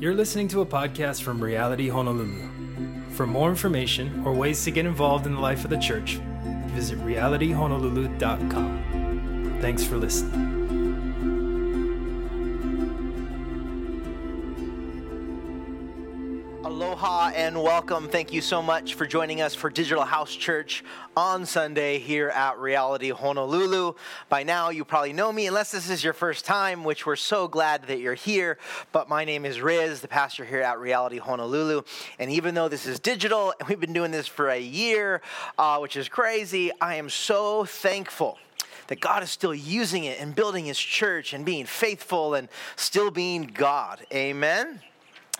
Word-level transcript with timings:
You're 0.00 0.14
listening 0.14 0.48
to 0.48 0.62
a 0.62 0.66
podcast 0.66 1.20
from 1.20 1.44
Reality 1.44 1.90
Honolulu. 1.90 2.48
For 3.10 3.26
more 3.26 3.50
information 3.50 4.22
or 4.24 4.32
ways 4.32 4.64
to 4.64 4.70
get 4.70 4.86
involved 4.86 5.26
in 5.26 5.34
the 5.34 5.40
life 5.40 5.62
of 5.62 5.68
the 5.68 5.76
church, 5.76 6.14
visit 6.68 6.98
realityhonolulu.com. 7.00 9.58
Thanks 9.60 9.84
for 9.84 9.98
listening. 9.98 10.49
And 17.50 17.64
welcome. 17.64 18.08
Thank 18.08 18.32
you 18.32 18.42
so 18.42 18.62
much 18.62 18.94
for 18.94 19.06
joining 19.06 19.40
us 19.40 19.56
for 19.56 19.70
Digital 19.70 20.04
House 20.04 20.36
Church 20.36 20.84
on 21.16 21.44
Sunday 21.44 21.98
here 21.98 22.28
at 22.28 22.60
Reality 22.60 23.10
Honolulu. 23.10 23.94
By 24.28 24.44
now, 24.44 24.70
you 24.70 24.84
probably 24.84 25.12
know 25.12 25.32
me, 25.32 25.48
unless 25.48 25.72
this 25.72 25.90
is 25.90 26.04
your 26.04 26.12
first 26.12 26.44
time, 26.44 26.84
which 26.84 27.06
we're 27.06 27.16
so 27.16 27.48
glad 27.48 27.88
that 27.88 27.98
you're 27.98 28.14
here. 28.14 28.56
But 28.92 29.08
my 29.08 29.24
name 29.24 29.44
is 29.44 29.60
Riz, 29.60 30.00
the 30.00 30.06
pastor 30.06 30.44
here 30.44 30.62
at 30.62 30.78
Reality 30.78 31.18
Honolulu. 31.18 31.82
And 32.20 32.30
even 32.30 32.54
though 32.54 32.68
this 32.68 32.86
is 32.86 33.00
digital 33.00 33.52
and 33.58 33.68
we've 33.68 33.80
been 33.80 33.92
doing 33.92 34.12
this 34.12 34.28
for 34.28 34.48
a 34.50 34.60
year, 34.60 35.20
uh, 35.58 35.78
which 35.78 35.96
is 35.96 36.08
crazy, 36.08 36.70
I 36.80 36.94
am 36.94 37.10
so 37.10 37.64
thankful 37.64 38.38
that 38.86 39.00
God 39.00 39.24
is 39.24 39.30
still 39.30 39.56
using 39.56 40.04
it 40.04 40.20
and 40.20 40.36
building 40.36 40.66
his 40.66 40.78
church 40.78 41.32
and 41.32 41.44
being 41.44 41.66
faithful 41.66 42.34
and 42.34 42.48
still 42.76 43.10
being 43.10 43.50
God. 43.52 44.06
Amen. 44.14 44.82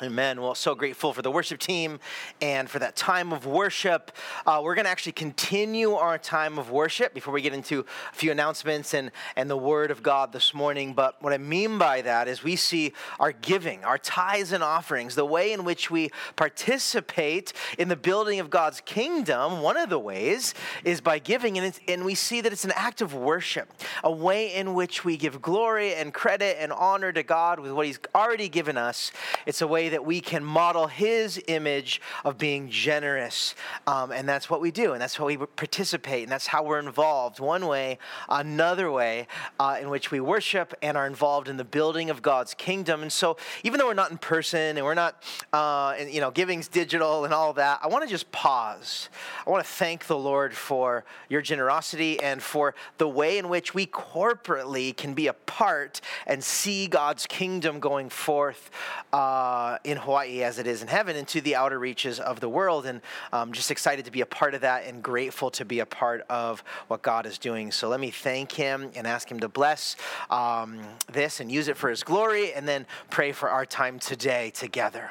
Amen. 0.03 0.41
Well, 0.41 0.55
so 0.55 0.75
grateful 0.75 1.13
for 1.13 1.21
the 1.21 1.31
worship 1.31 1.61
team 1.61 2.01
and 2.41 2.71
for 2.71 2.79
that 2.79 2.97
time 2.97 3.35
of 3.35 3.45
worship. 3.45 4.13
Uh, 4.47 4.63
we're 4.65 4.75
going 4.75 4.87
to 4.87 4.91
actually 4.91 5.13
continue 5.13 5.93
our 5.93 6.17
time 6.17 6.59
of 6.59 6.71
worship 6.71 7.13
before 7.13 7.35
we 7.35 7.43
get 7.43 7.53
into 7.53 7.81
a 7.81 8.15
few 8.15 8.31
announcements 8.31 8.95
and, 8.95 9.11
and 9.37 9.51
the 9.51 9.59
Word 9.59 9.91
of 9.91 10.03
God 10.03 10.33
this 10.33 10.55
morning. 10.55 10.95
But 10.95 11.23
what 11.23 11.35
I 11.35 11.39
mean 11.39 11.77
by 11.77 12.01
that 12.01 12.29
is 12.29 12.43
we 12.43 12.57
see 12.57 12.95
our 13.19 13.33
giving, 13.33 13.85
our 13.85 13.99
tithes 13.99 14.53
and 14.53 14.63
offerings, 14.63 15.17
the 15.17 15.27
way 15.27 15.53
in 15.53 15.65
which 15.65 15.91
we 15.91 16.09
participate 16.35 17.53
in 17.77 17.89
the 17.89 17.97
building 17.97 18.41
of 18.41 18.49
God's 18.49 18.81
kingdom. 18.81 19.61
One 19.61 19.77
of 19.77 19.91
the 19.91 19.99
ways 19.99 20.55
is 20.83 21.03
by 21.03 21.19
giving, 21.19 21.59
and, 21.59 21.79
and 21.87 22.07
we 22.07 22.15
see 22.15 22.41
that 22.41 22.55
it's 22.55 22.65
an 22.65 22.73
act 22.75 23.03
of 23.03 23.13
worship, 23.13 23.71
a 24.03 24.11
way 24.11 24.55
in 24.55 24.73
which 24.73 25.05
we 25.05 25.19
give 25.19 25.43
glory 25.43 25.93
and 25.95 26.15
credit 26.15 26.57
and 26.59 26.73
honor 26.73 27.13
to 27.13 27.23
God 27.23 27.61
with 27.61 27.73
what 27.73 27.85
He's 27.85 28.01
already 28.15 28.49
given 28.49 28.79
us. 28.79 29.13
It's 29.45 29.61
a 29.61 29.67
way 29.67 29.90
that 29.91 30.05
we 30.05 30.21
can 30.21 30.45
model 30.45 30.87
his 30.87 31.41
image 31.47 32.01
of 32.25 32.39
being 32.39 32.69
generous. 32.69 33.55
Um, 33.87 34.13
and 34.13 34.29
that's 34.29 34.49
what 34.49 34.61
we 34.61 34.71
do, 34.71 34.93
and 34.93 35.01
that's 35.01 35.17
how 35.17 35.27
we 35.27 35.37
participate, 35.37 36.23
and 36.25 36.33
that's 36.33 36.47
how 36.47 36.63
we're 36.63 36.79
involved. 36.79 37.41
One 37.41 37.67
way, 37.67 37.99
another 38.29 38.91
way 38.91 39.27
uh, 39.59 39.79
in 39.81 39.91
which 39.91 40.11
we 40.11 40.21
worship 40.21 40.75
and 40.83 40.97
are 40.97 41.07
involved 41.07 41.49
in 41.49 41.57
the 41.57 41.65
building 41.65 42.11
of 42.11 42.23
God's 42.23 42.55
kingdom. 42.55 43.03
And 43.03 43.13
so, 43.13 43.37
even 43.63 43.79
though 43.79 43.87
we're 43.87 43.95
not 43.95 44.11
in 44.11 44.19
person 44.19 44.77
and 44.77 44.85
we're 44.85 44.95
not, 44.95 45.23
uh, 45.53 45.95
and, 45.99 46.11
you 46.11 46.21
know, 46.21 46.31
giving's 46.31 46.69
digital 46.69 47.25
and 47.25 47.35
all 47.35 47.53
that, 47.55 47.81
I 47.83 47.89
want 47.89 48.05
to 48.05 48.11
just 48.11 48.31
pause. 48.33 49.09
I 49.47 49.51
want 49.51 49.65
to 49.65 49.71
thank 49.71 50.07
the 50.07 50.17
Lord 50.17 50.55
for 50.55 51.05
your 51.29 51.43
generosity 51.43 52.21
and 52.21 52.43
for 52.43 52.75
the 52.99 53.09
way 53.09 53.39
in 53.39 53.49
which 53.49 53.75
we 53.75 53.87
corporately 53.87 54.97
can 54.97 55.15
be 55.15 55.27
a 55.27 55.33
part 55.33 56.01
and 56.27 56.43
see 56.43 56.87
God's 56.87 57.27
kingdom 57.27 57.81
going 57.81 58.09
forth 58.09 58.71
uh, 59.13 59.79
in 59.85 59.97
Hawaii 59.97 60.43
as 60.43 60.59
it 60.59 60.67
is 60.67 60.83
in 60.83 60.89
heaven 60.89 61.17
into 61.17 61.41
the 61.41 61.57
outer 61.57 61.79
reaches 61.79 62.21
of 62.21 62.41
the 62.41 62.49
world. 62.49 62.87
And 62.87 63.01
I'm 63.33 63.49
um, 63.49 63.53
just 63.53 63.71
excited 63.71 64.05
to 64.05 64.11
be 64.11 64.21
a 64.21 64.27
part 64.27 64.55
of 64.55 64.61
that 64.63 64.85
and 64.85 65.03
grateful 65.03 65.51
to 65.53 65.65
be 65.65 65.81
a 65.81 65.87
part 65.87 66.23
of 66.29 66.63
what 66.89 67.03
God 67.03 67.27
is 67.27 67.39
doing. 67.39 67.73
So 67.73 67.89
let 67.89 68.01
me 68.01 68.11
thank 68.11 68.53
Him 68.53 68.91
and 68.95 69.07
ask 69.07 69.31
Him 69.31 69.41
to 69.41 69.49
bless 69.49 69.97
um, 70.31 70.81
this 71.13 71.41
and 71.41 71.51
use 71.51 71.69
it 71.69 71.77
for 71.77 71.91
His 71.91 72.03
glory, 72.03 72.53
and 72.53 72.67
then 72.67 72.87
pray 73.11 73.33
for 73.33 73.51
our 73.51 73.67
time 73.67 73.99
today 73.99 74.51
together. 74.51 75.11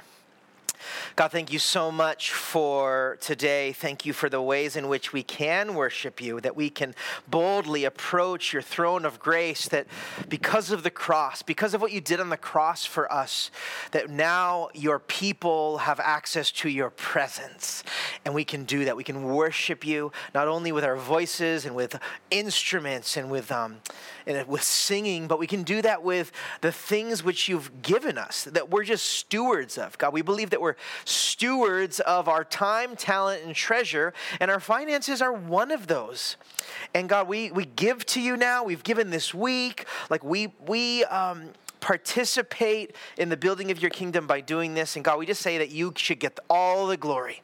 God, 1.16 1.32
thank 1.32 1.52
you 1.52 1.60
so 1.60 1.92
much 1.92 2.32
for 2.32 3.18
today. 3.22 3.72
Thank 3.74 4.06
you 4.06 4.14
for 4.14 4.30
the 4.30 4.42
ways 4.42 4.76
in 4.76 4.88
which 4.88 5.14
we 5.14 5.24
can 5.24 5.76
worship 5.76 6.22
you, 6.22 6.40
that 6.42 6.56
we 6.56 6.70
can 6.70 6.96
boldly 7.28 7.86
approach 7.86 8.54
your 8.54 8.62
throne 8.62 9.06
of 9.06 9.20
grace, 9.20 9.68
that 9.70 9.88
because 10.28 10.72
of 10.72 10.84
the 10.84 10.90
cross, 10.90 11.42
because 11.42 11.74
of 11.74 11.82
what 11.82 11.92
you 11.92 12.02
did 12.02 12.20
on 12.20 12.30
the 12.30 12.38
cross 12.38 12.86
for 12.86 13.12
us, 13.12 13.52
that 13.92 14.10
now 14.10 14.70
your 14.74 15.00
people 15.00 15.80
have 15.80 16.00
access 16.00 16.52
to 16.52 16.70
your 16.70 16.90
presence. 16.90 17.84
And 18.26 18.34
we 18.34 18.46
can 18.46 18.64
do 18.64 18.86
that. 18.86 18.96
We 18.96 19.04
can 19.04 19.24
worship 19.24 19.86
you 19.86 20.12
not 20.34 20.48
only 20.48 20.72
with 20.72 20.84
our 20.84 20.96
voices 20.96 21.66
and 21.66 21.76
with 21.76 22.00
instruments 22.32 23.18
and 23.18 23.30
with, 23.30 23.52
um, 23.52 23.78
and 24.26 24.48
with 24.48 24.64
singing, 24.64 25.28
but 25.28 25.40
we 25.40 25.48
can 25.48 25.64
do 25.64 25.82
that 25.82 26.04
with 26.04 26.32
the 26.62 26.72
things 26.72 27.24
which 27.24 27.50
you've 27.50 27.82
given 27.82 28.18
us, 28.18 28.44
that 28.44 28.70
we're 28.70 28.84
just 28.84 29.06
stewards 29.06 29.78
of. 29.78 29.98
God, 29.98 30.14
we 30.14 30.22
believe 30.22 30.50
that 30.52 30.62
we're 30.62 30.76
stewards 31.06 32.00
of 32.02 32.28
our 32.28 32.44
time, 32.44 32.96
talent, 32.96 33.44
and 33.44 33.56
treasure, 33.56 34.14
and 34.40 34.50
our 34.50 34.60
finances 34.60 35.22
are 35.22 35.34
one 35.34 35.72
of 35.72 35.88
those. 35.88 36.38
And 36.94 37.10
God, 37.10 37.28
we, 37.28 37.52
we 37.52 37.66
give 37.66 38.06
to 38.08 38.22
you 38.22 38.38
now. 38.38 38.64
We've 38.64 38.84
given 38.84 39.10
this 39.10 39.34
week. 39.34 39.86
Like 40.10 40.24
we 40.24 40.54
we 40.66 41.04
um, 41.06 41.52
participate 41.80 42.96
in 43.18 43.30
the 43.30 43.38
building 43.38 43.72
of 43.72 43.82
your 43.82 43.92
kingdom 43.92 44.28
by 44.28 44.42
doing 44.42 44.74
this. 44.74 44.96
And 44.96 45.06
God, 45.06 45.20
we 45.20 45.26
just 45.26 45.42
say 45.42 45.58
that 45.58 45.70
you 45.70 45.94
should 45.96 46.20
get 46.20 46.40
all 46.50 46.88
the 46.88 46.98
glory. 46.98 47.42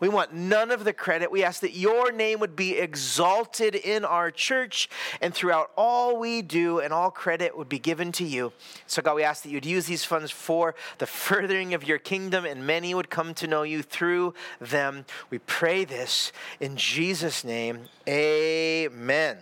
We 0.00 0.08
want 0.08 0.32
none 0.32 0.70
of 0.70 0.84
the 0.84 0.92
credit. 0.92 1.30
We 1.30 1.42
ask 1.42 1.60
that 1.60 1.74
your 1.74 2.12
name 2.12 2.40
would 2.40 2.54
be 2.54 2.78
exalted 2.78 3.74
in 3.74 4.04
our 4.04 4.30
church 4.30 4.88
and 5.20 5.34
throughout 5.34 5.70
all 5.76 6.18
we 6.18 6.42
do, 6.42 6.80
and 6.80 6.92
all 6.92 7.10
credit 7.10 7.56
would 7.56 7.68
be 7.68 7.78
given 7.78 8.12
to 8.12 8.24
you. 8.24 8.52
So, 8.86 9.02
God, 9.02 9.16
we 9.16 9.22
ask 9.22 9.42
that 9.42 9.50
you'd 9.50 9.66
use 9.66 9.86
these 9.86 10.04
funds 10.04 10.30
for 10.30 10.74
the 10.98 11.06
furthering 11.06 11.74
of 11.74 11.84
your 11.84 11.98
kingdom, 11.98 12.44
and 12.44 12.66
many 12.66 12.94
would 12.94 13.10
come 13.10 13.34
to 13.34 13.46
know 13.46 13.62
you 13.62 13.82
through 13.82 14.34
them. 14.60 15.04
We 15.30 15.38
pray 15.38 15.84
this 15.84 16.32
in 16.60 16.76
Jesus' 16.76 17.44
name. 17.44 17.88
Amen. 18.08 19.38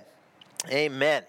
Amen. 0.70 1.22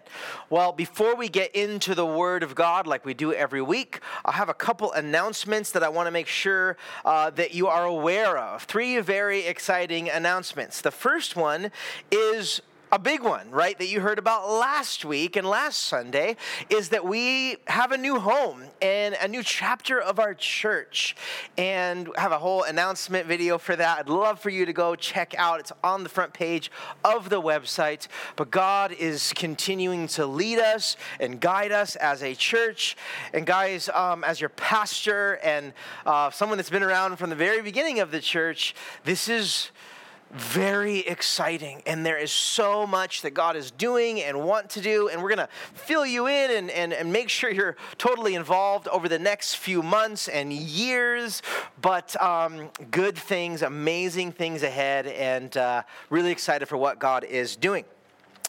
Well, 0.50 0.72
before 0.72 1.16
we 1.16 1.30
get 1.30 1.56
into 1.56 1.94
the 1.94 2.06
Word 2.06 2.42
of 2.42 2.56
God 2.56 2.88
like 2.88 3.06
we 3.06 3.14
do 3.14 3.34
every 3.34 3.62
week, 3.62 4.00
I 4.26 4.32
have 4.32 4.50
a 4.50 4.54
couple 4.54 4.92
announcements 4.94 5.72
that 5.72 5.84
I 5.84 5.90
want 5.90 6.08
to 6.08 6.12
make 6.12 6.28
sure 6.28 6.78
uh, 7.06 7.30
that 7.32 7.54
you 7.54 7.68
are 7.68 7.86
aware 7.86 8.38
of. 8.38 8.64
Three 8.64 9.00
very 9.00 9.46
exciting 9.46 10.10
announcements. 10.10 10.82
The 10.82 10.92
first 10.92 11.36
one 11.36 11.72
is 12.10 12.62
a 12.92 13.00
big 13.00 13.22
one, 13.22 13.52
right, 13.52 13.78
that 13.80 13.88
you 13.88 14.00
heard 14.00 14.18
about 14.18 14.50
last 14.50 15.04
week 15.04 15.36
and 15.36 15.46
last 15.46 15.80
Sunday 15.80 16.38
is 16.70 16.90
that 16.90 17.06
we 17.06 17.58
have 17.68 17.92
a 17.92 17.98
new 17.98 18.20
home 18.20 18.64
and 18.82 19.16
a 19.22 19.28
new 19.28 19.44
chapter 19.44 20.00
of 20.00 20.20
our 20.20 20.34
church. 20.34 21.16
And 21.58 22.10
have 22.16 22.32
a 22.32 22.38
whole 22.38 22.64
announcement 22.64 23.28
video 23.28 23.58
for 23.58 23.76
that. 23.76 24.00
I'd 24.00 24.10
love 24.10 24.40
for 24.40 24.50
you 24.50 24.66
to 24.66 24.74
go 24.74 24.96
check 24.96 25.36
out. 25.38 25.60
It's 25.60 25.74
on 25.84 26.04
the 26.04 26.10
front 26.10 26.34
page 26.34 26.72
of 27.04 27.30
the 27.30 27.42
website. 27.42 28.08
But 28.36 28.52
God 28.52 28.94
is 28.94 29.34
continuing 29.34 30.08
to 30.10 30.26
lead 30.26 30.60
us 30.60 30.96
and 31.20 31.42
guide 31.42 31.72
us 31.72 31.96
as 31.98 32.24
a 32.24 32.36
church. 32.36 32.96
And 33.34 33.46
guys, 33.46 33.90
um, 33.90 34.24
as 34.24 34.40
your 34.40 34.50
pastor 34.50 35.40
and 35.44 35.74
uh, 36.06 36.30
someone 36.30 36.58
that's 36.58 36.70
been 36.70 36.84
around 36.84 37.18
from 37.18 37.30
the 37.30 37.36
very 37.36 37.62
beginning 37.62 38.00
of 38.00 38.12
the 38.12 38.22
church, 38.22 38.76
this 39.04 39.28
is 39.28 39.72
very 40.32 41.00
exciting. 41.00 41.82
And 41.86 42.06
there 42.06 42.18
is 42.18 42.32
so 42.32 42.86
much 42.86 43.22
that 43.22 43.32
god 43.32 43.56
is 43.56 43.72
doing 43.72 44.22
and 44.22 44.44
want 44.44 44.70
to 44.72 44.82
do. 44.82 45.10
And 45.10 45.22
we're 45.22 45.36
going 45.36 45.48
to 45.48 45.50
fill 45.74 46.06
you 46.06 46.28
in 46.28 46.52
and, 46.52 46.70
and, 46.70 46.94
and 46.94 47.12
make 47.12 47.30
sure 47.30 47.50
you're 47.50 47.78
totally 47.98 48.36
involved 48.36 48.88
over 48.90 49.08
the 49.10 49.20
next 49.20 49.56
few 49.56 49.82
months 49.82 50.28
and 50.28 50.52
years. 50.52 51.42
But 51.82 52.20
um, 52.22 52.70
good 52.92 53.18
things 53.18 53.62
amazing 53.62 54.32
things 54.32 54.64
ahead. 54.64 55.08
And 55.08 55.56
uh, 55.58 55.84
really 56.10 56.32
excited 56.32 56.68
for 56.68 56.78
what 56.78 57.00
god 57.00 57.24
is 57.24 57.56
doing 57.56 57.86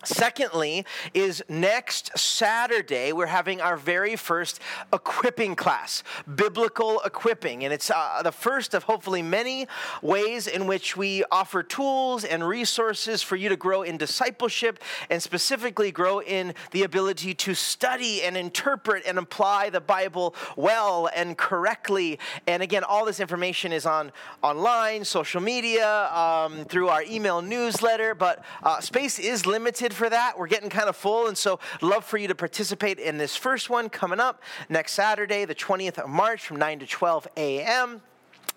Secondly, 0.04 0.86
is 1.12 1.42
next 1.48 2.16
Saturday, 2.16 3.12
we're 3.12 3.26
having 3.26 3.60
our 3.60 3.76
very 3.76 4.14
first 4.14 4.60
equipping 4.92 5.56
class, 5.56 6.04
biblical 6.32 7.00
equipping. 7.00 7.64
And 7.64 7.72
it's 7.74 7.90
uh, 7.90 8.22
the 8.22 8.30
first 8.30 8.74
of 8.74 8.84
hopefully 8.84 9.22
many 9.22 9.66
ways 10.00 10.46
in 10.46 10.68
which 10.68 10.96
we 10.96 11.24
offer 11.32 11.64
tools 11.64 12.24
and 12.24 12.46
resources 12.46 13.22
for 13.22 13.34
you 13.34 13.48
to 13.48 13.56
grow 13.56 13.82
in 13.82 13.96
discipleship 13.96 14.78
and 15.10 15.20
specifically 15.20 15.90
grow 15.90 16.20
in 16.20 16.54
the 16.70 16.84
ability 16.84 17.34
to 17.34 17.54
study 17.54 18.22
and 18.22 18.36
interpret 18.36 19.04
and 19.04 19.18
apply 19.18 19.68
the 19.68 19.80
Bible 19.80 20.32
well 20.56 21.08
and 21.12 21.36
correctly. 21.36 22.20
And 22.46 22.62
again, 22.62 22.84
all 22.84 23.04
this 23.04 23.18
information 23.18 23.72
is 23.72 23.84
on 23.84 24.12
online, 24.42 25.04
social 25.04 25.40
media, 25.40 26.08
um, 26.14 26.64
through 26.66 26.88
our 26.88 27.02
email 27.02 27.42
newsletter, 27.42 28.14
but 28.14 28.44
uh, 28.62 28.80
space 28.80 29.18
is 29.18 29.44
limited 29.44 29.87
for 29.92 30.08
that. 30.08 30.38
We're 30.38 30.46
getting 30.46 30.70
kind 30.70 30.88
of 30.88 30.96
full, 30.96 31.28
and 31.28 31.36
so 31.36 31.60
love 31.80 32.04
for 32.04 32.18
you 32.18 32.28
to 32.28 32.34
participate 32.34 32.98
in 32.98 33.18
this 33.18 33.36
first 33.36 33.70
one 33.70 33.88
coming 33.88 34.20
up 34.20 34.42
next 34.68 34.92
Saturday, 34.92 35.44
the 35.44 35.54
20th 35.54 35.98
of 35.98 36.08
March 36.08 36.44
from 36.44 36.56
9 36.58 36.80
to 36.80 36.86
12 36.86 37.28
a.m. 37.36 38.02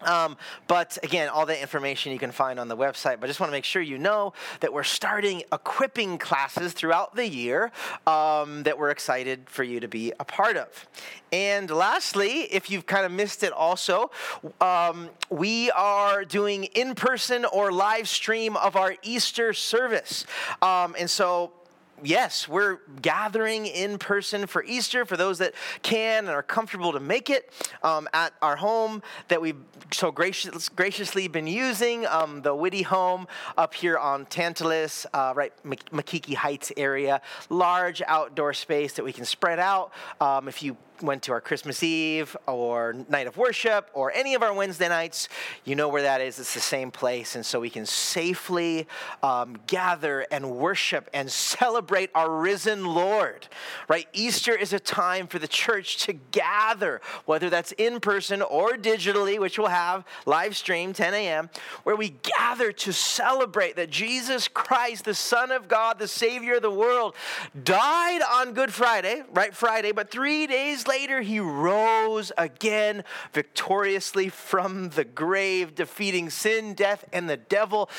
Um, 0.03 0.37
but 0.67 0.97
again, 1.03 1.29
all 1.29 1.45
that 1.45 1.61
information 1.61 2.11
you 2.11 2.19
can 2.19 2.31
find 2.31 2.59
on 2.59 2.67
the 2.67 2.77
website. 2.77 3.19
But 3.19 3.25
I 3.25 3.27
just 3.27 3.39
want 3.39 3.49
to 3.49 3.55
make 3.55 3.65
sure 3.65 3.81
you 3.81 3.97
know 3.97 4.33
that 4.59 4.73
we're 4.73 4.83
starting 4.83 5.43
equipping 5.51 6.17
classes 6.17 6.73
throughout 6.73 7.15
the 7.15 7.27
year 7.27 7.71
um, 8.07 8.63
that 8.63 8.77
we're 8.77 8.91
excited 8.91 9.49
for 9.49 9.63
you 9.63 9.79
to 9.79 9.87
be 9.87 10.13
a 10.19 10.25
part 10.25 10.57
of. 10.57 10.87
And 11.31 11.69
lastly, 11.69 12.41
if 12.51 12.69
you've 12.69 12.85
kind 12.85 13.05
of 13.05 13.11
missed 13.11 13.43
it 13.43 13.53
also, 13.53 14.11
um, 14.59 15.09
we 15.29 15.71
are 15.71 16.25
doing 16.25 16.65
in 16.65 16.93
person 16.93 17.45
or 17.45 17.71
live 17.71 18.09
stream 18.09 18.57
of 18.57 18.75
our 18.75 18.95
Easter 19.01 19.53
service. 19.53 20.25
Um, 20.61 20.95
and 20.99 21.09
so 21.09 21.53
yes, 22.03 22.47
we're 22.47 22.79
gathering 23.01 23.65
in 23.65 23.97
person 23.97 24.47
for 24.47 24.63
Easter 24.63 25.05
for 25.05 25.17
those 25.17 25.39
that 25.39 25.53
can 25.81 26.25
and 26.25 26.29
are 26.29 26.43
comfortable 26.43 26.91
to 26.93 26.99
make 26.99 27.29
it 27.29 27.51
um, 27.83 28.07
at 28.13 28.33
our 28.41 28.55
home 28.55 29.01
that 29.27 29.41
we've 29.41 29.57
so 29.91 30.11
gracious, 30.11 30.69
graciously 30.69 31.27
been 31.27 31.47
using, 31.47 32.05
um, 32.07 32.41
the 32.41 32.55
Whitty 32.55 32.81
home 32.81 33.27
up 33.57 33.73
here 33.73 33.97
on 33.97 34.25
Tantalus, 34.25 35.05
uh, 35.13 35.33
right, 35.35 35.53
Makiki 35.63 36.33
Heights 36.33 36.71
area. 36.77 37.21
Large 37.49 38.01
outdoor 38.07 38.53
space 38.53 38.93
that 38.93 39.03
we 39.03 39.13
can 39.13 39.25
spread 39.25 39.59
out. 39.59 39.91
Um, 40.19 40.47
if 40.47 40.63
you 40.63 40.77
went 41.01 41.23
to 41.23 41.31
our 41.31 41.41
Christmas 41.41 41.83
Eve 41.83 42.35
or 42.47 42.95
night 43.09 43.27
of 43.27 43.37
worship 43.37 43.89
or 43.93 44.11
any 44.13 44.33
of 44.33 44.43
our 44.43 44.53
Wednesday 44.53 44.89
nights, 44.89 45.29
you 45.65 45.75
know 45.75 45.89
where 45.89 46.01
that 46.01 46.21
is. 46.21 46.39
It's 46.39 46.53
the 46.53 46.59
same 46.59 46.91
place. 46.91 47.35
And 47.35 47.45
so 47.45 47.59
we 47.59 47.69
can 47.69 47.85
safely 47.85 48.87
um, 49.23 49.57
gather 49.67 50.25
and 50.31 50.51
worship 50.51 51.09
and 51.13 51.31
celebrate 51.31 52.09
our 52.15 52.29
risen 52.29 52.85
Lord, 52.85 53.47
right? 53.87 54.07
Easter 54.13 54.55
is 54.55 54.73
a 54.73 54.79
time 54.79 55.27
for 55.27 55.39
the 55.39 55.47
church 55.47 55.97
to 56.05 56.13
gather, 56.13 57.01
whether 57.25 57.49
that's 57.49 57.71
in 57.73 57.99
person 57.99 58.41
or 58.41 58.71
digitally, 58.71 59.39
which 59.39 59.57
we'll 59.57 59.67
have 59.67 60.05
live 60.25 60.55
stream 60.55 60.93
10 60.93 61.13
a.m., 61.13 61.49
where 61.83 61.95
we 61.95 62.09
gather 62.09 62.71
to 62.71 62.93
celebrate 62.93 63.75
that 63.75 63.89
Jesus 63.89 64.47
Christ, 64.47 65.05
the 65.05 65.13
Son 65.13 65.51
of 65.51 65.67
God, 65.67 65.99
the 65.99 66.07
Savior 66.07 66.55
of 66.55 66.61
the 66.61 66.71
world, 66.71 67.15
died 67.63 68.21
on 68.21 68.53
Good 68.53 68.73
Friday, 68.73 69.23
right? 69.33 69.55
Friday, 69.55 69.91
but 69.91 70.09
three 70.09 70.47
days 70.47 70.87
later, 70.91 71.21
he 71.21 71.39
rose 71.39 72.33
again 72.37 73.05
victoriously 73.31 74.27
from 74.27 74.89
the 74.89 75.05
grave, 75.05 75.73
defeating 75.73 76.29
sin, 76.29 76.73
death, 76.73 77.05
and 77.13 77.29
the 77.29 77.37
devil. 77.37 77.89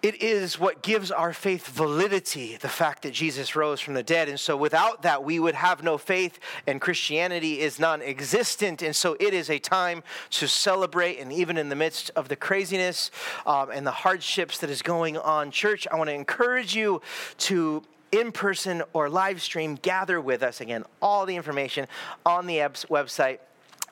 It 0.00 0.22
is 0.22 0.56
what 0.56 0.82
gives 0.82 1.10
our 1.10 1.32
faith 1.32 1.66
validity, 1.66 2.56
the 2.56 2.68
fact 2.68 3.02
that 3.02 3.14
Jesus 3.14 3.56
rose 3.56 3.80
from 3.80 3.94
the 3.94 4.02
dead. 4.04 4.28
And 4.28 4.38
so 4.38 4.56
without 4.56 5.02
that, 5.02 5.24
we 5.24 5.40
would 5.40 5.56
have 5.56 5.82
no 5.82 5.98
faith, 5.98 6.38
and 6.68 6.80
Christianity 6.80 7.58
is 7.58 7.80
non 7.80 8.00
existent. 8.00 8.80
And 8.82 8.94
so 8.94 9.16
it 9.18 9.34
is 9.34 9.50
a 9.50 9.58
time 9.58 10.04
to 10.30 10.46
celebrate. 10.46 11.18
And 11.18 11.32
even 11.32 11.56
in 11.56 11.68
the 11.68 11.74
midst 11.74 12.12
of 12.14 12.28
the 12.28 12.36
craziness 12.36 13.10
um, 13.44 13.70
and 13.72 13.84
the 13.84 13.90
hardships 13.90 14.58
that 14.58 14.70
is 14.70 14.82
going 14.82 15.16
on, 15.16 15.50
church, 15.50 15.88
I 15.90 15.96
want 15.96 16.10
to 16.10 16.14
encourage 16.14 16.76
you 16.76 17.02
to 17.38 17.82
in 18.14 18.30
person 18.30 18.82
or 18.92 19.08
live 19.08 19.42
stream, 19.42 19.74
gather 19.74 20.20
with 20.20 20.42
us. 20.42 20.60
Again, 20.60 20.84
all 21.02 21.26
the 21.26 21.34
information 21.34 21.88
on 22.24 22.46
the 22.46 22.58
EBS 22.58 22.86
website. 22.86 23.38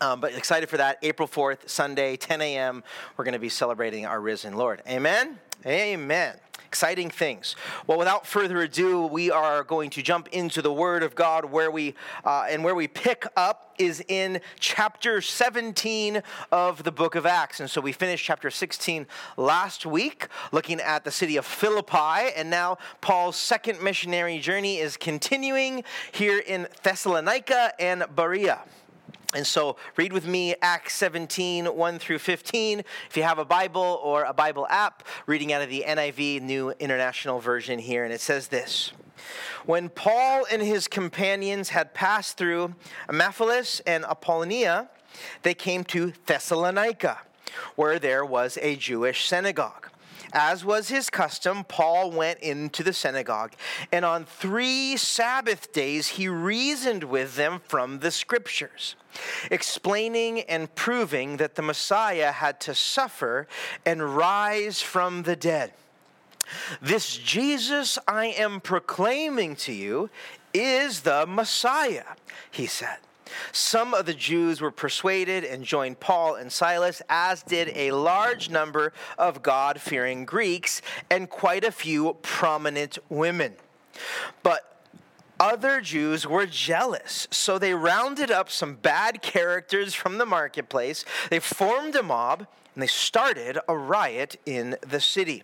Um, 0.00 0.20
but 0.20 0.34
excited 0.34 0.68
for 0.68 0.76
that. 0.78 0.98
April 1.02 1.28
4th, 1.28 1.68
Sunday, 1.68 2.16
10 2.16 2.40
a.m., 2.40 2.82
we're 3.16 3.24
going 3.24 3.34
to 3.34 3.38
be 3.38 3.48
celebrating 3.48 4.06
our 4.06 4.20
risen 4.20 4.56
Lord. 4.56 4.82
Amen? 4.88 5.38
Amen 5.66 6.36
exciting 6.66 7.10
things. 7.10 7.56
Well, 7.86 7.98
without 7.98 8.26
further 8.26 8.62
ado, 8.62 9.06
we 9.06 9.30
are 9.30 9.64
going 9.64 9.90
to 9.90 10.02
jump 10.02 10.28
into 10.28 10.62
the 10.62 10.72
Word 10.72 11.02
of 11.02 11.14
God, 11.14 11.44
where 11.46 11.70
we 11.70 11.94
uh, 12.24 12.46
and 12.48 12.64
where 12.64 12.74
we 12.74 12.88
pick 12.88 13.26
up 13.36 13.74
is 13.78 14.02
in 14.08 14.40
chapter 14.60 15.20
17 15.20 16.22
of 16.50 16.84
the 16.84 16.92
book 16.92 17.14
of 17.14 17.26
Acts. 17.26 17.60
And 17.60 17.70
so 17.70 17.80
we 17.80 17.92
finished 17.92 18.24
chapter 18.24 18.50
16 18.50 19.06
last 19.36 19.86
week, 19.86 20.28
looking 20.52 20.80
at 20.80 21.04
the 21.04 21.10
city 21.10 21.36
of 21.36 21.46
Philippi, 21.46 22.32
and 22.36 22.50
now 22.50 22.78
Paul's 23.00 23.36
second 23.36 23.82
missionary 23.82 24.38
journey 24.38 24.78
is 24.78 24.96
continuing 24.96 25.84
here 26.12 26.38
in 26.38 26.68
Thessalonica 26.82 27.72
and 27.80 28.04
Berea. 28.14 28.60
And 29.34 29.46
so 29.46 29.76
read 29.96 30.12
with 30.12 30.26
me 30.26 30.54
Acts 30.60 30.94
17, 30.96 31.64
1 31.66 31.98
through 31.98 32.18
15. 32.18 32.80
If 33.08 33.16
you 33.16 33.22
have 33.22 33.38
a 33.38 33.44
Bible 33.44 34.00
or 34.02 34.24
a 34.24 34.34
Bible 34.34 34.66
app, 34.68 35.04
reading 35.26 35.52
out 35.52 35.62
of 35.62 35.70
the 35.70 35.84
NIV, 35.86 36.42
New 36.42 36.70
International 36.72 37.40
Version 37.40 37.78
here, 37.78 38.04
and 38.04 38.12
it 38.12 38.20
says 38.20 38.48
this. 38.48 38.92
When 39.64 39.88
Paul 39.88 40.44
and 40.50 40.60
his 40.60 40.88
companions 40.88 41.70
had 41.70 41.94
passed 41.94 42.36
through 42.36 42.74
Amphipolis 43.08 43.80
and 43.86 44.04
Apollonia, 44.04 44.90
they 45.42 45.54
came 45.54 45.84
to 45.84 46.12
Thessalonica, 46.26 47.20
where 47.76 47.98
there 47.98 48.24
was 48.24 48.58
a 48.60 48.76
Jewish 48.76 49.26
synagogue. 49.26 49.91
As 50.32 50.64
was 50.64 50.88
his 50.88 51.10
custom, 51.10 51.64
Paul 51.64 52.10
went 52.10 52.40
into 52.40 52.82
the 52.82 52.92
synagogue, 52.92 53.52
and 53.92 54.04
on 54.04 54.24
three 54.24 54.96
Sabbath 54.96 55.72
days 55.72 56.08
he 56.08 56.28
reasoned 56.28 57.04
with 57.04 57.36
them 57.36 57.60
from 57.68 57.98
the 57.98 58.10
scriptures, 58.10 58.96
explaining 59.50 60.40
and 60.42 60.74
proving 60.74 61.36
that 61.36 61.54
the 61.54 61.62
Messiah 61.62 62.32
had 62.32 62.60
to 62.60 62.74
suffer 62.74 63.46
and 63.84 64.16
rise 64.16 64.80
from 64.80 65.24
the 65.24 65.36
dead. 65.36 65.72
This 66.80 67.16
Jesus 67.16 67.98
I 68.08 68.26
am 68.26 68.60
proclaiming 68.60 69.54
to 69.56 69.72
you 69.72 70.10
is 70.54 71.00
the 71.00 71.26
Messiah, 71.26 72.04
he 72.50 72.66
said. 72.66 72.98
Some 73.52 73.94
of 73.94 74.06
the 74.06 74.14
Jews 74.14 74.60
were 74.60 74.70
persuaded 74.70 75.44
and 75.44 75.64
joined 75.64 76.00
Paul 76.00 76.34
and 76.34 76.50
Silas, 76.50 77.02
as 77.08 77.42
did 77.42 77.70
a 77.76 77.92
large 77.92 78.50
number 78.50 78.92
of 79.18 79.42
God 79.42 79.80
fearing 79.80 80.24
Greeks 80.24 80.82
and 81.10 81.28
quite 81.28 81.64
a 81.64 81.72
few 81.72 82.16
prominent 82.22 82.98
women. 83.08 83.54
But 84.42 84.72
other 85.38 85.80
Jews 85.80 86.26
were 86.26 86.46
jealous, 86.46 87.26
so 87.30 87.58
they 87.58 87.74
rounded 87.74 88.30
up 88.30 88.50
some 88.50 88.76
bad 88.76 89.22
characters 89.22 89.94
from 89.94 90.18
the 90.18 90.26
marketplace. 90.26 91.04
They 91.30 91.40
formed 91.40 91.96
a 91.96 92.02
mob 92.02 92.46
and 92.74 92.82
they 92.82 92.86
started 92.86 93.58
a 93.68 93.76
riot 93.76 94.36
in 94.46 94.76
the 94.86 95.00
city. 95.00 95.42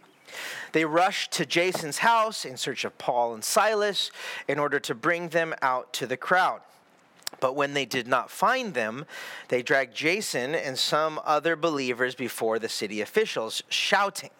They 0.73 0.85
rushed 0.85 1.33
to 1.33 1.47
Jason's 1.47 1.99
house 1.99 2.45
in 2.45 2.57
search 2.57 2.85
of 2.85 2.97
Paul 2.99 3.35
and 3.35 3.43
Silas 3.43 4.11
in 4.47 4.59
order 4.59 4.79
to 4.81 4.95
bring 4.95 5.31
them 5.31 5.55
out 5.63 5.93
to 5.95 6.07
the 6.07 6.17
crowd. 6.17 6.61
But 7.41 7.55
when 7.55 7.75
they 7.75 7.85
did 7.85 8.09
not 8.09 8.31
find 8.31 8.75
them, 8.75 9.05
they 9.49 9.63
dragged 9.63 9.95
Jason 9.95 10.55
and 10.55 10.79
some 10.79 11.21
other 11.25 11.57
believers 11.57 12.15
before 12.15 12.59
the 12.59 12.69
city 12.69 13.01
officials, 13.01 13.63
shouting, 13.69 14.31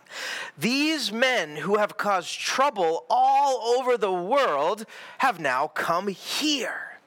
These 0.57 1.13
men 1.13 1.57
who 1.57 1.77
have 1.77 1.97
caused 1.97 2.39
trouble 2.39 3.05
all 3.09 3.79
over 3.79 3.97
the 3.97 4.13
world 4.13 4.85
have 5.19 5.39
now 5.39 5.69
come 5.69 6.09
here. 6.09 6.99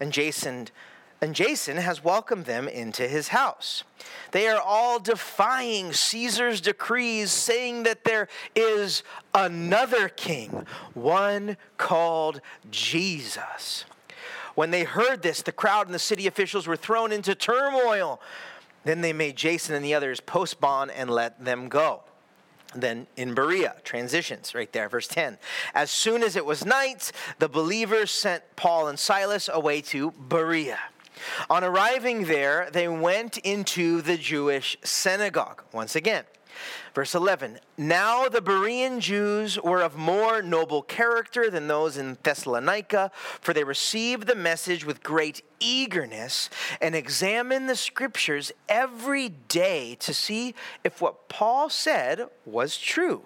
And 0.00 0.12
Jason 0.12 0.68
and 1.22 1.36
Jason 1.36 1.76
has 1.76 2.02
welcomed 2.02 2.46
them 2.46 2.66
into 2.66 3.06
his 3.06 3.28
house. 3.28 3.84
They 4.32 4.48
are 4.48 4.60
all 4.60 4.98
defying 4.98 5.92
Caesar's 5.92 6.60
decrees, 6.60 7.30
saying 7.30 7.84
that 7.84 8.02
there 8.02 8.26
is 8.56 9.04
another 9.32 10.08
king, 10.08 10.66
one 10.94 11.56
called 11.78 12.40
Jesus. 12.72 13.84
When 14.54 14.70
they 14.70 14.84
heard 14.84 15.22
this, 15.22 15.42
the 15.42 15.52
crowd 15.52 15.86
and 15.86 15.94
the 15.94 15.98
city 15.98 16.26
officials 16.26 16.66
were 16.66 16.76
thrown 16.76 17.12
into 17.12 17.34
turmoil. 17.34 18.20
Then 18.84 19.00
they 19.00 19.12
made 19.12 19.36
Jason 19.36 19.74
and 19.74 19.84
the 19.84 19.94
others 19.94 20.20
post 20.20 20.60
bond 20.60 20.90
and 20.90 21.08
let 21.08 21.44
them 21.44 21.68
go. 21.68 22.02
Then 22.74 23.06
in 23.16 23.34
Berea, 23.34 23.76
transitions 23.84 24.54
right 24.54 24.72
there, 24.72 24.88
verse 24.88 25.06
10. 25.06 25.38
As 25.74 25.90
soon 25.90 26.22
as 26.22 26.36
it 26.36 26.46
was 26.46 26.64
night, 26.64 27.12
the 27.38 27.48
believers 27.48 28.10
sent 28.10 28.42
Paul 28.56 28.88
and 28.88 28.98
Silas 28.98 29.48
away 29.52 29.82
to 29.82 30.12
Berea. 30.12 30.78
On 31.50 31.62
arriving 31.62 32.24
there, 32.24 32.68
they 32.72 32.88
went 32.88 33.38
into 33.38 34.00
the 34.02 34.16
Jewish 34.16 34.76
synagogue 34.82 35.62
once 35.72 35.94
again. 35.94 36.24
Verse 36.94 37.14
11 37.14 37.58
Now 37.76 38.28
the 38.28 38.40
Berean 38.40 39.00
Jews 39.00 39.58
were 39.60 39.82
of 39.82 39.96
more 39.96 40.42
noble 40.42 40.82
character 40.82 41.50
than 41.50 41.68
those 41.68 41.96
in 41.96 42.18
Thessalonica, 42.22 43.10
for 43.40 43.52
they 43.52 43.64
received 43.64 44.26
the 44.26 44.34
message 44.34 44.84
with 44.84 45.02
great 45.02 45.42
eagerness 45.60 46.50
and 46.80 46.94
examined 46.94 47.68
the 47.68 47.76
scriptures 47.76 48.52
every 48.68 49.28
day 49.28 49.96
to 50.00 50.12
see 50.12 50.54
if 50.84 51.00
what 51.00 51.28
Paul 51.28 51.70
said 51.70 52.26
was 52.44 52.78
true. 52.78 53.22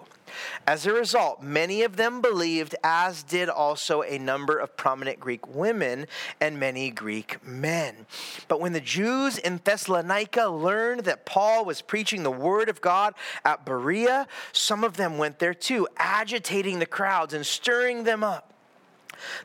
As 0.65 0.85
a 0.85 0.93
result, 0.93 1.41
many 1.41 1.83
of 1.83 1.95
them 1.95 2.21
believed, 2.21 2.75
as 2.83 3.23
did 3.23 3.49
also 3.49 4.01
a 4.03 4.17
number 4.17 4.57
of 4.57 4.75
prominent 4.77 5.19
Greek 5.19 5.47
women 5.47 6.07
and 6.41 6.59
many 6.59 6.89
Greek 6.89 7.45
men. 7.45 8.05
But 8.47 8.59
when 8.59 8.73
the 8.73 8.81
Jews 8.81 9.37
in 9.37 9.61
Thessalonica 9.63 10.47
learned 10.47 11.01
that 11.05 11.25
Paul 11.25 11.65
was 11.65 11.81
preaching 11.81 12.23
the 12.23 12.31
word 12.31 12.69
of 12.69 12.81
God 12.81 13.13
at 13.45 13.65
Berea, 13.65 14.27
some 14.51 14.83
of 14.83 14.97
them 14.97 15.17
went 15.17 15.39
there 15.39 15.53
too, 15.53 15.87
agitating 15.97 16.79
the 16.79 16.85
crowds 16.85 17.33
and 17.33 17.45
stirring 17.45 18.03
them 18.03 18.23
up. 18.23 18.53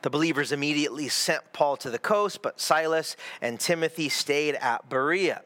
The 0.01 0.09
believers 0.09 0.51
immediately 0.51 1.07
sent 1.09 1.53
Paul 1.53 1.77
to 1.77 1.89
the 1.89 1.99
coast, 1.99 2.41
but 2.41 2.59
Silas 2.59 3.15
and 3.41 3.59
Timothy 3.59 4.09
stayed 4.09 4.55
at 4.55 4.89
Berea. 4.89 5.41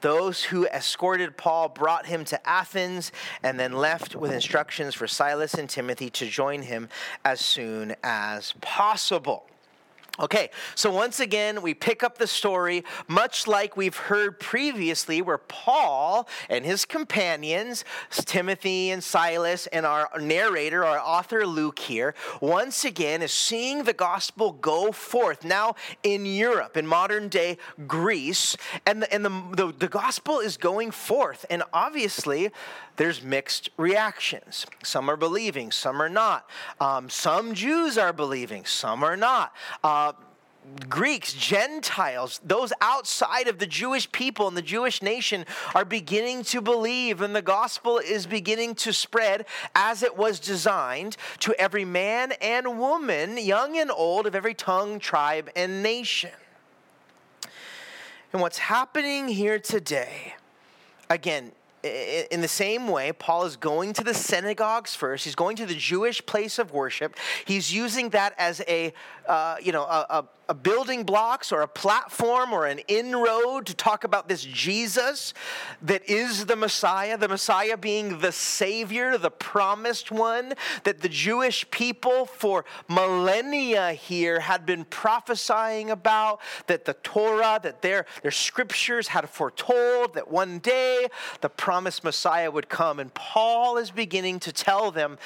Those 0.00 0.44
who 0.44 0.66
escorted 0.66 1.36
Paul 1.36 1.68
brought 1.68 2.06
him 2.06 2.24
to 2.26 2.48
Athens 2.48 3.12
and 3.42 3.58
then 3.58 3.72
left 3.72 4.14
with 4.14 4.32
instructions 4.32 4.94
for 4.94 5.06
Silas 5.06 5.54
and 5.54 5.68
Timothy 5.68 6.10
to 6.10 6.26
join 6.26 6.62
him 6.62 6.88
as 7.24 7.40
soon 7.40 7.94
as 8.02 8.52
possible. 8.60 9.46
Okay, 10.20 10.50
so 10.74 10.90
once 10.90 11.20
again, 11.20 11.62
we 11.62 11.72
pick 11.72 12.02
up 12.02 12.18
the 12.18 12.26
story 12.26 12.84
much 13.08 13.46
like 13.46 13.78
we've 13.78 13.96
heard 13.96 14.38
previously, 14.38 15.22
where 15.22 15.38
Paul 15.38 16.28
and 16.50 16.66
his 16.66 16.84
companions, 16.84 17.82
Timothy 18.10 18.90
and 18.90 19.02
Silas, 19.02 19.66
and 19.68 19.86
our 19.86 20.10
narrator, 20.20 20.84
our 20.84 20.98
author 20.98 21.46
Luke 21.46 21.78
here, 21.78 22.14
once 22.42 22.84
again 22.84 23.22
is 23.22 23.32
seeing 23.32 23.84
the 23.84 23.94
gospel 23.94 24.52
go 24.52 24.92
forth 24.92 25.46
now 25.46 25.76
in 26.02 26.26
Europe, 26.26 26.76
in 26.76 26.86
modern 26.86 27.28
day 27.28 27.56
Greece, 27.86 28.54
and 28.84 29.00
the, 29.00 29.14
and 29.14 29.24
the, 29.24 29.42
the, 29.52 29.72
the 29.72 29.88
gospel 29.88 30.40
is 30.40 30.58
going 30.58 30.90
forth. 30.90 31.46
And 31.48 31.62
obviously, 31.72 32.50
there's 32.96 33.22
mixed 33.22 33.70
reactions. 33.78 34.66
Some 34.82 35.08
are 35.08 35.16
believing, 35.16 35.70
some 35.70 36.02
are 36.02 36.10
not. 36.10 36.48
Um, 36.80 37.08
some 37.08 37.54
Jews 37.54 37.96
are 37.96 38.12
believing, 38.12 38.66
some 38.66 39.02
are 39.02 39.16
not. 39.16 39.54
Uh, 39.82 40.11
Greeks, 40.88 41.32
Gentiles, 41.32 42.40
those 42.44 42.72
outside 42.80 43.48
of 43.48 43.58
the 43.58 43.66
Jewish 43.66 44.10
people 44.12 44.46
and 44.46 44.56
the 44.56 44.62
Jewish 44.62 45.02
nation 45.02 45.44
are 45.74 45.84
beginning 45.84 46.44
to 46.44 46.60
believe, 46.60 47.20
and 47.20 47.34
the 47.34 47.42
gospel 47.42 47.98
is 47.98 48.26
beginning 48.26 48.76
to 48.76 48.92
spread 48.92 49.44
as 49.74 50.02
it 50.02 50.16
was 50.16 50.38
designed 50.38 51.16
to 51.40 51.52
every 51.60 51.84
man 51.84 52.32
and 52.40 52.78
woman, 52.78 53.38
young 53.38 53.76
and 53.76 53.90
old, 53.90 54.26
of 54.26 54.34
every 54.34 54.54
tongue, 54.54 55.00
tribe, 55.00 55.50
and 55.56 55.82
nation. 55.82 56.30
And 58.32 58.40
what's 58.40 58.58
happening 58.58 59.28
here 59.28 59.58
today, 59.58 60.34
again, 61.10 61.52
in 61.82 62.40
the 62.40 62.48
same 62.48 62.86
way, 62.86 63.12
Paul 63.12 63.44
is 63.44 63.56
going 63.56 63.92
to 63.94 64.04
the 64.04 64.14
synagogues 64.14 64.94
first. 64.94 65.24
He's 65.24 65.34
going 65.34 65.56
to 65.56 65.66
the 65.66 65.74
Jewish 65.74 66.24
place 66.24 66.60
of 66.60 66.72
worship. 66.72 67.16
He's 67.44 67.74
using 67.74 68.10
that 68.10 68.34
as 68.38 68.62
a, 68.68 68.92
uh, 69.28 69.56
you 69.60 69.72
know, 69.72 69.82
a, 69.82 70.06
a 70.08 70.24
a 70.52 70.54
building 70.54 71.02
blocks 71.02 71.50
or 71.50 71.62
a 71.62 71.66
platform 71.66 72.52
or 72.52 72.66
an 72.66 72.78
inroad 72.86 73.64
to 73.64 73.72
talk 73.72 74.04
about 74.04 74.28
this 74.28 74.44
Jesus 74.44 75.32
that 75.80 76.06
is 76.10 76.44
the 76.44 76.56
Messiah, 76.56 77.16
the 77.16 77.26
Messiah 77.26 77.78
being 77.78 78.18
the 78.18 78.32
Savior, 78.32 79.16
the 79.16 79.30
promised 79.30 80.10
one 80.12 80.52
that 80.84 81.00
the 81.00 81.08
Jewish 81.08 81.64
people 81.70 82.26
for 82.26 82.66
millennia 82.86 83.92
here 83.92 84.40
had 84.40 84.66
been 84.66 84.84
prophesying 84.84 85.90
about, 85.90 86.42
that 86.66 86.84
the 86.84 86.92
Torah, 87.02 87.58
that 87.62 87.80
their, 87.80 88.04
their 88.20 88.30
scriptures 88.30 89.08
had 89.08 89.30
foretold 89.30 90.12
that 90.12 90.30
one 90.30 90.58
day 90.58 91.08
the 91.40 91.48
promised 91.48 92.04
Messiah 92.04 92.50
would 92.50 92.68
come. 92.68 93.00
And 93.00 93.14
Paul 93.14 93.78
is 93.78 93.90
beginning 93.90 94.38
to 94.40 94.52
tell 94.52 94.90
them 94.90 95.16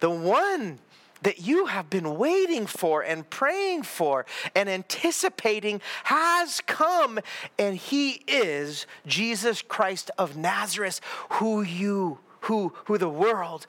the 0.00 0.10
one 0.10 0.78
that 1.24 1.40
you 1.40 1.66
have 1.66 1.90
been 1.90 2.16
waiting 2.16 2.66
for 2.66 3.02
and 3.02 3.28
praying 3.28 3.82
for 3.82 4.24
and 4.54 4.68
anticipating 4.68 5.80
has 6.04 6.60
come, 6.62 7.18
and 7.58 7.76
he 7.76 8.22
is 8.28 8.86
Jesus 9.06 9.60
Christ 9.60 10.10
of 10.16 10.36
Nazareth, 10.36 11.00
who 11.30 11.62
you, 11.62 12.18
who, 12.42 12.72
who 12.84 12.96
the 12.96 13.08
world 13.08 13.66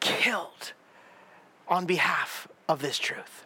killed 0.00 0.72
on 1.68 1.84
behalf 1.84 2.48
of 2.68 2.80
this 2.80 2.98
truth. 2.98 3.44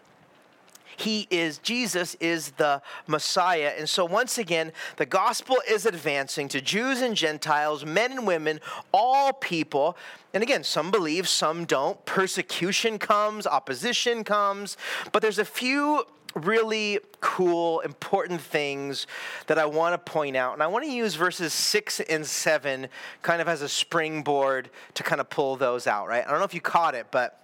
He 1.02 1.26
is, 1.30 1.58
Jesus 1.58 2.14
is 2.20 2.52
the 2.52 2.80
Messiah. 3.08 3.72
And 3.76 3.88
so, 3.88 4.04
once 4.04 4.38
again, 4.38 4.70
the 4.98 5.06
gospel 5.06 5.56
is 5.68 5.84
advancing 5.84 6.46
to 6.50 6.60
Jews 6.60 7.00
and 7.00 7.16
Gentiles, 7.16 7.84
men 7.84 8.12
and 8.12 8.24
women, 8.24 8.60
all 8.92 9.32
people. 9.32 9.96
And 10.32 10.44
again, 10.44 10.62
some 10.62 10.92
believe, 10.92 11.26
some 11.26 11.64
don't. 11.64 12.02
Persecution 12.06 13.00
comes, 13.00 13.48
opposition 13.48 14.22
comes. 14.22 14.76
But 15.10 15.22
there's 15.22 15.40
a 15.40 15.44
few 15.44 16.04
really 16.36 17.00
cool, 17.20 17.80
important 17.80 18.40
things 18.40 19.08
that 19.48 19.58
I 19.58 19.66
want 19.66 19.94
to 19.94 20.12
point 20.12 20.36
out. 20.36 20.52
And 20.54 20.62
I 20.62 20.68
want 20.68 20.84
to 20.84 20.90
use 20.90 21.16
verses 21.16 21.52
six 21.52 21.98
and 21.98 22.24
seven 22.24 22.86
kind 23.22 23.42
of 23.42 23.48
as 23.48 23.60
a 23.60 23.68
springboard 23.68 24.70
to 24.94 25.02
kind 25.02 25.20
of 25.20 25.28
pull 25.28 25.56
those 25.56 25.88
out, 25.88 26.06
right? 26.06 26.24
I 26.24 26.30
don't 26.30 26.38
know 26.38 26.44
if 26.44 26.54
you 26.54 26.60
caught 26.60 26.94
it, 26.94 27.08
but 27.10 27.42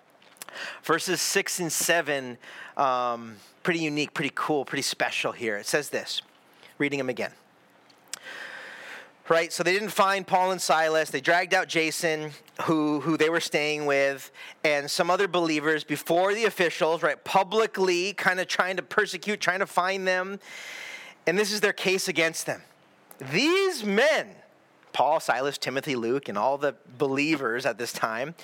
verses 0.82 1.20
six 1.20 1.60
and 1.60 1.72
seven 1.72 2.38
um, 2.76 3.36
pretty 3.62 3.80
unique, 3.80 4.14
pretty 4.14 4.32
cool, 4.34 4.64
pretty 4.64 4.82
special 4.82 5.32
here. 5.32 5.56
It 5.56 5.66
says 5.66 5.90
this, 5.90 6.22
reading 6.78 6.98
them 6.98 7.08
again. 7.08 7.32
Right, 9.28 9.52
so 9.52 9.62
they 9.62 9.74
didn't 9.74 9.90
find 9.90 10.26
Paul 10.26 10.52
and 10.52 10.60
Silas. 10.60 11.10
They 11.10 11.20
dragged 11.20 11.52
out 11.52 11.68
Jason, 11.68 12.30
who, 12.62 13.00
who 13.00 13.18
they 13.18 13.28
were 13.28 13.40
staying 13.40 13.84
with, 13.84 14.32
and 14.64 14.90
some 14.90 15.10
other 15.10 15.28
believers 15.28 15.84
before 15.84 16.32
the 16.32 16.46
officials, 16.46 17.02
right, 17.02 17.22
publicly 17.24 18.14
kind 18.14 18.40
of 18.40 18.46
trying 18.46 18.76
to 18.76 18.82
persecute, 18.82 19.38
trying 19.38 19.58
to 19.58 19.66
find 19.66 20.08
them. 20.08 20.40
And 21.26 21.38
this 21.38 21.52
is 21.52 21.60
their 21.60 21.74
case 21.74 22.08
against 22.08 22.46
them. 22.46 22.62
These 23.30 23.84
men, 23.84 24.28
Paul, 24.94 25.20
Silas, 25.20 25.58
Timothy, 25.58 25.94
Luke, 25.94 26.30
and 26.30 26.38
all 26.38 26.56
the 26.56 26.76
believers 26.96 27.66
at 27.66 27.76
this 27.76 27.92
time, 27.92 28.34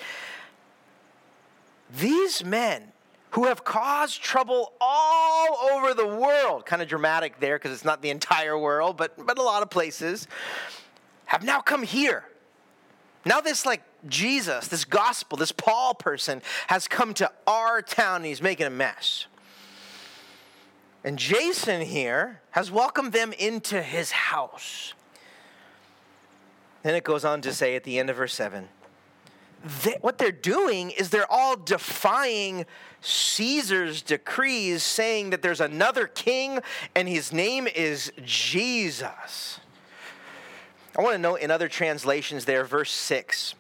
these 1.98 2.44
men 2.44 2.92
who 3.34 3.46
have 3.46 3.64
caused 3.64 4.22
trouble 4.22 4.72
all 4.80 5.70
over 5.72 5.92
the 5.92 6.06
world. 6.06 6.64
Kind 6.66 6.80
of 6.80 6.88
dramatic 6.88 7.40
there 7.40 7.56
because 7.56 7.72
it's 7.72 7.84
not 7.84 8.00
the 8.00 8.10
entire 8.10 8.56
world, 8.56 8.96
but, 8.96 9.26
but 9.26 9.38
a 9.38 9.42
lot 9.42 9.62
of 9.62 9.70
places 9.70 10.28
have 11.26 11.42
now 11.42 11.60
come 11.60 11.82
here. 11.82 12.24
Now, 13.24 13.40
this 13.40 13.66
like 13.66 13.82
Jesus, 14.06 14.68
this 14.68 14.84
gospel, 14.84 15.36
this 15.36 15.50
Paul 15.50 15.94
person 15.94 16.42
has 16.68 16.86
come 16.86 17.12
to 17.14 17.30
our 17.46 17.82
town 17.82 18.16
and 18.16 18.26
he's 18.26 18.42
making 18.42 18.66
a 18.66 18.70
mess. 18.70 19.26
And 21.02 21.18
Jason 21.18 21.80
here 21.80 22.40
has 22.52 22.70
welcomed 22.70 23.12
them 23.12 23.32
into 23.32 23.82
his 23.82 24.10
house. 24.10 24.94
Then 26.82 26.94
it 26.94 27.02
goes 27.02 27.24
on 27.24 27.40
to 27.40 27.52
say 27.52 27.76
at 27.76 27.84
the 27.84 27.98
end 27.98 28.10
of 28.10 28.16
verse 28.16 28.34
7 28.34 28.68
they, 29.64 29.96
what 30.00 30.18
they're 30.18 30.30
doing 30.30 30.90
is 30.90 31.10
they're 31.10 31.30
all 31.30 31.56
defying 31.56 32.66
Caesar's 33.00 34.02
decrees, 34.02 34.82
saying 34.82 35.30
that 35.30 35.42
there's 35.42 35.60
another 35.60 36.06
king 36.06 36.60
and 36.94 37.08
his 37.08 37.32
name 37.32 37.66
is 37.66 38.12
Jesus. 38.24 39.60
I 40.96 41.02
want 41.02 41.14
to 41.14 41.18
note 41.18 41.40
in 41.40 41.50
other 41.50 41.68
translations 41.68 42.44
there, 42.44 42.64
verse 42.64 42.92
6. 42.92 43.54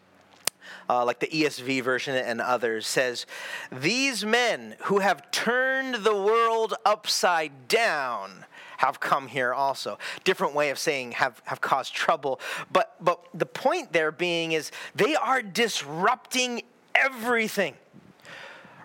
Uh, 0.86 1.02
like 1.02 1.18
the 1.18 1.26
ESV 1.26 1.82
version 1.82 2.14
and 2.14 2.42
others, 2.42 2.86
says, 2.86 3.24
These 3.72 4.24
men 4.24 4.76
who 4.82 4.98
have 4.98 5.30
turned 5.30 5.96
the 6.04 6.14
world 6.14 6.74
upside 6.84 7.68
down 7.68 8.44
have 8.84 9.00
come 9.00 9.28
here 9.28 9.54
also. 9.54 9.98
Different 10.24 10.54
way 10.54 10.70
of 10.70 10.78
saying 10.78 11.12
have, 11.12 11.40
have 11.44 11.60
caused 11.60 11.94
trouble. 11.94 12.40
But, 12.72 12.94
but 13.00 13.24
the 13.32 13.46
point 13.46 13.92
there 13.92 14.12
being 14.12 14.52
is 14.52 14.70
they 14.94 15.14
are 15.16 15.42
disrupting 15.42 16.62
everything 16.94 17.74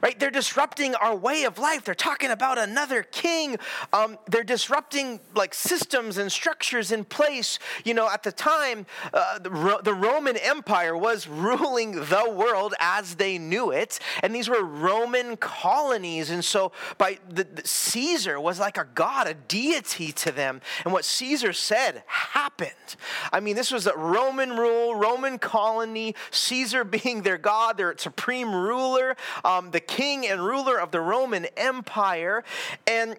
right? 0.01 0.20
They're 0.20 0.32
disrupting 0.32 0.96
our 0.96 1.15
way 1.15 1.44
of 1.44 1.58
life. 1.58 1.84
They're 1.84 1.96
talking 1.96 2.32
about 2.32 2.58
another 2.58 3.03
king. 3.03 3.58
Um, 3.94 4.18
they're 4.27 4.44
disrupting 4.44 5.20
like 5.36 5.53
systems 5.53 6.18
and 6.18 6.32
structures 6.32 6.91
in 6.91 7.03
place. 7.03 7.60
You 7.84 7.94
know, 7.94 8.10
at 8.10 8.24
the 8.24 8.32
time, 8.32 8.86
uh, 9.13 9.39
the, 9.39 9.51
Ro- 9.51 9.82
the, 9.84 9.94
Roman 9.94 10.38
Empire 10.38 10.96
was 10.96 11.27
ruling 11.50 11.91
the 11.94 12.34
world 12.34 12.74
as 12.79 13.15
they 13.15 13.38
knew 13.38 13.72
it, 13.72 14.00
and 14.24 14.34
these 14.34 14.50
were 14.50 14.63
Roman 14.63 15.38
colonies. 15.38 16.29
And 16.29 16.44
so, 16.44 16.72
by 16.98 17.20
the, 17.29 17.44
the 17.44 17.68
Caesar 17.68 18.39
was 18.39 18.60
like 18.60 18.77
a 18.77 18.88
god, 18.96 19.27
a 19.27 19.34
deity 19.34 20.12
to 20.13 20.32
them, 20.32 20.62
and 20.84 20.94
what 20.94 21.06
Caesar 21.06 21.53
said 21.53 22.03
happened. 22.08 22.96
I 23.32 23.39
mean, 23.39 23.56
this 23.56 23.72
was 23.72 23.88
a 23.88 23.96
Roman 23.96 24.51
rule, 24.51 24.96
Roman 24.96 25.39
colony. 25.39 26.15
Caesar 26.32 26.84
being 27.00 27.24
their 27.24 27.38
god, 27.38 27.77
their 27.77 27.96
supreme 27.98 28.53
ruler. 28.53 29.15
Um, 29.44 29.72
the 29.72 29.79
king 29.89 30.27
and 30.27 30.46
ruler 30.46 30.79
of 30.79 30.91
the 30.91 31.01
Roman 31.01 31.48
Empire. 31.58 32.43
And 32.86 33.17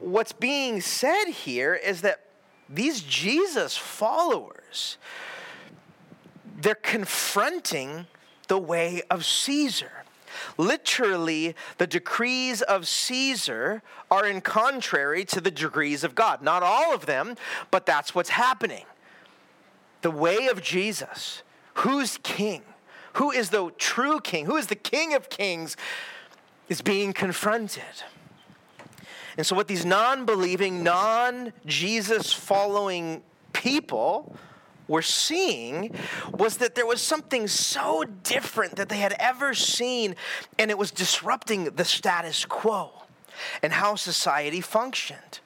what's 0.00 0.32
being 0.32 0.80
said 0.80 1.26
here 1.26 1.74
is 1.74 2.00
that 2.00 2.20
these 2.68 3.02
Jesus 3.02 3.76
followers, 3.76 4.96
they're 6.58 6.74
confronting 6.74 8.06
the 8.48 8.58
way 8.58 9.02
of 9.10 9.26
Caesar. 9.26 9.92
Literally, 10.56 11.54
the 11.76 11.86
decrees 11.86 12.62
of 12.62 12.88
Caesar 12.88 13.82
are 14.10 14.26
in 14.26 14.40
contrary 14.40 15.24
to 15.26 15.40
the 15.40 15.50
decrees 15.50 16.02
of 16.02 16.14
God. 16.14 16.42
Not 16.42 16.62
all 16.62 16.94
of 16.94 17.04
them, 17.04 17.36
but 17.70 17.84
that's 17.84 18.14
what's 18.14 18.30
happening. 18.30 18.86
The 20.00 20.10
way 20.10 20.46
of 20.46 20.62
Jesus, 20.62 21.42
who's 21.74 22.18
king? 22.22 22.62
Who 23.16 23.30
is 23.30 23.50
the 23.50 23.70
true 23.78 24.20
king? 24.20 24.46
Who 24.46 24.56
is 24.56 24.66
the 24.66 24.76
king 24.76 25.14
of 25.14 25.28
kings? 25.28 25.76
is 26.68 26.82
being 26.82 27.12
confronted. 27.12 27.82
And 29.36 29.46
so, 29.46 29.54
what 29.54 29.68
these 29.68 29.84
non 29.84 30.24
believing, 30.24 30.82
non 30.82 31.52
Jesus 31.66 32.32
following 32.32 33.22
people 33.52 34.36
were 34.88 35.02
seeing 35.02 35.94
was 36.32 36.58
that 36.58 36.74
there 36.74 36.86
was 36.86 37.02
something 37.02 37.46
so 37.48 38.04
different 38.22 38.76
that 38.76 38.88
they 38.88 38.98
had 38.98 39.14
ever 39.18 39.52
seen, 39.52 40.16
and 40.58 40.70
it 40.70 40.78
was 40.78 40.90
disrupting 40.90 41.64
the 41.64 41.84
status 41.84 42.44
quo 42.44 42.90
and 43.62 43.72
how 43.72 43.94
society 43.94 44.60
functioned 44.60 45.40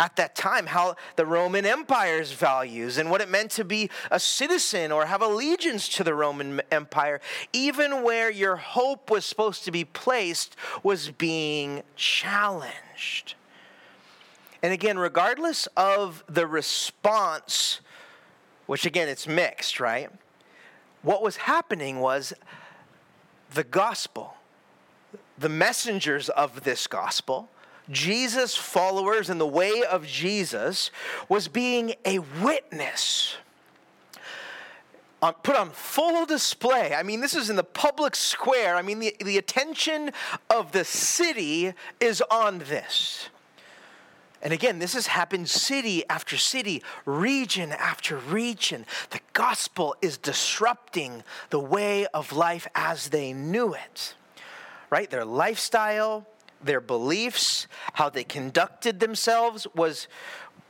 at 0.00 0.16
that 0.16 0.34
time, 0.34 0.66
how 0.66 0.96
the 1.16 1.26
Roman 1.26 1.64
Empire's 1.64 2.32
values 2.32 2.98
and 2.98 3.10
what 3.10 3.20
it 3.20 3.28
meant 3.28 3.50
to 3.52 3.64
be 3.64 3.90
a 4.10 4.18
citizen 4.18 4.92
or 4.92 5.06
have 5.06 5.22
allegiance 5.22 5.88
to 5.90 6.04
the 6.04 6.14
Roman 6.14 6.60
Empire, 6.70 7.20
even 7.52 8.02
where 8.02 8.30
your 8.30 8.56
hope 8.56 9.10
was 9.10 9.24
supposed 9.24 9.64
to 9.64 9.70
be 9.70 9.84
placed, 9.84 10.56
was 10.82 11.10
being 11.10 11.82
challenged. 11.96 13.34
And 14.62 14.72
again, 14.72 14.98
regardless 14.98 15.68
of 15.76 16.24
the 16.28 16.46
response, 16.46 17.80
which 18.66 18.86
again, 18.86 19.08
it's 19.08 19.28
mixed, 19.28 19.78
right? 19.78 20.10
What 21.02 21.22
was 21.22 21.36
happening 21.36 22.00
was 22.00 22.32
the 23.52 23.64
gospel, 23.64 24.34
the 25.38 25.50
messengers 25.50 26.30
of 26.30 26.64
this 26.64 26.86
gospel, 26.86 27.50
Jesus' 27.90 28.54
followers 28.54 29.28
and 29.28 29.40
the 29.40 29.46
way 29.46 29.82
of 29.82 30.06
Jesus 30.06 30.90
was 31.28 31.48
being 31.48 31.94
a 32.04 32.18
witness. 32.42 33.36
Put 35.42 35.56
on 35.56 35.70
full 35.70 36.26
display. 36.26 36.94
I 36.94 37.02
mean, 37.02 37.20
this 37.20 37.34
is 37.34 37.48
in 37.48 37.56
the 37.56 37.64
public 37.64 38.14
square. 38.14 38.76
I 38.76 38.82
mean, 38.82 38.98
the, 38.98 39.16
the 39.24 39.38
attention 39.38 40.10
of 40.50 40.72
the 40.72 40.84
city 40.84 41.72
is 41.98 42.22
on 42.30 42.58
this. 42.58 43.30
And 44.42 44.52
again, 44.52 44.78
this 44.78 44.92
has 44.92 45.06
happened 45.06 45.48
city 45.48 46.06
after 46.10 46.36
city, 46.36 46.82
region 47.06 47.72
after 47.72 48.18
region. 48.18 48.84
The 49.08 49.20
gospel 49.32 49.96
is 50.02 50.18
disrupting 50.18 51.24
the 51.48 51.58
way 51.58 52.06
of 52.08 52.30
life 52.30 52.68
as 52.74 53.08
they 53.08 53.32
knew 53.32 53.72
it, 53.72 54.14
right? 54.90 55.10
Their 55.10 55.24
lifestyle, 55.24 56.26
their 56.64 56.80
beliefs, 56.80 57.66
how 57.94 58.08
they 58.10 58.24
conducted 58.24 59.00
themselves 59.00 59.66
was. 59.74 60.08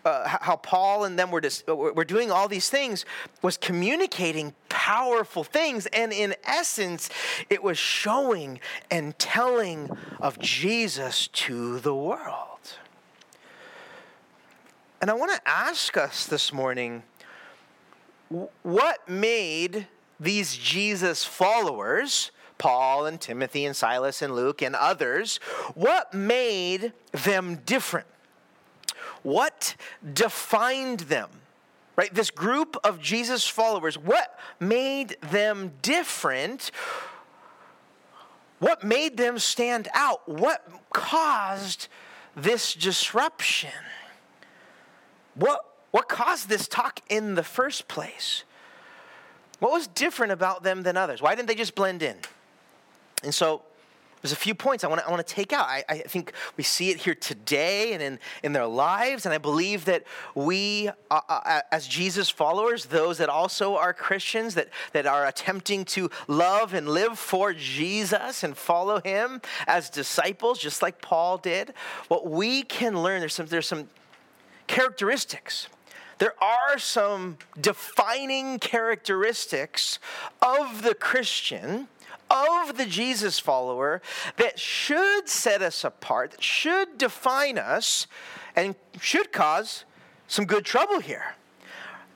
Uh, 0.06 0.28
how 0.42 0.54
Paul 0.54 1.04
and 1.04 1.18
them 1.18 1.30
were, 1.30 1.40
just, 1.40 1.66
were 1.66 2.04
doing 2.04 2.30
all 2.30 2.46
these 2.46 2.68
things 2.68 3.06
was 3.40 3.56
communicating 3.56 4.52
powerful 4.68 5.44
things. 5.44 5.86
And 5.86 6.12
in 6.12 6.34
essence, 6.44 7.08
it 7.48 7.62
was 7.62 7.78
showing 7.78 8.60
and 8.90 9.18
telling 9.18 9.88
of 10.20 10.38
Jesus 10.38 11.28
to 11.28 11.80
the 11.80 11.94
world. 11.94 12.76
And 15.00 15.10
I 15.10 15.14
want 15.14 15.32
to 15.32 15.40
ask 15.48 15.96
us 15.96 16.26
this 16.26 16.52
morning 16.52 17.02
what 18.62 19.08
made 19.08 19.86
these 20.20 20.56
Jesus 20.56 21.24
followers 21.24 22.30
Paul 22.58 23.06
and 23.06 23.20
Timothy 23.20 23.64
and 23.64 23.76
Silas 23.76 24.22
and 24.22 24.34
Luke 24.34 24.62
and 24.62 24.74
others, 24.74 25.38
what 25.74 26.14
made 26.14 26.92
them 27.12 27.60
different? 27.66 28.06
What 29.22 29.76
defined 30.12 31.00
them? 31.00 31.30
Right? 31.96 32.12
This 32.12 32.30
group 32.30 32.76
of 32.84 33.00
Jesus 33.00 33.46
followers, 33.46 33.96
what 33.96 34.38
made 34.58 35.16
them 35.20 35.72
different? 35.80 36.70
What 38.58 38.82
made 38.82 39.16
them 39.16 39.38
stand 39.38 39.88
out? 39.94 40.28
What 40.28 40.66
caused 40.92 41.88
this 42.36 42.74
disruption? 42.74 43.70
What, 45.34 45.64
what 45.90 46.08
caused 46.08 46.48
this 46.48 46.66
talk 46.66 47.00
in 47.08 47.34
the 47.34 47.42
first 47.42 47.88
place? 47.88 48.44
What 49.60 49.72
was 49.72 49.86
different 49.86 50.32
about 50.32 50.62
them 50.62 50.82
than 50.82 50.96
others? 50.96 51.22
Why 51.22 51.34
didn't 51.34 51.48
they 51.48 51.54
just 51.54 51.74
blend 51.74 52.02
in? 52.02 52.16
And 53.24 53.34
so 53.34 53.62
there's 54.24 54.32
a 54.32 54.36
few 54.36 54.54
points 54.54 54.84
I 54.84 54.86
want 54.86 55.02
to, 55.02 55.12
I 55.12 55.22
take 55.22 55.52
out. 55.52 55.66
I, 55.66 55.84
I 55.86 55.98
think 55.98 56.32
we 56.56 56.64
see 56.64 56.88
it 56.88 56.96
here 56.96 57.14
today 57.14 57.92
and 57.92 58.02
in, 58.02 58.18
in 58.42 58.52
their 58.54 58.66
lives. 58.66 59.26
And 59.26 59.34
I 59.34 59.36
believe 59.36 59.84
that 59.84 60.04
we, 60.34 60.88
uh, 61.10 61.20
uh, 61.28 61.60
as 61.70 61.86
Jesus 61.86 62.30
followers, 62.30 62.86
those 62.86 63.18
that 63.18 63.28
also 63.28 63.76
are 63.76 63.92
Christians, 63.92 64.54
that, 64.54 64.70
that 64.94 65.06
are 65.06 65.26
attempting 65.26 65.84
to 65.84 66.10
love 66.26 66.72
and 66.72 66.88
live 66.88 67.18
for 67.18 67.52
Jesus 67.52 68.42
and 68.42 68.56
follow 68.56 68.98
him 69.02 69.42
as 69.66 69.90
disciples, 69.90 70.58
just 70.58 70.80
like 70.80 71.02
Paul 71.02 71.36
did, 71.36 71.74
what 72.08 72.26
we 72.26 72.62
can 72.62 73.02
learn, 73.02 73.20
there's 73.20 73.34
some, 73.34 73.44
there's 73.44 73.66
some 73.66 73.90
characteristics 74.66 75.68
there 76.18 76.34
are 76.42 76.78
some 76.78 77.38
defining 77.60 78.58
characteristics 78.58 79.98
of 80.40 80.82
the 80.82 80.94
Christian 80.94 81.88
of 82.34 82.76
the 82.76 82.86
Jesus 82.86 83.38
follower 83.38 84.02
that 84.36 84.58
should 84.58 85.28
set 85.28 85.62
us 85.62 85.84
apart, 85.84 86.32
that 86.32 86.42
should 86.42 86.98
define 86.98 87.56
us, 87.56 88.06
and 88.56 88.74
should 89.00 89.32
cause 89.32 89.84
some 90.26 90.44
good 90.44 90.64
trouble 90.64 91.00
here. 91.00 91.36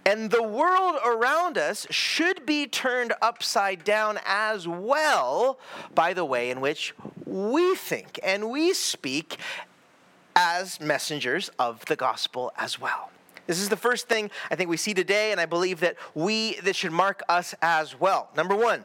And 0.05 0.31
the 0.31 0.43
world 0.43 0.97
around 1.05 1.59
us 1.59 1.87
should 1.91 2.47
be 2.47 2.67
turned 2.67 3.13
upside 3.21 3.85
down 3.85 4.19
as 4.25 4.67
well 4.67 5.59
by 5.95 6.15
the 6.15 6.25
way 6.25 6.51
in 6.51 6.61
which 6.61 6.95
we 7.27 7.75
think 7.75 8.19
and 8.23 8.51
we 8.51 8.73
speak 8.73 9.37
as 10.35 10.81
messengers 10.81 11.51
of 11.59 11.85
the 11.87 11.97
gospel 11.97 12.53
as 12.57 12.81
well. 12.81 13.11
This 13.47 13.61
is 13.61 13.69
the 13.69 13.77
first 13.77 14.09
thing 14.09 14.31
I 14.51 14.55
think 14.55 14.71
we 14.71 14.77
see 14.77 14.95
today, 14.95 15.33
and 15.33 15.41
I 15.41 15.47
believe 15.47 15.81
that 15.81 15.97
we 16.15 16.55
that 16.61 16.77
should 16.77 16.93
mark 16.93 17.23
us 17.29 17.55
as 17.61 17.99
well. 17.99 18.31
Number 18.37 18.55
one, 18.55 18.85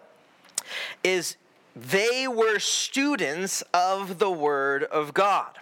is 1.03 1.37
they 1.75 2.27
were 2.27 2.59
students 2.59 3.63
of 3.73 4.19
the 4.19 4.31
Word 4.31 4.83
of 4.83 5.13
God. 5.13 5.57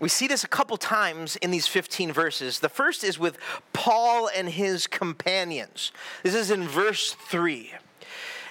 We 0.00 0.08
see 0.08 0.26
this 0.26 0.44
a 0.44 0.48
couple 0.48 0.78
times 0.78 1.36
in 1.36 1.50
these 1.50 1.66
15 1.66 2.10
verses. 2.10 2.60
The 2.60 2.70
first 2.70 3.04
is 3.04 3.18
with 3.18 3.36
Paul 3.74 4.30
and 4.34 4.48
his 4.48 4.86
companions. 4.86 5.92
This 6.22 6.34
is 6.34 6.50
in 6.50 6.66
verse 6.66 7.12
3. 7.12 7.72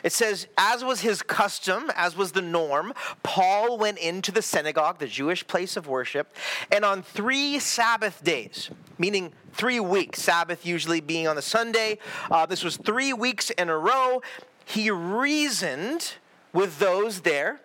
It 0.03 0.13
says, 0.13 0.47
as 0.57 0.83
was 0.83 1.01
his 1.01 1.21
custom, 1.21 1.91
as 1.95 2.15
was 2.15 2.31
the 2.31 2.41
norm, 2.41 2.93
Paul 3.23 3.77
went 3.77 3.97
into 3.97 4.31
the 4.31 4.41
synagogue, 4.41 4.99
the 4.99 5.07
Jewish 5.07 5.45
place 5.45 5.75
of 5.75 5.87
worship, 5.87 6.35
and 6.71 6.85
on 6.85 7.01
three 7.01 7.59
Sabbath 7.59 8.23
days, 8.23 8.69
meaning 8.97 9.33
three 9.51 9.79
weeks, 9.79 10.21
Sabbath 10.21 10.65
usually 10.65 11.01
being 11.01 11.27
on 11.27 11.35
the 11.35 11.41
Sunday, 11.41 11.97
uh, 12.31 12.45
this 12.45 12.63
was 12.63 12.77
three 12.77 13.11
weeks 13.11 13.49
in 13.49 13.67
a 13.69 13.77
row, 13.77 14.21
he 14.69 14.91
reasoned 14.91 16.13
with 16.53 16.77
those 16.77 17.21
there, 17.21 17.59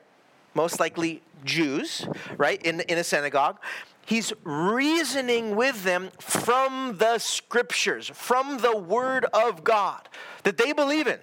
most 0.54 0.80
likely 0.80 1.20
Jews, 1.44 2.08
right, 2.38 2.60
in, 2.62 2.80
in 2.80 2.96
a 2.96 3.04
synagogue. 3.04 3.58
He's 4.06 4.32
reasoning 4.42 5.54
with 5.54 5.84
them 5.84 6.10
from 6.18 6.96
the 6.96 7.18
scriptures, 7.18 8.10
from 8.14 8.58
the 8.58 8.76
word 8.76 9.26
of 9.34 9.64
God 9.64 10.08
that 10.44 10.56
they 10.56 10.72
believe 10.72 11.06
in. 11.06 11.18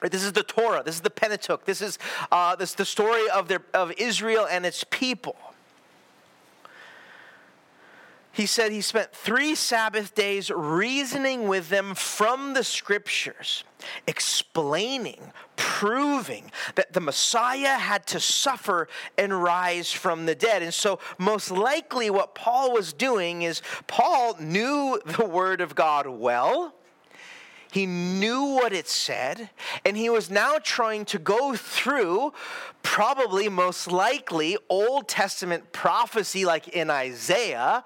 Right, 0.00 0.12
this 0.12 0.22
is 0.22 0.32
the 0.32 0.44
Torah. 0.44 0.84
This 0.84 0.94
is 0.94 1.00
the 1.00 1.10
Pentateuch. 1.10 1.64
This 1.64 1.82
is 1.82 1.98
uh, 2.30 2.54
this 2.54 2.74
the 2.74 2.84
story 2.84 3.28
of 3.30 3.48
their 3.48 3.62
of 3.74 3.92
Israel 3.98 4.46
and 4.48 4.64
its 4.64 4.84
people 4.84 5.34
he 8.38 8.46
said 8.46 8.70
he 8.70 8.80
spent 8.80 9.12
three 9.12 9.56
Sabbath 9.56 10.14
days 10.14 10.48
reasoning 10.48 11.48
with 11.48 11.70
them 11.70 11.96
from 11.96 12.54
the 12.54 12.62
scriptures, 12.62 13.64
explaining, 14.06 15.32
proving 15.56 16.52
that 16.76 16.92
the 16.92 17.00
Messiah 17.00 17.76
had 17.76 18.06
to 18.06 18.20
suffer 18.20 18.86
and 19.18 19.42
rise 19.42 19.90
from 19.90 20.26
the 20.26 20.36
dead. 20.36 20.62
And 20.62 20.72
so, 20.72 21.00
most 21.18 21.50
likely, 21.50 22.10
what 22.10 22.36
Paul 22.36 22.72
was 22.72 22.92
doing 22.92 23.42
is 23.42 23.60
Paul 23.88 24.36
knew 24.38 25.00
the 25.04 25.26
Word 25.26 25.60
of 25.60 25.74
God 25.74 26.06
well. 26.06 26.76
He 27.72 27.86
knew 27.86 28.44
what 28.54 28.72
it 28.72 28.86
said, 28.86 29.50
and 29.84 29.96
he 29.96 30.08
was 30.08 30.30
now 30.30 30.58
trying 30.62 31.06
to 31.06 31.18
go 31.18 31.56
through, 31.56 32.32
probably 32.84 33.48
most 33.48 33.90
likely, 33.90 34.56
Old 34.68 35.08
Testament 35.08 35.72
prophecy 35.72 36.44
like 36.44 36.68
in 36.68 36.88
Isaiah, 36.88 37.84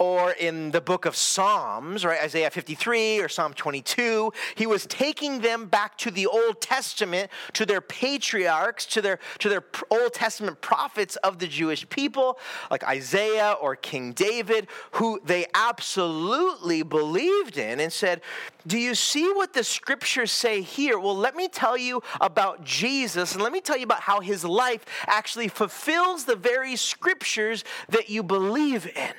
or 0.00 0.32
in 0.32 0.70
the 0.70 0.80
book 0.80 1.04
of 1.04 1.14
Psalms, 1.14 2.06
right, 2.06 2.22
Isaiah 2.22 2.50
53 2.50 3.20
or 3.20 3.28
Psalm 3.28 3.52
22. 3.52 4.32
He 4.54 4.66
was 4.66 4.86
taking 4.86 5.42
them 5.42 5.66
back 5.66 5.98
to 5.98 6.10
the 6.10 6.26
Old 6.26 6.62
Testament, 6.62 7.30
to 7.52 7.66
their 7.66 7.82
patriarchs, 7.82 8.86
to 8.86 9.02
their, 9.02 9.18
to 9.40 9.50
their 9.50 9.62
Old 9.90 10.14
Testament 10.14 10.62
prophets 10.62 11.16
of 11.16 11.38
the 11.38 11.46
Jewish 11.46 11.86
people, 11.90 12.38
like 12.70 12.82
Isaiah 12.82 13.52
or 13.60 13.76
King 13.76 14.12
David, 14.12 14.68
who 14.92 15.20
they 15.22 15.44
absolutely 15.52 16.82
believed 16.82 17.58
in 17.58 17.78
and 17.78 17.92
said, 17.92 18.22
Do 18.66 18.78
you 18.78 18.94
see 18.94 19.30
what 19.30 19.52
the 19.52 19.62
scriptures 19.62 20.32
say 20.32 20.62
here? 20.62 20.98
Well, 20.98 21.16
let 21.16 21.36
me 21.36 21.46
tell 21.46 21.76
you 21.76 22.02
about 22.22 22.64
Jesus 22.64 23.34
and 23.34 23.42
let 23.42 23.52
me 23.52 23.60
tell 23.60 23.76
you 23.76 23.84
about 23.84 24.00
how 24.00 24.20
his 24.20 24.46
life 24.46 24.86
actually 25.06 25.48
fulfills 25.48 26.24
the 26.24 26.36
very 26.36 26.74
scriptures 26.74 27.64
that 27.90 28.08
you 28.08 28.22
believe 28.22 28.86
in. 28.96 29.12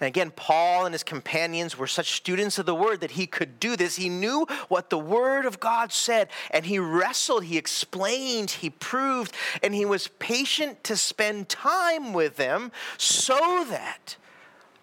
And 0.00 0.06
again, 0.06 0.30
Paul 0.30 0.86
and 0.86 0.94
his 0.94 1.02
companions 1.02 1.76
were 1.76 1.86
such 1.86 2.12
students 2.12 2.58
of 2.58 2.66
the 2.66 2.74
word 2.74 3.00
that 3.00 3.12
he 3.12 3.26
could 3.26 3.58
do 3.58 3.76
this. 3.76 3.96
He 3.96 4.08
knew 4.08 4.46
what 4.68 4.90
the 4.90 4.98
word 4.98 5.44
of 5.44 5.58
God 5.58 5.92
said, 5.92 6.28
and 6.50 6.66
he 6.66 6.78
wrestled, 6.78 7.44
he 7.44 7.58
explained, 7.58 8.50
he 8.50 8.70
proved, 8.70 9.34
and 9.62 9.74
he 9.74 9.84
was 9.84 10.08
patient 10.18 10.84
to 10.84 10.96
spend 10.96 11.48
time 11.48 12.12
with 12.12 12.36
them 12.36 12.70
so 12.96 13.64
that 13.68 14.16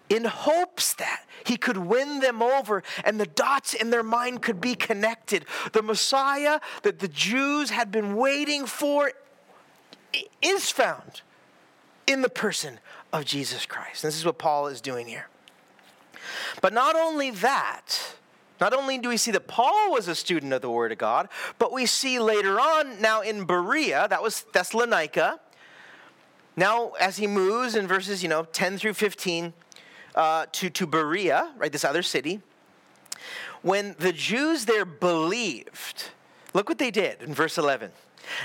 in 0.08 0.24
hopes 0.24 0.94
that 0.94 1.24
he 1.44 1.56
could 1.56 1.76
win 1.76 2.20
them 2.20 2.42
over 2.42 2.82
and 3.04 3.18
the 3.18 3.26
dots 3.26 3.74
in 3.74 3.90
their 3.90 4.02
mind 4.02 4.42
could 4.42 4.60
be 4.60 4.74
connected. 4.74 5.44
The 5.72 5.82
Messiah 5.82 6.60
that 6.82 6.98
the 6.98 7.08
Jews 7.08 7.70
had 7.70 7.90
been 7.90 8.16
waiting 8.16 8.66
for 8.66 9.10
is 10.40 10.70
found 10.70 11.22
in 12.06 12.22
the 12.22 12.28
person 12.28 12.78
of 13.12 13.24
Jesus 13.24 13.66
Christ. 13.66 14.02
this 14.02 14.16
is 14.16 14.24
what 14.24 14.38
Paul 14.38 14.66
is 14.66 14.80
doing 14.80 15.06
here. 15.06 15.28
But 16.60 16.72
not 16.72 16.96
only 16.96 17.30
that, 17.30 18.16
not 18.60 18.72
only 18.72 18.98
do 18.98 19.08
we 19.08 19.16
see 19.16 19.30
that 19.32 19.46
Paul 19.46 19.92
was 19.92 20.08
a 20.08 20.14
student 20.14 20.52
of 20.52 20.62
the 20.62 20.70
Word 20.70 20.92
of 20.92 20.98
God, 20.98 21.28
but 21.58 21.72
we 21.72 21.86
see 21.86 22.18
later 22.18 22.58
on 22.58 23.00
now 23.00 23.20
in 23.20 23.44
Berea, 23.44 24.06
that 24.08 24.22
was 24.22 24.44
Thessalonica. 24.52 25.40
Now, 26.56 26.92
as 26.98 27.18
he 27.18 27.26
moves 27.26 27.74
in 27.74 27.86
verses, 27.86 28.22
you 28.22 28.28
know, 28.28 28.44
10 28.44 28.78
through 28.78 28.94
15 28.94 29.52
uh, 30.14 30.46
to, 30.52 30.70
to 30.70 30.86
Berea, 30.86 31.52
right, 31.58 31.70
this 31.70 31.84
other 31.84 32.02
city, 32.02 32.40
when 33.62 33.94
the 33.98 34.12
Jews 34.12 34.64
there 34.64 34.84
believed, 34.84 36.10
look 36.54 36.68
what 36.68 36.78
they 36.78 36.90
did 36.90 37.22
in 37.22 37.34
verse 37.34 37.58
11. 37.58 37.90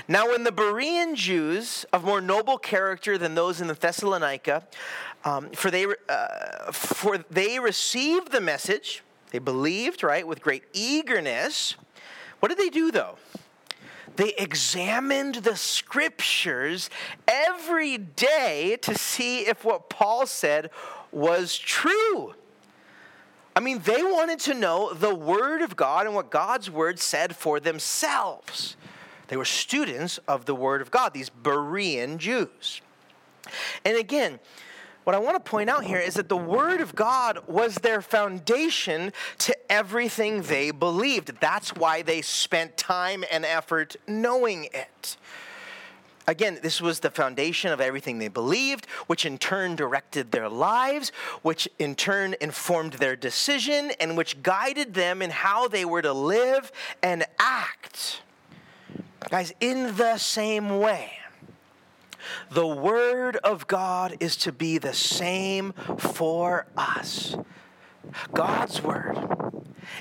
Now, 0.08 0.28
when 0.28 0.44
the 0.44 0.52
Berean 0.52 1.14
Jews 1.14 1.84
of 1.92 2.04
more 2.04 2.20
noble 2.20 2.58
character 2.58 3.18
than 3.18 3.34
those 3.34 3.60
in 3.60 3.68
the 3.68 3.74
Thessalonica, 3.74 4.66
um, 5.24 5.50
for 5.50 5.70
they 5.70 5.86
uh, 6.08 6.72
for 6.72 7.18
they 7.30 7.58
received 7.58 8.32
the 8.32 8.40
message, 8.40 9.02
they 9.30 9.38
believed 9.38 10.02
right 10.02 10.26
with 10.26 10.42
great 10.42 10.64
eagerness. 10.72 11.76
What 12.40 12.48
did 12.48 12.58
they 12.58 12.70
do 12.70 12.90
though? 12.90 13.16
They 14.16 14.34
examined 14.34 15.36
the 15.36 15.56
scriptures 15.56 16.90
every 17.26 17.96
day 17.96 18.76
to 18.82 18.94
see 18.94 19.46
if 19.46 19.64
what 19.64 19.88
Paul 19.88 20.26
said 20.26 20.70
was 21.10 21.56
true. 21.56 22.34
I 23.54 23.60
mean, 23.60 23.80
they 23.80 24.02
wanted 24.02 24.38
to 24.40 24.54
know 24.54 24.92
the 24.92 25.14
Word 25.14 25.62
of 25.62 25.76
God 25.76 26.06
and 26.06 26.14
what 26.14 26.30
God's 26.30 26.70
Word 26.70 26.98
said 26.98 27.36
for 27.36 27.60
themselves. 27.60 28.76
They 29.32 29.38
were 29.38 29.46
students 29.46 30.18
of 30.28 30.44
the 30.44 30.54
Word 30.54 30.82
of 30.82 30.90
God, 30.90 31.14
these 31.14 31.30
Berean 31.30 32.18
Jews. 32.18 32.82
And 33.82 33.96
again, 33.96 34.38
what 35.04 35.16
I 35.16 35.20
want 35.20 35.42
to 35.42 35.50
point 35.50 35.70
out 35.70 35.84
here 35.84 35.96
is 35.96 36.16
that 36.16 36.28
the 36.28 36.36
Word 36.36 36.82
of 36.82 36.94
God 36.94 37.38
was 37.46 37.76
their 37.76 38.02
foundation 38.02 39.10
to 39.38 39.56
everything 39.72 40.42
they 40.42 40.70
believed. 40.70 41.40
That's 41.40 41.74
why 41.74 42.02
they 42.02 42.20
spent 42.20 42.76
time 42.76 43.24
and 43.32 43.46
effort 43.46 43.96
knowing 44.06 44.64
it. 44.64 45.16
Again, 46.26 46.58
this 46.62 46.82
was 46.82 47.00
the 47.00 47.10
foundation 47.10 47.72
of 47.72 47.80
everything 47.80 48.18
they 48.18 48.28
believed, 48.28 48.84
which 49.06 49.24
in 49.24 49.38
turn 49.38 49.76
directed 49.76 50.30
their 50.30 50.50
lives, 50.50 51.10
which 51.40 51.66
in 51.78 51.94
turn 51.94 52.34
informed 52.42 52.92
their 52.92 53.16
decision, 53.16 53.92
and 53.98 54.14
which 54.14 54.42
guided 54.42 54.92
them 54.92 55.22
in 55.22 55.30
how 55.30 55.68
they 55.68 55.86
were 55.86 56.02
to 56.02 56.12
live 56.12 56.70
and 57.02 57.24
act. 57.38 58.20
Guys, 59.30 59.54
in 59.60 59.96
the 59.96 60.18
same 60.18 60.78
way, 60.78 61.12
the 62.50 62.66
Word 62.66 63.36
of 63.36 63.66
God 63.66 64.16
is 64.20 64.36
to 64.36 64.52
be 64.52 64.78
the 64.78 64.92
same 64.92 65.72
for 65.98 66.66
us. 66.76 67.36
God's 68.32 68.82
Word 68.82 69.18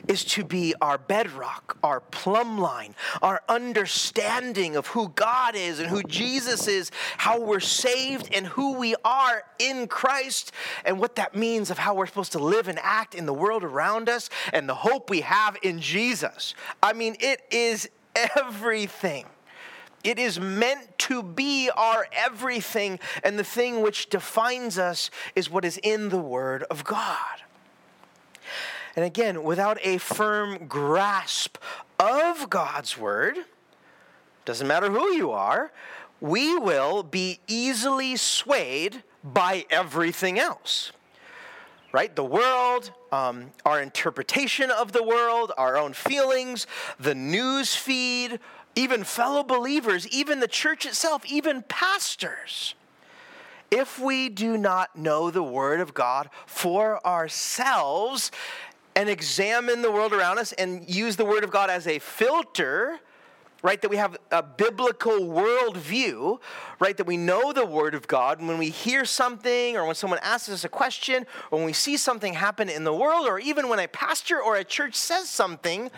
is 0.08 0.24
to 0.24 0.44
be 0.44 0.74
our 0.82 0.98
bedrock, 0.98 1.78
our 1.84 2.00
plumb 2.00 2.60
line, 2.60 2.96
our 3.22 3.42
understanding 3.50 4.76
of 4.76 4.88
who 4.88 5.10
God 5.10 5.56
is 5.56 5.80
and 5.80 5.90
who 5.90 6.04
Jesus 6.04 6.68
is, 6.68 6.92
how 7.18 7.40
we're 7.40 7.60
saved 7.60 8.30
and 8.34 8.46
who 8.46 8.74
we 8.74 8.96
are 9.04 9.44
in 9.60 9.88
Christ, 9.88 10.52
and 10.86 11.00
what 11.00 11.16
that 11.16 11.36
means 11.36 11.72
of 11.72 11.78
how 11.78 11.96
we're 11.96 12.08
supposed 12.08 12.32
to 12.34 12.40
live 12.40 12.68
and 12.68 12.80
act 12.82 13.16
in 13.16 13.26
the 13.26 13.34
world 13.34 13.64
around 13.64 14.10
us, 14.10 14.30
and 14.54 14.68
the 14.68 14.76
hope 14.76 15.10
we 15.10 15.22
have 15.22 15.58
in 15.62 15.80
Jesus. 15.80 16.54
I 16.82 16.94
mean, 16.94 17.16
it 17.20 17.42
is 17.52 17.90
everything. 18.16 19.26
It 20.04 20.18
is 20.18 20.40
meant 20.40 20.98
to 21.00 21.22
be 21.22 21.70
our 21.76 22.08
everything, 22.12 23.00
and 23.24 23.38
the 23.38 23.44
thing 23.44 23.82
which 23.82 24.10
defines 24.10 24.80
us 24.80 25.12
is 25.36 25.50
what 25.50 25.64
is 25.64 25.78
in 25.84 26.10
the 26.10 26.18
Word 26.18 26.64
of 26.64 26.84
God. 26.84 27.44
And 28.96 29.06
again, 29.06 29.44
without 29.44 29.78
a 29.84 30.00
firm 30.00 30.68
grasp 30.68 31.58
of 32.00 32.50
God's 32.50 32.98
Word, 32.98 33.38
doesn't 34.46 34.68
matter 34.68 34.90
who 34.90 35.14
you 35.14 35.32
are, 35.32 35.72
we 36.20 36.58
will 36.58 37.04
be 37.04 37.40
easily 37.48 38.16
swayed 38.16 39.04
by 39.24 39.66
everything 39.70 40.40
else 40.40 40.92
right? 41.92 42.16
The 42.16 42.24
world, 42.24 42.92
um, 43.12 43.52
our 43.66 43.82
interpretation 43.82 44.72
of 44.72 44.92
the 44.92 45.04
world, 45.04 45.52
our 45.58 45.78
own 45.78 45.94
feelings, 45.94 46.68
the 47.00 47.16
news 47.16 47.76
feed, 47.76 48.40
even 48.76 49.04
fellow 49.04 49.44
believers, 49.44 50.08
even 50.08 50.40
the 50.40 50.48
church 50.48 50.86
itself, 50.86 51.26
even 51.26 51.64
pastors. 51.64 52.76
If 53.70 54.00
we 54.00 54.30
do 54.30 54.58
not 54.58 54.96
know 54.98 55.32
the 55.32 55.44
Word 55.44 55.80
of 55.80 55.94
God 55.94 56.30
for 56.46 57.06
ourselves 57.06 58.32
and 58.96 59.08
examine 59.10 59.82
the 59.82 59.92
world 59.92 60.14
around 60.14 60.40
us 60.40 60.52
and 60.54 60.90
use 60.90 61.16
the 61.16 61.26
Word 61.26 61.44
of 61.44 61.52
God 61.52 61.70
as 61.70 61.88
a 61.88 62.00
filter, 62.00 63.00
right? 63.62 63.82
That 63.82 63.90
we 63.90 63.98
have 63.98 64.18
a 64.32 64.42
biblical 64.42 65.20
worldview, 65.20 66.40
right? 66.80 66.98
That 66.98 67.08
we 67.08 67.18
know 67.18 67.54
the 67.54 67.66
Word 67.66 67.96
of 67.96 68.08
God. 68.08 68.40
And 68.40 68.48
when 68.48 68.58
we 68.58 68.70
hear 68.70 69.06
something, 69.06 69.78
or 69.78 69.86
when 69.86 69.96
someone 69.96 70.20
asks 70.22 70.50
us 70.50 70.64
a 70.64 70.70
question, 70.70 71.26
or 71.52 71.60
when 71.60 71.66
we 71.66 71.74
see 71.74 71.98
something 71.98 72.34
happen 72.34 72.70
in 72.70 72.84
the 72.84 72.94
world, 72.94 73.28
or 73.28 73.40
even 73.40 73.70
when 73.70 73.80
a 73.80 73.88
pastor 73.88 74.42
or 74.42 74.56
a 74.56 74.64
church 74.64 74.96
says 74.96 75.30
something, 75.30 75.92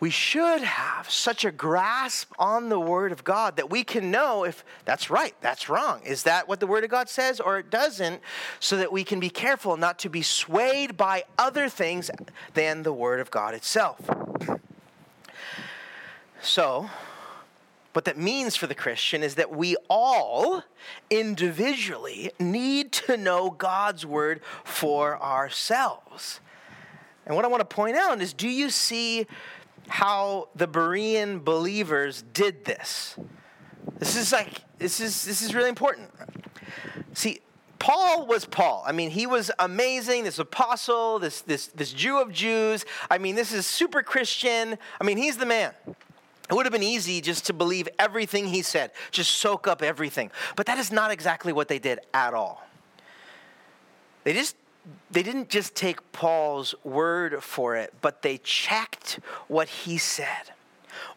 we 0.00 0.10
should 0.10 0.60
have 0.60 1.08
such 1.08 1.46
a 1.46 1.50
grasp 1.50 2.30
on 2.38 2.68
the 2.68 2.78
Word 2.78 3.10
of 3.10 3.24
God 3.24 3.56
that 3.56 3.70
we 3.70 3.84
can 3.84 4.10
know 4.10 4.44
if 4.44 4.62
that's 4.84 5.08
right, 5.08 5.34
that's 5.40 5.70
wrong. 5.70 6.02
Is 6.04 6.24
that 6.24 6.46
what 6.46 6.60
the 6.60 6.66
Word 6.66 6.84
of 6.84 6.90
God 6.90 7.08
says 7.08 7.40
or 7.40 7.58
it 7.58 7.70
doesn't? 7.70 8.20
So 8.60 8.76
that 8.76 8.92
we 8.92 9.02
can 9.02 9.18
be 9.18 9.30
careful 9.30 9.78
not 9.78 9.98
to 10.00 10.10
be 10.10 10.20
swayed 10.20 10.98
by 10.98 11.24
other 11.38 11.70
things 11.70 12.10
than 12.52 12.82
the 12.82 12.92
Word 12.92 13.20
of 13.20 13.30
God 13.30 13.54
itself. 13.54 13.98
So, 16.44 16.90
what 17.94 18.04
that 18.04 18.18
means 18.18 18.54
for 18.54 18.66
the 18.66 18.74
Christian 18.74 19.22
is 19.22 19.36
that 19.36 19.50
we 19.50 19.76
all 19.88 20.62
individually 21.08 22.32
need 22.38 22.92
to 22.92 23.16
know 23.16 23.48
God's 23.48 24.04
word 24.04 24.42
for 24.62 25.20
ourselves. 25.22 26.40
And 27.24 27.34
what 27.34 27.46
I 27.46 27.48
want 27.48 27.62
to 27.62 27.74
point 27.74 27.96
out 27.96 28.20
is 28.20 28.34
do 28.34 28.48
you 28.48 28.68
see 28.68 29.26
how 29.88 30.48
the 30.54 30.68
Berean 30.68 31.42
believers 31.42 32.22
did 32.34 32.66
this? 32.66 33.16
This 33.98 34.14
is 34.14 34.30
like 34.30 34.60
this 34.78 35.00
is 35.00 35.24
this 35.24 35.40
is 35.40 35.54
really 35.54 35.70
important. 35.70 36.10
See, 37.14 37.40
Paul 37.78 38.26
was 38.26 38.44
Paul. 38.44 38.82
I 38.86 38.92
mean, 38.92 39.10
he 39.10 39.26
was 39.26 39.50
amazing, 39.58 40.24
this 40.24 40.38
apostle, 40.38 41.18
this 41.18 41.40
this 41.40 41.68
this 41.68 41.92
Jew 41.92 42.18
of 42.20 42.32
Jews. 42.32 42.84
I 43.10 43.16
mean, 43.16 43.34
this 43.34 43.52
is 43.52 43.66
super 43.66 44.02
Christian. 44.02 44.76
I 45.00 45.04
mean, 45.04 45.16
he's 45.16 45.38
the 45.38 45.46
man. 45.46 45.72
It 46.48 46.54
would 46.54 46.66
have 46.66 46.72
been 46.72 46.82
easy 46.82 47.20
just 47.20 47.46
to 47.46 47.52
believe 47.52 47.88
everything 47.98 48.48
he 48.48 48.62
said, 48.62 48.90
just 49.10 49.30
soak 49.30 49.66
up 49.66 49.82
everything. 49.82 50.30
But 50.56 50.66
that 50.66 50.78
is 50.78 50.92
not 50.92 51.10
exactly 51.10 51.52
what 51.52 51.68
they 51.68 51.78
did 51.78 52.00
at 52.12 52.34
all. 52.34 52.66
They 54.24 54.32
just 54.34 54.56
they 55.10 55.22
didn't 55.22 55.48
just 55.48 55.74
take 55.74 56.12
Paul's 56.12 56.74
word 56.84 57.42
for 57.42 57.76
it, 57.76 57.94
but 58.02 58.20
they 58.20 58.38
checked 58.38 59.18
what 59.48 59.68
he 59.68 59.96
said. 59.96 60.52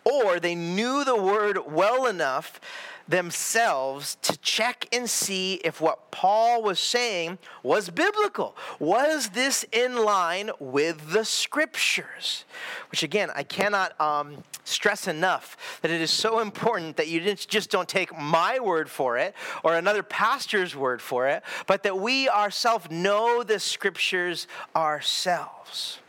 Or 0.05 0.39
they 0.39 0.55
knew 0.55 1.03
the 1.03 1.21
word 1.21 1.59
well 1.67 2.05
enough 2.05 2.61
themselves 3.07 4.17
to 4.21 4.37
check 4.39 4.87
and 4.91 5.09
see 5.09 5.55
if 5.63 5.79
what 5.79 6.11
Paul 6.11 6.61
was 6.61 6.79
saying 6.79 7.37
was 7.63 7.89
biblical. 7.89 8.55
Was 8.79 9.29
this 9.29 9.65
in 9.71 10.03
line 10.03 10.51
with 10.59 11.11
the 11.11 11.23
scriptures? 11.23 12.45
Which, 12.91 13.03
again, 13.03 13.29
I 13.33 13.43
cannot 13.43 13.99
um, 14.01 14.43
stress 14.63 15.07
enough 15.07 15.79
that 15.81 15.91
it 15.91 16.01
is 16.01 16.11
so 16.11 16.39
important 16.39 16.97
that 16.97 17.07
you 17.07 17.21
just 17.35 17.69
don't 17.69 17.87
take 17.87 18.17
my 18.17 18.59
word 18.59 18.89
for 18.89 19.17
it 19.17 19.33
or 19.63 19.75
another 19.75 20.03
pastor's 20.03 20.75
word 20.75 21.01
for 21.01 21.27
it, 21.27 21.43
but 21.65 21.83
that 21.83 21.97
we 21.97 22.27
ourselves 22.29 22.89
know 22.91 23.43
the 23.43 23.59
scriptures 23.59 24.47
ourselves. 24.75 25.99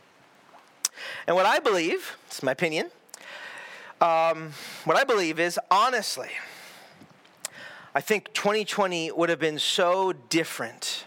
And 1.27 1.37
what 1.37 1.47
I 1.47 1.59
believe, 1.59 2.17
it's 2.27 2.43
my 2.43 2.53
opinion, 2.53 2.91
um, 4.01 4.53
what 4.85 4.97
I 4.97 5.05
believe 5.05 5.39
is 5.39 5.59
honestly, 5.71 6.31
I 7.99 8.01
think 8.01 8.33
2020 8.33 9.11
would 9.11 9.29
have 9.29 9.41
been 9.41 9.59
so 9.59 10.13
different 10.13 11.05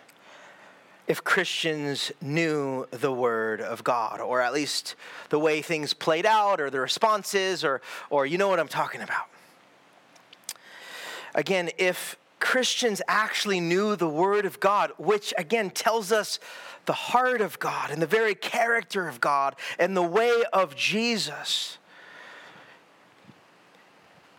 if 1.08 1.24
Christians 1.24 2.12
knew 2.22 2.86
the 2.92 3.14
Word 3.14 3.62
of 3.62 3.82
God, 3.82 4.20
or 4.20 4.42
at 4.42 4.52
least 4.52 4.98
the 5.30 5.40
way 5.40 5.62
things 5.62 5.94
played 5.94 6.26
out, 6.26 6.60
or 6.60 6.70
the 6.70 6.82
responses, 6.82 7.64
or, 7.64 7.80
or 8.10 8.26
you 8.26 8.38
know 8.38 8.50
what 8.50 8.60
I'm 8.60 8.68
talking 8.68 9.00
about. 9.00 9.28
Again, 11.34 11.70
if 11.78 12.18
Christians 12.42 13.02
actually 13.08 13.62
knew 13.62 13.96
the 13.96 14.10
Word 14.10 14.46
of 14.46 14.60
God, 14.60 14.92
which 14.98 15.34
again 15.38 15.70
tells 15.70 16.12
us 16.12 16.42
the 16.88 16.92
heart 16.92 17.40
of 17.40 17.58
God 17.58 17.90
and 17.92 18.02
the 18.02 18.06
very 18.06 18.36
character 18.36 19.08
of 19.08 19.22
God 19.22 19.56
and 19.80 19.96
the 19.96 20.02
way 20.02 20.44
of 20.52 20.76
Jesus, 20.76 21.78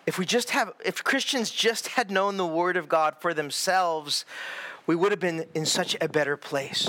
if 0.06 0.18
we 0.18 0.26
just 0.26 0.50
have, 0.50 0.72
if 0.84 1.02
Christians 1.04 1.50
just 1.50 1.88
had 1.88 2.10
known 2.10 2.36
the 2.36 2.46
Word 2.46 2.76
of 2.76 2.88
God 2.88 3.16
for 3.20 3.32
themselves, 3.34 4.24
we 4.86 4.96
would 4.96 5.12
have 5.12 5.20
been 5.20 5.46
in 5.54 5.64
such 5.64 5.96
a 6.00 6.08
better 6.08 6.36
place. 6.36 6.88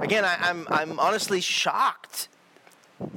Again, 0.00 0.24
I, 0.24 0.36
I'm, 0.40 0.66
I'm 0.70 0.98
honestly 0.98 1.40
shocked 1.40 2.28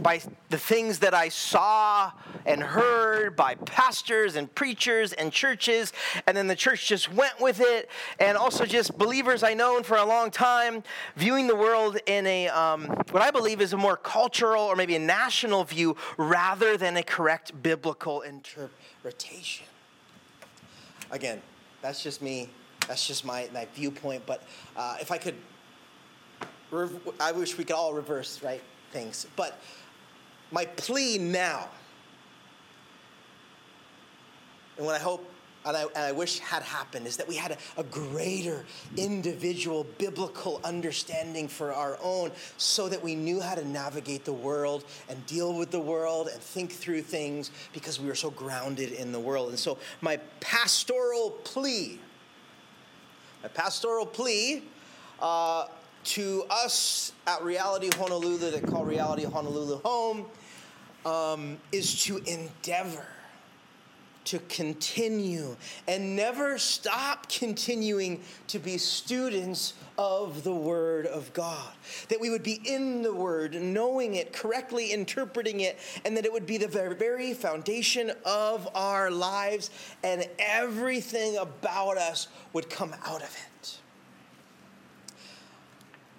by 0.01 0.21
the 0.49 0.57
things 0.57 0.99
that 0.99 1.13
I 1.13 1.29
saw 1.29 2.11
and 2.45 2.61
heard 2.61 3.35
by 3.35 3.55
pastors 3.55 4.35
and 4.35 4.53
preachers 4.53 5.13
and 5.13 5.31
churches, 5.31 5.93
and 6.27 6.35
then 6.35 6.47
the 6.47 6.55
church 6.55 6.87
just 6.87 7.13
went 7.13 7.39
with 7.39 7.61
it, 7.61 7.89
and 8.19 8.37
also 8.37 8.65
just 8.65 8.97
believers 8.97 9.43
I 9.43 9.53
known 9.53 9.83
for 9.83 9.97
a 9.97 10.05
long 10.05 10.31
time, 10.31 10.83
viewing 11.15 11.47
the 11.47 11.55
world 11.55 11.97
in 12.07 12.27
a 12.27 12.49
um, 12.49 12.87
what 13.11 13.21
I 13.21 13.31
believe 13.31 13.61
is 13.61 13.71
a 13.71 13.77
more 13.77 13.95
cultural 13.95 14.63
or 14.63 14.75
maybe 14.75 14.95
a 14.95 14.99
national 14.99 15.63
view 15.63 15.95
rather 16.17 16.75
than 16.75 16.97
a 16.97 17.03
correct 17.03 17.61
biblical 17.61 18.21
interpretation. 18.21 18.88
Again, 21.11 21.41
that's 21.81 22.03
just 22.03 22.21
me. 22.21 22.49
That's 22.87 23.05
just 23.05 23.25
my, 23.25 23.49
my 23.53 23.67
viewpoint. 23.73 24.23
But 24.25 24.43
uh, 24.75 24.97
if 24.99 25.11
I 25.11 25.17
could, 25.17 25.35
I 27.19 27.31
wish 27.31 27.57
we 27.57 27.63
could 27.63 27.75
all 27.75 27.93
reverse, 27.93 28.41
right? 28.43 28.61
things. 28.91 29.27
But 29.35 29.59
my 30.51 30.65
plea 30.65 31.17
now, 31.17 31.69
and 34.77 34.85
what 34.85 34.95
I 34.95 34.99
hope 34.99 35.29
and 35.65 35.75
I, 35.75 35.83
and 35.83 35.97
I, 35.97 36.11
wish 36.11 36.39
had 36.39 36.63
happened 36.63 37.05
is 37.05 37.17
that 37.17 37.27
we 37.27 37.35
had 37.35 37.51
a, 37.51 37.57
a, 37.81 37.83
greater 37.83 38.65
individual 38.95 39.85
biblical 39.97 40.61
understanding 40.63 41.47
for 41.47 41.73
our 41.73 41.97
own 42.01 42.31
so 42.57 42.87
that 42.87 43.03
we 43.03 43.15
knew 43.15 43.41
how 43.41 43.55
to 43.55 43.67
navigate 43.67 44.23
the 44.23 44.33
world 44.33 44.85
and 45.09 45.23
deal 45.25 45.53
with 45.53 45.71
the 45.71 45.79
world 45.79 46.29
and 46.31 46.41
think 46.41 46.71
through 46.71 47.01
things 47.01 47.51
because 47.73 47.99
we 47.99 48.07
were 48.07 48.15
so 48.15 48.31
grounded 48.31 48.93
in 48.93 49.11
the 49.11 49.19
world. 49.19 49.49
And 49.49 49.59
so, 49.59 49.77
my 50.01 50.17
pastoral 50.39 51.31
plea, 51.43 51.99
my 53.43 53.49
pastoral 53.49 54.05
plea 54.05 54.63
uh, 55.21 55.65
to 56.05 56.45
us 56.49 57.11
at 57.27 57.43
Reality 57.43 57.89
Honolulu, 57.97 58.37
that 58.51 58.65
call 58.65 58.85
Reality 58.85 59.25
Honolulu 59.25 59.81
home, 59.83 60.25
um, 61.05 61.57
is 61.71 62.03
to 62.05 62.17
endeavor 62.19 63.05
to 64.25 64.39
continue 64.39 65.55
and 65.87 66.15
never 66.15 66.57
stop 66.57 67.29
continuing 67.29 68.21
to 68.47 68.59
be 68.59 68.77
students 68.77 69.73
of 69.97 70.43
the 70.43 70.53
Word 70.53 71.05
of 71.07 71.33
God. 71.33 71.71
That 72.09 72.19
we 72.19 72.29
would 72.29 72.43
be 72.43 72.61
in 72.65 73.01
the 73.01 73.13
Word, 73.13 73.55
knowing 73.55 74.15
it, 74.15 74.31
correctly 74.31 74.91
interpreting 74.91 75.61
it, 75.61 75.79
and 76.05 76.15
that 76.15 76.25
it 76.25 76.31
would 76.31 76.45
be 76.45 76.57
the 76.57 76.67
very 76.67 77.33
foundation 77.33 78.11
of 78.25 78.67
our 78.75 79.11
lives, 79.11 79.71
and 80.03 80.27
everything 80.37 81.37
about 81.37 81.97
us 81.97 82.27
would 82.53 82.69
come 82.69 82.93
out 83.05 83.21
of 83.21 83.35
it. 83.35 83.77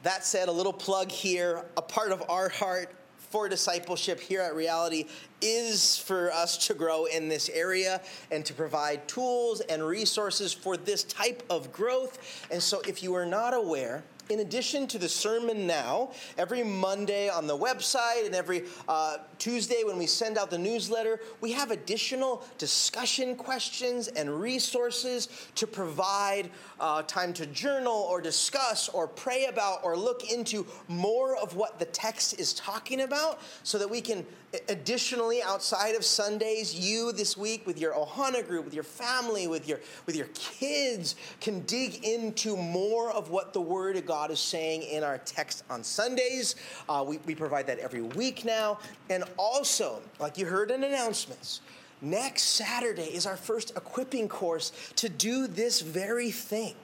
That 0.03 0.25
said, 0.25 0.49
a 0.49 0.53
little 0.53 0.73
plug 0.73 1.11
here, 1.11 1.65
a 1.77 1.83
part 1.83 2.13
of 2.13 2.23
our 2.29 2.49
heart 2.49 2.95
for 3.31 3.49
discipleship 3.49 4.21
here 4.21 4.43
at 4.43 4.55
Reality 4.55 5.07
is 5.41 5.97
for 5.97 6.33
us 6.33 6.67
to 6.67 6.75
grow 6.75 7.07
in 7.07 7.29
this 7.29 7.49
area 7.49 8.01
and 8.31 8.45
to 8.45 8.53
provide 8.53 9.07
tools 9.09 9.61
and 9.61 9.83
resources 9.83 10.53
for 10.53 10.77
this 10.77 11.05
type 11.05 11.43
of 11.49 11.73
growth. 11.73 12.47
And 12.51 12.63
so, 12.63 12.83
if 12.87 13.03
you 13.03 13.15
are 13.15 13.27
not 13.27 13.55
aware, 13.55 14.03
in 14.31 14.41
addition 14.41 14.87
to 14.87 14.99
the 14.99 15.09
sermon 15.09 15.67
now, 15.67 16.11
every 16.39 16.63
Monday 16.63 17.29
on 17.29 17.47
the 17.47 17.57
website 17.57 18.27
and 18.27 18.35
every 18.35 18.65
uh, 18.89 19.19
Tuesday 19.39 19.83
when 19.85 19.99
we 19.99 20.07
send 20.07 20.39
out 20.39 20.51
the 20.51 20.59
newsletter, 20.59 21.21
we 21.41 21.53
have 21.53 21.71
additional 21.71 22.45
discussion 22.57 23.35
questions 23.35 24.09
and 24.09 24.41
resources 24.41 25.29
to 25.57 25.67
provide 25.67 26.51
uh, 26.79 27.03
time 27.03 27.33
to 27.33 27.47
journal 27.47 28.07
or 28.09 28.21
discuss 28.21 28.89
or 28.89 29.09
pray 29.09 29.47
about 29.47 29.81
or 29.83 29.97
look 29.97 30.31
into 30.31 30.67
more 30.89 31.37
of 31.37 31.57
what 31.57 31.79
the 31.79 31.87
text 31.87 32.39
is 32.39 32.55
talking 32.55 33.01
about 33.03 33.41
so 33.65 33.79
that 33.79 33.91
we 33.91 34.01
can 34.01 34.25
additionally 34.69 35.43
outside 35.43 35.95
of 35.95 36.05
sundays 36.05 36.75
you 36.75 37.13
this 37.13 37.37
week 37.37 37.65
with 37.67 37.79
your 37.79 37.93
ohana 37.93 38.47
group 38.47 38.65
with 38.65 38.75
your 38.75 38.83
family 38.83 39.47
with 39.47 39.69
your 39.69 39.79
with 40.07 40.17
your 40.17 40.27
kids 40.35 41.15
can 41.41 41.61
dig 41.61 42.05
into 42.05 42.57
more 42.57 43.13
of 43.13 43.31
what 43.31 43.53
the 43.53 43.61
word 43.61 43.97
of 43.97 44.05
god 44.05 44.31
is 44.31 44.41
saying 44.41 44.83
in 44.83 45.05
our 45.05 45.19
text 45.19 45.65
on 45.71 45.83
sundays. 45.85 46.57
Uh, 46.89 47.05
we, 47.07 47.19
we 47.27 47.35
provide 47.35 47.67
that 47.67 47.79
every 47.79 48.03
week 48.03 48.45
now. 48.45 48.79
And 49.09 49.25
also 49.37 50.01
like 50.19 50.39
you 50.39 50.47
heard 50.47 50.71
in 50.71 50.85
announcements 50.85 51.61
next 52.03 52.43
saturday 52.43 53.15
is 53.15 53.27
our 53.27 53.37
first 53.37 53.71
equipping 53.77 54.27
course 54.29 54.73
to 54.97 55.09
do 55.09 55.47
this 55.47 55.81
very 55.81 56.31
thing 56.31 56.75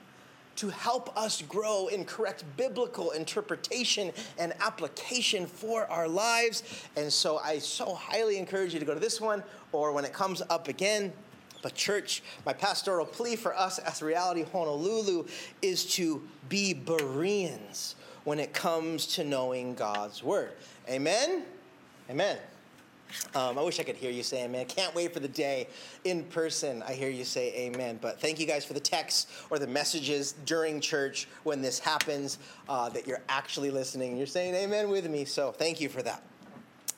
to 0.57 0.69
help 0.69 1.15
us 1.17 1.41
grow 1.43 1.87
in 1.87 2.03
correct 2.03 2.43
biblical 2.57 3.11
interpretation 3.11 4.11
and 4.37 4.53
application 4.59 5.45
for 5.45 5.89
our 5.89 6.07
lives. 6.07 6.63
And 6.95 7.11
so 7.11 7.37
I 7.37 7.59
so 7.59 7.93
highly 7.93 8.37
encourage 8.37 8.73
you 8.73 8.79
to 8.79 8.85
go 8.85 8.93
to 8.93 8.99
this 8.99 9.21
one 9.21 9.43
or 9.71 9.91
when 9.91 10.03
it 10.03 10.13
comes 10.13 10.41
up 10.49 10.67
again. 10.67 11.13
But, 11.63 11.73
church, 11.73 12.21
my 12.45 12.53
pastoral 12.53 13.05
plea 13.05 13.35
for 13.35 13.55
us 13.55 13.79
as 13.79 14.01
Reality 14.01 14.45
Honolulu 14.51 15.25
is 15.61 15.85
to 15.95 16.21
be 16.49 16.73
Bereans 16.73 17.95
when 18.25 18.39
it 18.39 18.53
comes 18.53 19.07
to 19.15 19.23
knowing 19.23 19.73
God's 19.73 20.21
Word. 20.21 20.51
Amen? 20.89 21.43
Amen. 22.09 22.37
Um, 23.35 23.57
I 23.57 23.61
wish 23.61 23.79
I 23.79 23.83
could 23.83 23.95
hear 23.95 24.11
you 24.11 24.23
say 24.23 24.43
amen. 24.43 24.65
Can't 24.65 24.93
wait 24.93 25.13
for 25.13 25.19
the 25.19 25.27
day 25.27 25.67
in 26.03 26.23
person. 26.25 26.83
I 26.87 26.93
hear 26.93 27.09
you 27.09 27.23
say 27.23 27.53
amen. 27.55 27.99
But 28.01 28.19
thank 28.19 28.39
you 28.39 28.45
guys 28.45 28.65
for 28.65 28.73
the 28.73 28.79
texts 28.79 29.27
or 29.49 29.59
the 29.59 29.67
messages 29.67 30.33
during 30.45 30.79
church 30.79 31.27
when 31.43 31.61
this 31.61 31.79
happens 31.79 32.39
uh, 32.69 32.89
that 32.89 33.07
you're 33.07 33.21
actually 33.29 33.71
listening 33.71 34.09
and 34.09 34.17
you're 34.17 34.27
saying 34.27 34.55
amen 34.55 34.89
with 34.89 35.09
me. 35.09 35.25
So 35.25 35.51
thank 35.51 35.79
you 35.79 35.89
for 35.89 36.01
that. 36.03 36.21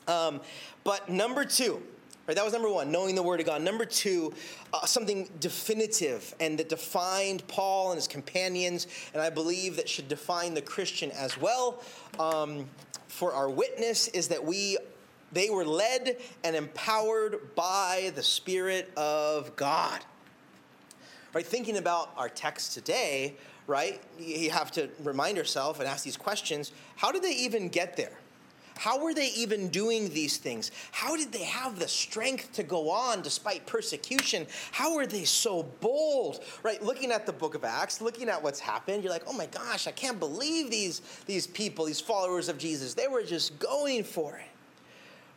Um, 0.08 0.40
but 0.82 1.08
number 1.08 1.44
two, 1.44 1.82
right, 2.26 2.34
that 2.34 2.44
was 2.44 2.52
number 2.52 2.70
one, 2.70 2.90
knowing 2.90 3.14
the 3.14 3.22
Word 3.22 3.40
of 3.40 3.46
God. 3.46 3.62
Number 3.62 3.84
two, 3.84 4.32
uh, 4.72 4.86
something 4.86 5.28
definitive 5.38 6.34
and 6.40 6.58
that 6.58 6.68
defined 6.68 7.46
Paul 7.48 7.90
and 7.90 7.98
his 7.98 8.08
companions, 8.08 8.86
and 9.12 9.22
I 9.22 9.30
believe 9.30 9.76
that 9.76 9.88
should 9.88 10.08
define 10.08 10.54
the 10.54 10.62
Christian 10.62 11.10
as 11.12 11.38
well. 11.38 11.82
Um, 12.18 12.66
for 13.08 13.32
our 13.32 13.50
witness 13.50 14.08
is 14.08 14.28
that 14.28 14.42
we 14.42 14.78
they 15.32 15.50
were 15.50 15.64
led 15.64 16.16
and 16.44 16.56
empowered 16.56 17.54
by 17.54 18.12
the 18.14 18.22
Spirit 18.22 18.90
of 18.96 19.54
God. 19.56 20.00
Right, 21.32 21.46
thinking 21.46 21.76
about 21.76 22.10
our 22.16 22.28
text 22.28 22.74
today, 22.74 23.36
right, 23.68 24.00
you 24.18 24.50
have 24.50 24.72
to 24.72 24.88
remind 25.04 25.36
yourself 25.36 25.78
and 25.78 25.88
ask 25.88 26.04
these 26.04 26.16
questions 26.16 26.72
how 26.96 27.12
did 27.12 27.22
they 27.22 27.32
even 27.32 27.68
get 27.68 27.96
there? 27.96 28.18
How 28.80 28.98
were 28.98 29.12
they 29.12 29.28
even 29.36 29.68
doing 29.68 30.08
these 30.08 30.38
things? 30.38 30.70
How 30.90 31.14
did 31.14 31.32
they 31.32 31.44
have 31.44 31.78
the 31.78 31.86
strength 31.86 32.54
to 32.54 32.62
go 32.62 32.88
on 32.88 33.20
despite 33.20 33.66
persecution? 33.66 34.46
How 34.72 34.94
were 34.94 35.06
they 35.06 35.24
so 35.24 35.64
bold? 35.80 36.42
Right? 36.62 36.82
Looking 36.82 37.12
at 37.12 37.26
the 37.26 37.32
book 37.32 37.54
of 37.54 37.62
Acts, 37.62 38.00
looking 38.00 38.30
at 38.30 38.42
what's 38.42 38.58
happened, 38.58 39.04
you're 39.04 39.12
like, 39.12 39.24
oh 39.26 39.34
my 39.34 39.44
gosh, 39.44 39.86
I 39.86 39.90
can't 39.90 40.18
believe 40.18 40.70
these, 40.70 41.02
these 41.26 41.46
people, 41.46 41.84
these 41.84 42.00
followers 42.00 42.48
of 42.48 42.56
Jesus. 42.56 42.94
They 42.94 43.06
were 43.06 43.22
just 43.22 43.58
going 43.58 44.02
for 44.02 44.36
it. 44.36 44.46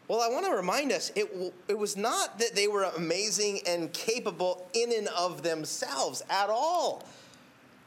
Well, 0.08 0.22
I 0.22 0.28
want 0.28 0.46
to 0.46 0.52
remind 0.52 0.92
us 0.92 1.12
it, 1.16 1.54
it 1.68 1.78
was 1.78 1.96
not 1.96 2.39
that 2.39 2.56
they 2.56 2.68
were 2.68 2.84
amazing 2.84 3.62
and 3.66 3.92
capable 3.94 4.68
in 4.74 4.92
and 4.94 5.08
of 5.10 5.44
themselves 5.44 6.22
at 6.30 6.50
all. 6.50 7.04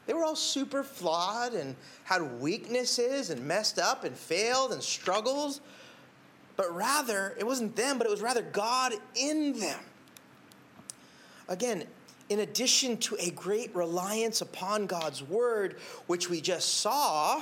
They 0.07 0.13
were 0.13 0.23
all 0.23 0.35
super 0.35 0.83
flawed 0.83 1.53
and 1.53 1.75
had 2.05 2.39
weaknesses 2.41 3.29
and 3.29 3.45
messed 3.45 3.77
up 3.77 4.03
and 4.03 4.15
failed 4.15 4.71
and 4.71 4.81
struggles. 4.81 5.61
But 6.55 6.73
rather, 6.73 7.35
it 7.37 7.45
wasn't 7.45 7.75
them, 7.75 7.97
but 7.97 8.07
it 8.07 8.09
was 8.09 8.21
rather 8.21 8.41
God 8.41 8.93
in 9.15 9.59
them. 9.59 9.79
Again, 11.49 11.83
in 12.29 12.39
addition 12.39 12.97
to 12.97 13.15
a 13.19 13.29
great 13.31 13.73
reliance 13.75 14.41
upon 14.41 14.87
God's 14.87 15.21
word, 15.21 15.77
which 16.07 16.29
we 16.29 16.41
just 16.41 16.75
saw, 16.79 17.41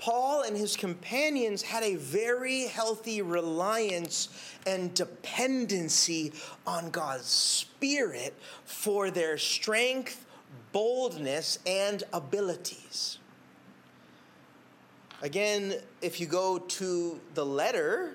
Paul 0.00 0.44
and 0.44 0.56
his 0.56 0.76
companions 0.76 1.60
had 1.60 1.82
a 1.82 1.96
very 1.96 2.62
healthy 2.62 3.20
reliance 3.20 4.30
and 4.66 4.94
dependency 4.94 6.32
on 6.66 6.88
God's 6.88 7.26
Spirit 7.26 8.32
for 8.64 9.10
their 9.10 9.36
strength, 9.36 10.24
boldness, 10.72 11.58
and 11.66 12.02
abilities. 12.14 13.18
Again, 15.20 15.74
if 16.00 16.18
you 16.18 16.26
go 16.26 16.58
to 16.58 17.20
the 17.34 17.44
letter, 17.44 18.14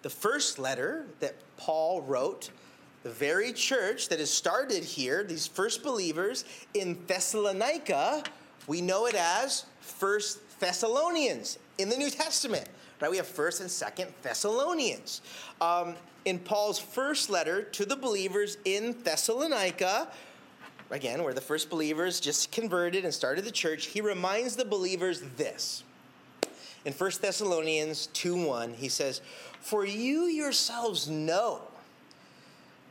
the 0.00 0.08
first 0.10 0.58
letter 0.58 1.04
that 1.20 1.34
Paul 1.58 2.00
wrote, 2.00 2.48
the 3.02 3.10
very 3.10 3.52
church 3.52 4.08
that 4.08 4.20
is 4.20 4.30
started 4.30 4.82
here, 4.82 5.22
these 5.22 5.46
first 5.46 5.82
believers 5.82 6.46
in 6.72 6.98
Thessalonica, 7.06 8.22
we 8.66 8.80
know 8.80 9.04
it 9.04 9.14
as 9.14 9.66
First 9.88 10.47
Thessalonians 10.58 11.58
in 11.78 11.88
the 11.88 11.96
New 11.96 12.10
Testament. 12.10 12.68
Right? 13.00 13.10
We 13.10 13.16
have 13.18 13.26
First 13.26 13.60
and 13.60 13.70
Second 13.70 14.12
Thessalonians. 14.22 15.22
Um, 15.60 15.94
in 16.24 16.38
Paul's 16.38 16.78
first 16.78 17.30
letter 17.30 17.62
to 17.62 17.84
the 17.84 17.96
believers 17.96 18.58
in 18.64 18.96
Thessalonica, 19.02 20.08
again, 20.90 21.22
where 21.22 21.34
the 21.34 21.40
first 21.40 21.70
believers 21.70 22.20
just 22.20 22.50
converted 22.50 23.04
and 23.04 23.14
started 23.14 23.44
the 23.44 23.52
church, 23.52 23.86
he 23.86 24.00
reminds 24.00 24.56
the 24.56 24.64
believers 24.64 25.22
this. 25.36 25.84
In 26.84 26.92
1 26.92 27.10
Thessalonians 27.20 28.06
2 28.08 28.46
1, 28.46 28.74
he 28.74 28.88
says, 28.88 29.20
For 29.60 29.84
you 29.84 30.24
yourselves 30.24 31.08
know, 31.08 31.62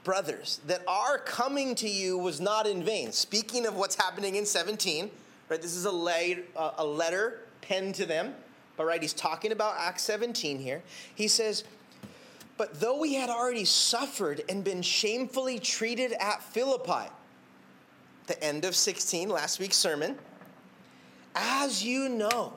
brothers, 0.04 0.62
that 0.68 0.84
our 0.88 1.18
coming 1.18 1.76
to 1.76 1.90
you 1.90 2.18
was 2.18 2.40
not 2.40 2.68
in 2.68 2.84
vain. 2.84 3.12
Speaking 3.12 3.66
of 3.66 3.76
what's 3.76 3.96
happening 3.96 4.36
in 4.36 4.46
17, 4.46 5.10
right? 5.50 5.62
This 5.62 5.76
is 5.76 5.86
a, 5.86 6.38
uh, 6.56 6.72
a 6.78 6.86
letter 6.86 7.40
penned 7.68 7.96
to 7.96 8.06
them. 8.06 8.34
But 8.76 8.86
right, 8.86 9.02
he's 9.02 9.14
talking 9.14 9.52
about 9.52 9.76
Acts 9.78 10.04
17 10.04 10.60
here. 10.60 10.84
He 11.16 11.28
says, 11.28 11.64
But 12.58 12.80
though 12.80 13.00
we 13.00 13.16
had 13.16 13.30
already 13.30 13.66
suffered 13.66 14.44
and 14.50 14.64
been 14.64 14.82
shamefully 14.82 15.60
treated 15.60 16.14
at 16.20 16.44
Philippi, 16.44 17.10
the 18.28 18.42
end 18.44 18.66
of 18.66 18.76
16, 18.76 19.30
last 19.30 19.60
week's 19.60 19.78
sermon, 19.78 20.18
as 21.36 21.84
you 21.84 22.10
know, 22.10 22.54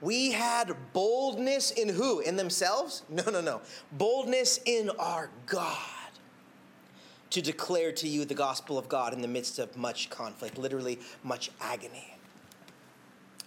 we 0.00 0.32
had 0.32 0.74
boldness 0.92 1.70
in 1.70 1.88
who? 1.88 2.20
In 2.20 2.36
themselves? 2.36 3.02
No, 3.08 3.24
no, 3.30 3.40
no. 3.40 3.62
Boldness 3.92 4.60
in 4.66 4.90
our 4.98 5.30
God 5.46 5.78
to 7.30 7.40
declare 7.40 7.90
to 7.92 8.06
you 8.06 8.24
the 8.24 8.34
gospel 8.34 8.78
of 8.78 8.88
God 8.88 9.12
in 9.12 9.22
the 9.22 9.28
midst 9.28 9.58
of 9.58 9.76
much 9.76 10.10
conflict, 10.10 10.58
literally 10.58 10.98
much 11.22 11.50
agony 11.60 12.13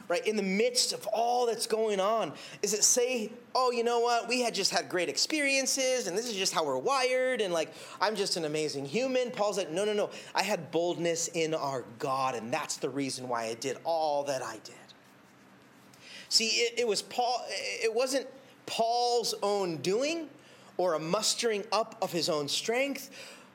right, 0.08 0.26
in 0.26 0.36
the 0.36 0.44
midst 0.44 0.94
of 0.94 1.06
all 1.08 1.46
that's 1.46 1.68
going 1.68 2.00
on? 2.00 2.34
Is 2.62 2.74
it 2.74 2.84
say, 2.84 3.32
oh, 3.54 3.72
you 3.72 3.84
know 3.84 4.00
what, 4.00 4.28
we 4.28 4.42
had 4.42 4.54
just 4.54 4.72
had 4.72 4.90
great 4.90 5.10
experiences 5.10 6.08
and 6.08 6.18
this 6.18 6.30
is 6.30 6.36
just 6.36 6.54
how 6.54 6.66
we're 6.66 6.78
wired 6.78 7.42
and 7.42 7.54
like, 7.54 7.74
I'm 8.00 8.16
just 8.16 8.38
an 8.38 8.46
amazing 8.46 8.86
human? 8.86 9.32
Paul's 9.32 9.58
like, 9.58 9.72
no, 9.72 9.86
no, 9.86 9.94
no. 9.94 10.10
I 10.34 10.44
had 10.44 10.72
boldness 10.72 11.30
in 11.30 11.54
our 11.54 11.84
God 12.00 12.36
and 12.36 12.54
that's 12.54 12.78
the 12.78 12.90
reason 12.90 13.28
why 13.28 13.46
I 13.46 13.56
did 13.56 13.78
all 13.84 14.24
that 14.26 14.42
I 14.42 14.60
did. 14.64 14.76
See, 16.30 16.48
it, 16.48 16.80
it 16.80 16.88
was 16.88 17.02
Paul, 17.02 17.46
it 17.50 17.94
wasn't 17.94 18.28
Paul's 18.66 19.34
own 19.42 19.78
doing 19.78 20.30
or 20.78 20.94
a 20.94 21.00
mustering 21.00 21.64
up 21.72 21.96
of 22.02 22.12
his 22.12 22.30
own 22.30 22.48
strength, 22.48 23.10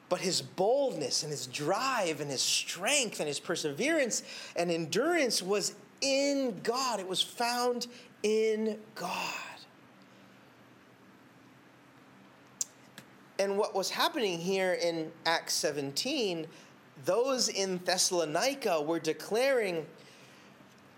but 0.09 0.21
his 0.21 0.43
boldness 0.43 1.23
and 1.23 1.31
his 1.31 1.47
drive 1.47 2.21
and 2.21 2.31
his 2.31 2.43
strength 2.43 3.21
and 3.21 3.29
his 3.29 3.41
perseverance 3.41 4.23
and 4.57 4.71
endurance 4.71 5.43
was 5.43 5.75
in 6.03 6.61
God. 6.63 7.01
It 7.01 7.09
was 7.09 7.23
found 7.23 7.87
in 8.23 8.79
God. 8.95 9.09
And 13.39 13.57
what 13.57 13.75
was 13.75 13.91
happening 13.91 14.39
here 14.39 14.75
in 14.75 15.11
Acts 15.27 15.55
17, 15.55 16.47
those 17.05 17.49
in 17.49 17.79
Thessalonica 17.85 18.81
were 18.81 19.01
declaring 19.01 19.87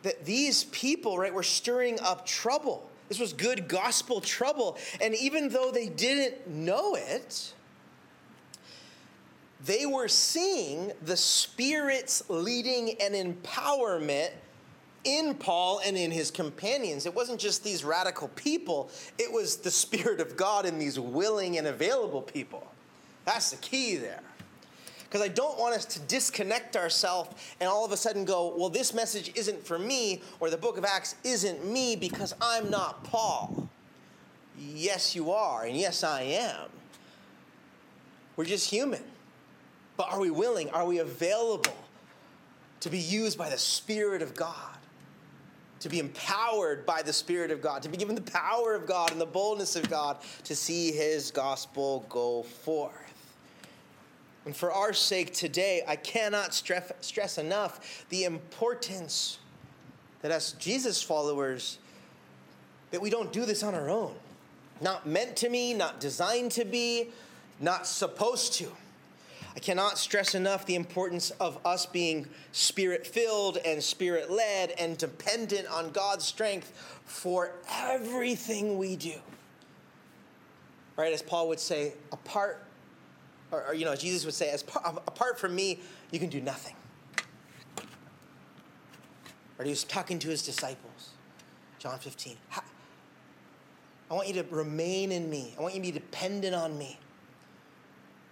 that 0.03 0.25
these 0.27 0.65
people, 0.65 1.17
right, 1.17 1.33
were 1.33 1.43
stirring 1.43 1.99
up 2.01 2.27
trouble. 2.27 2.91
This 3.09 3.19
was 3.19 3.33
good 3.33 3.69
gospel 3.69 4.21
trouble. 4.21 4.77
And 5.01 5.15
even 5.15 5.49
though 5.49 5.71
they 5.71 5.89
didn't 5.89 6.47
know 6.47 6.95
it, 6.97 7.55
they 9.65 9.87
were 9.87 10.09
seeing 10.09 10.93
the 11.03 11.17
Spirit's 11.17 12.29
leading 12.29 12.97
and 13.01 13.15
empowerment 13.15 14.31
in 15.05 15.35
Paul 15.35 15.81
and 15.85 15.97
in 15.97 16.11
his 16.11 16.31
companions. 16.31 17.07
It 17.07 17.15
wasn't 17.15 17.39
just 17.39 17.63
these 17.63 17.85
radical 17.85 18.29
people, 18.29 18.91
it 19.19 19.31
was 19.33 19.57
the 19.57 19.71
Spirit 19.71 20.21
of 20.21 20.37
God 20.37 20.67
in 20.67 20.79
these 20.79 20.99
willing 20.99 21.59
and 21.59 21.67
available 21.67 22.23
people. 22.23 22.67
That's 23.25 23.51
the 23.51 23.57
key 23.59 23.97
there. 23.97 24.21
Because 25.05 25.23
I 25.23 25.29
don't 25.29 25.59
want 25.59 25.77
us 25.77 25.85
to 25.85 26.01
disconnect 26.01 26.77
ourselves 26.77 27.31
and 27.61 27.69
all 27.69 27.85
of 27.85 27.93
a 27.93 27.97
sudden 27.97 28.25
go, 28.25 28.53
well, 28.57 28.69
this 28.69 28.93
message 28.93 29.31
isn't 29.37 29.65
for 29.65 29.79
me, 29.79 30.23
or 30.41 30.51
the 30.51 30.57
book 30.57 30.77
of 30.77 30.85
Acts 30.85 31.15
isn't 31.23 31.65
me 31.65 31.95
because 31.95 32.35
I'm 32.41 32.69
not 32.69 33.05
Paul. 33.05 33.69
Yes, 34.59 35.15
you 35.15 35.31
are, 35.31 35.65
and 35.65 35.77
yes, 35.77 36.03
I 36.03 36.23
am. 36.23 36.69
We're 38.37 38.45
just 38.45 38.69
human. 38.69 39.03
But 39.97 40.11
are 40.11 40.19
we 40.19 40.31
willing? 40.31 40.71
Are 40.71 40.85
we 40.85 40.99
available 40.99 41.77
to 42.81 42.91
be 42.91 42.99
used 42.99 43.39
by 43.39 43.49
the 43.49 43.59
Spirit 43.59 44.23
of 44.23 44.35
God? 44.35 44.74
To 45.85 45.91
be 45.91 45.99
empowered 45.99 46.87
by 46.87 47.03
the 47.03 47.13
Spirit 47.13 47.51
of 47.51 47.61
God, 47.61 47.83
to 47.83 47.91
be 47.91 47.99
given 47.99 48.15
the 48.15 48.23
power 48.23 48.75
of 48.75 48.87
God 48.87 49.13
and 49.13 49.21
the 49.21 49.27
boldness 49.27 49.77
of 49.77 49.91
God 49.91 50.17
to 50.45 50.57
see 50.57 50.91
His 50.91 51.31
gospel 51.31 52.07
go 52.09 52.43
forth. 52.43 53.37
And 54.47 54.57
for 54.57 54.73
our 54.73 54.95
sake 54.95 55.35
today, 55.35 55.83
I 55.87 55.97
cannot 55.97 56.55
stress, 56.55 57.37
enough 57.37 58.07
the 58.09 58.25
importance 58.25 59.41
that 60.23 60.31
as 60.31 60.53
Jesus 60.53 61.03
followers, 61.03 61.77
that 62.91 63.03
we 63.03 63.11
don't 63.11 63.31
do 63.31 63.45
this 63.45 63.63
on 63.63 63.75
our 63.75 63.91
own. 63.91 64.15
Not 64.81 65.07
meant 65.07 65.37
to 65.37 65.51
be, 65.51 65.75
not 65.75 66.01
designed 66.01 66.53
to 66.53 66.65
be, 66.65 67.11
not 67.61 67.87
supposed 67.87 68.55
to. 68.55 68.73
I 69.57 69.61
cannot 69.61 69.99
stress 69.99 70.35
enough 70.35 70.67
the 70.67 70.75
importance 70.75 71.31
of 71.33 71.59
us 71.65 71.87
being 71.87 72.29
spirit 72.51 73.07
filled 73.07 73.59
and 73.59 73.83
spirit 73.83 74.31
led 74.31 74.73
and 74.73 74.99
dependent 74.99 75.69
on 75.69 75.91
God's 75.91 76.25
strength 76.25 76.73
for 77.05 77.53
everything 77.71 78.79
we 78.79 78.97
do. 78.97 79.15
Right? 80.97 81.13
As 81.13 81.23
Paul 81.23 81.49
would 81.49 81.61
say, 81.61 81.95
apart, 82.13 82.65
or, 83.53 83.69
or 83.69 83.75
you 83.75 83.85
know, 83.85 83.95
Jesus 83.95 84.25
would 84.25 84.35
say, 84.35 84.51
as 84.51 84.63
par, 84.63 84.83
um, 84.85 84.99
apart 85.07 85.39
from 85.39 85.55
me, 85.55 85.81
you 86.11 86.19
can 86.19 86.29
do 86.29 86.41
nothing. 86.41 86.75
Or 89.59 89.65
he 89.65 89.71
was 89.71 89.85
talking 89.85 90.19
to 90.19 90.29
his 90.29 90.43
disciples, 90.43 91.11
John 91.79 91.99
15. 92.01 92.37
I 94.11 94.15
want 94.15 94.29
you 94.29 94.35
to 94.35 94.45
remain 94.51 95.13
in 95.13 95.31
me. 95.31 95.55
I 95.57 95.63
want 95.63 95.75
you 95.75 95.81
to 95.81 95.87
be 95.87 95.93
dependent 95.93 96.55
on 96.55 96.77
me. 96.77 96.99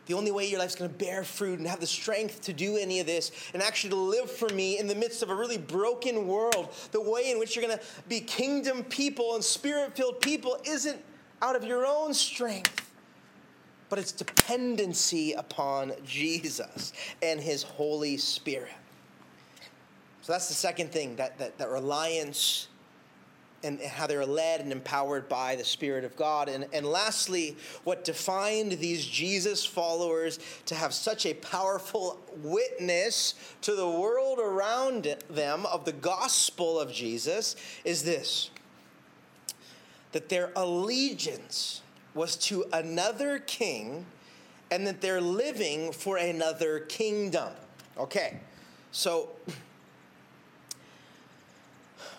The 0.07 0.15
only 0.15 0.33
way 0.33 0.49
your 0.49 0.59
life's 0.59 0.75
gonna 0.75 0.89
bear 0.89 1.23
fruit 1.23 1.59
and 1.59 1.69
have 1.69 1.81
the 1.81 1.87
strength 1.87 2.41
to 2.43 2.53
do 2.53 2.77
any 2.77 3.01
of 3.01 3.07
this 3.07 3.31
and 3.55 3.63
actually 3.63 3.91
to 3.91 3.97
live 3.97 4.31
for 4.31 4.49
me 4.49 4.79
in 4.79 4.87
the 4.87 4.95
midst 4.95 5.23
of 5.23 5.31
a 5.31 5.35
really 5.35 5.59
broken 5.59 6.27
world, 6.27 6.75
the 6.91 7.01
way 7.01 7.31
in 7.31 7.39
which 7.39 7.55
you're 7.55 7.67
gonna 7.67 7.81
be 8.09 8.21
kingdom 8.21 8.83
people 8.85 9.35
and 9.35 9.45
spirit 9.45 9.97
filled 9.97 10.21
people 10.21 10.59
isn't 10.65 11.01
out 11.41 11.57
of 11.57 11.65
your 11.65 11.87
own 11.87 12.15
strength, 12.15 12.91
but 13.89 13.99
it's 13.99 14.13
dependency 14.13 15.33
upon 15.35 15.93
Jesus 16.05 16.93
and 17.23 17.41
his 17.41 17.63
Holy 17.63 18.17
Spirit. 18.17 18.73
So 20.23 20.33
that's 20.33 20.49
the 20.49 20.55
second 20.55 20.93
thing 20.93 21.17
that, 21.17 21.39
that, 21.39 21.59
that 21.59 21.69
reliance 21.69 22.69
and 23.65 23.81
how 23.81 24.07
they're 24.07 24.27
led 24.27 24.61
and 24.61 24.73
empowered 24.73 25.29
by 25.29 25.57
the 25.57 25.65
Spirit 25.65 26.05
of 26.05 26.17
God. 26.17 26.49
And, 26.49 26.67
and 26.73 26.87
lastly, 26.87 27.57
what 27.85 28.05
defined 28.05 28.73
these 28.73 29.05
Jesus 29.07 29.65
followers 29.65 30.39
to 30.67 30.75
have 30.75 30.93
such 30.95 31.27
a 31.27 31.35
powerful 31.35 32.19
witness 32.43 33.35
to 33.63 33.75
the 33.75 33.89
world 33.89 34.39
around 34.39 35.17
them 35.31 35.67
of 35.67 35.85
the 35.85 35.93
gospel 35.93 36.79
of 36.79 36.93
Jesus 36.93 37.57
is 37.85 38.03
this 38.03 38.51
that 40.13 40.29
their 40.29 40.53
allegiance 40.57 41.81
was 42.15 42.37
to 42.37 42.65
another 42.73 43.39
king 43.39 44.05
and 44.71 44.87
that 44.87 45.01
they're 45.01 45.21
living 45.21 45.91
for 45.91 46.19
another 46.19 46.81
kingdom. 46.81 47.49
Okay, 47.99 48.41
so, 48.91 49.31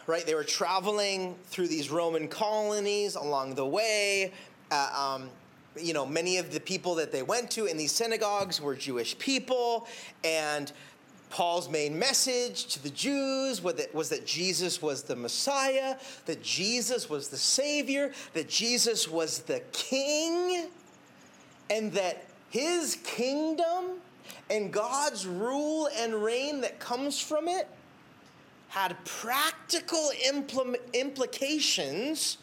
right, 0.07 0.25
they 0.25 0.35
were 0.35 0.43
traveling 0.43 1.35
through 1.45 1.67
these 1.67 1.89
Roman 1.89 2.27
colonies 2.27 3.15
along 3.15 3.55
the 3.55 3.65
way. 3.65 4.33
Uh, 4.71 5.17
um, 5.21 5.29
you 5.77 5.93
know, 5.93 6.05
many 6.05 6.37
of 6.37 6.51
the 6.51 6.59
people 6.59 6.95
that 6.95 7.11
they 7.11 7.23
went 7.23 7.49
to 7.51 7.65
in 7.65 7.77
these 7.77 7.91
synagogues 7.91 8.61
were 8.61 8.75
Jewish 8.75 9.17
people, 9.17 9.87
and 10.23 10.71
Paul's 11.29 11.67
main 11.67 11.97
message 11.97 12.67
to 12.67 12.83
the 12.83 12.91
Jews 12.91 13.63
was 13.63 14.09
that 14.09 14.25
Jesus 14.25 14.83
was 14.83 15.01
the 15.01 15.15
Messiah, 15.15 15.95
that 16.27 16.43
Jesus 16.43 17.09
was 17.09 17.29
the 17.29 17.37
Savior, 17.37 18.11
that 18.33 18.47
Jesus 18.47 19.07
was 19.07 19.39
the 19.39 19.61
King, 19.71 20.67
and 21.71 21.91
that 21.93 22.27
his 22.51 22.97
kingdom 23.03 23.99
and 24.51 24.71
God's 24.71 25.25
rule 25.25 25.89
and 25.97 26.13
reign 26.13 26.61
that 26.61 26.79
comes 26.79 27.19
from 27.19 27.47
it 27.47 27.67
had 28.73 28.97
practical 29.05 30.09
impl- 30.27 30.75
implications 30.93 32.39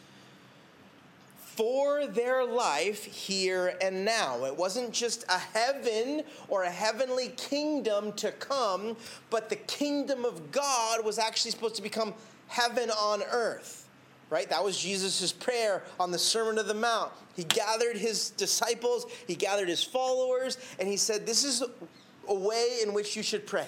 for 1.40 2.06
their 2.06 2.44
life 2.44 3.04
here 3.04 3.76
and 3.82 4.04
now. 4.04 4.44
It 4.44 4.56
wasn't 4.56 4.92
just 4.92 5.24
a 5.28 5.38
heaven 5.38 6.22
or 6.46 6.62
a 6.62 6.70
heavenly 6.70 7.30
kingdom 7.30 8.12
to 8.12 8.30
come, 8.30 8.96
but 9.28 9.48
the 9.48 9.56
kingdom 9.56 10.24
of 10.24 10.52
God 10.52 11.04
was 11.04 11.18
actually 11.18 11.50
supposed 11.50 11.74
to 11.74 11.82
become 11.82 12.14
heaven 12.46 12.90
on 12.90 13.24
earth. 13.32 13.88
Right? 14.30 14.48
That 14.48 14.62
was 14.62 14.78
Jesus' 14.78 15.32
prayer 15.32 15.82
on 15.98 16.12
the 16.12 16.18
Sermon 16.18 16.58
of 16.58 16.68
the 16.68 16.74
Mount. 16.74 17.10
He 17.34 17.42
gathered 17.42 17.96
his 17.96 18.30
disciples, 18.30 19.06
he 19.26 19.34
gathered 19.34 19.68
his 19.68 19.82
followers, 19.82 20.58
and 20.78 20.86
he 20.86 20.96
said, 20.96 21.26
This 21.26 21.42
is 21.42 21.64
a 22.28 22.34
way 22.34 22.78
in 22.84 22.94
which 22.94 23.16
you 23.16 23.24
should 23.24 23.48
pray 23.48 23.66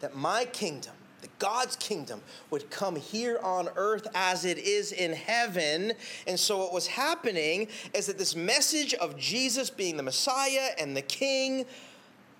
that 0.00 0.16
my 0.16 0.46
kingdom 0.46 0.93
that 1.24 1.38
God's 1.38 1.74
kingdom 1.76 2.20
would 2.50 2.70
come 2.70 2.96
here 2.96 3.38
on 3.42 3.70
earth 3.76 4.06
as 4.14 4.44
it 4.44 4.58
is 4.58 4.92
in 4.92 5.14
heaven. 5.14 5.94
And 6.26 6.38
so, 6.38 6.58
what 6.58 6.70
was 6.70 6.86
happening 6.86 7.68
is 7.94 8.06
that 8.06 8.18
this 8.18 8.36
message 8.36 8.92
of 8.94 9.16
Jesus 9.16 9.70
being 9.70 9.96
the 9.96 10.02
Messiah 10.02 10.72
and 10.78 10.94
the 10.94 11.02
King 11.02 11.64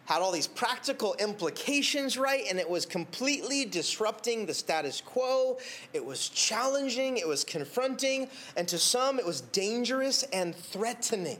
had 0.04 0.20
all 0.20 0.30
these 0.30 0.46
practical 0.46 1.14
implications, 1.14 2.18
right? 2.18 2.44
And 2.50 2.58
it 2.58 2.68
was 2.68 2.84
completely 2.84 3.64
disrupting 3.64 4.44
the 4.44 4.52
status 4.52 5.00
quo. 5.00 5.56
It 5.94 6.04
was 6.04 6.28
challenging, 6.28 7.16
it 7.16 7.26
was 7.26 7.42
confronting, 7.42 8.28
and 8.54 8.68
to 8.68 8.78
some, 8.78 9.18
it 9.18 9.24
was 9.24 9.40
dangerous 9.40 10.24
and 10.24 10.54
threatening. 10.54 11.38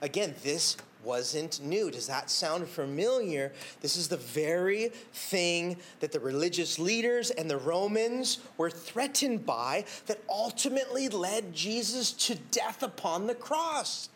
Again, 0.00 0.34
this 0.42 0.78
wasn't 1.04 1.60
new. 1.62 1.90
Does 1.90 2.06
that 2.06 2.30
sound 2.30 2.68
familiar? 2.68 3.52
This 3.80 3.96
is 3.96 4.08
the 4.08 4.16
very 4.16 4.88
thing 5.12 5.76
that 6.00 6.12
the 6.12 6.20
religious 6.20 6.78
leaders 6.78 7.30
and 7.30 7.50
the 7.50 7.58
Romans 7.58 8.38
were 8.56 8.70
threatened 8.70 9.44
by 9.44 9.84
that 10.06 10.22
ultimately 10.28 11.08
led 11.08 11.54
Jesus 11.54 12.12
to 12.12 12.34
death 12.50 12.82
upon 12.82 13.26
the 13.26 13.34
cross. 13.34 14.08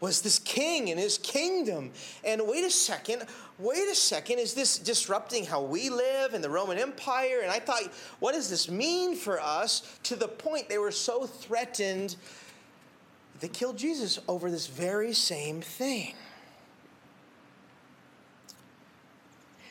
Was 0.00 0.20
this 0.20 0.38
king 0.38 0.90
and 0.90 1.00
his 1.00 1.16
kingdom. 1.16 1.90
And 2.22 2.46
wait 2.46 2.64
a 2.64 2.70
second, 2.70 3.24
wait 3.58 3.88
a 3.88 3.94
second, 3.94 4.38
is 4.38 4.52
this 4.52 4.78
disrupting 4.78 5.46
how 5.46 5.62
we 5.62 5.88
live 5.88 6.34
in 6.34 6.42
the 6.42 6.50
Roman 6.50 6.78
Empire? 6.78 7.40
And 7.42 7.50
I 7.50 7.58
thought, 7.58 7.82
what 8.18 8.34
does 8.34 8.50
this 8.50 8.70
mean 8.70 9.16
for 9.16 9.40
us 9.40 9.98
to 10.02 10.14
the 10.14 10.28
point 10.28 10.68
they 10.68 10.76
were 10.76 10.90
so 10.90 11.26
threatened 11.26 12.16
they 13.40 13.48
killed 13.48 13.76
Jesus 13.76 14.18
over 14.28 14.50
this 14.50 14.66
very 14.66 15.12
same 15.12 15.60
thing. 15.60 16.14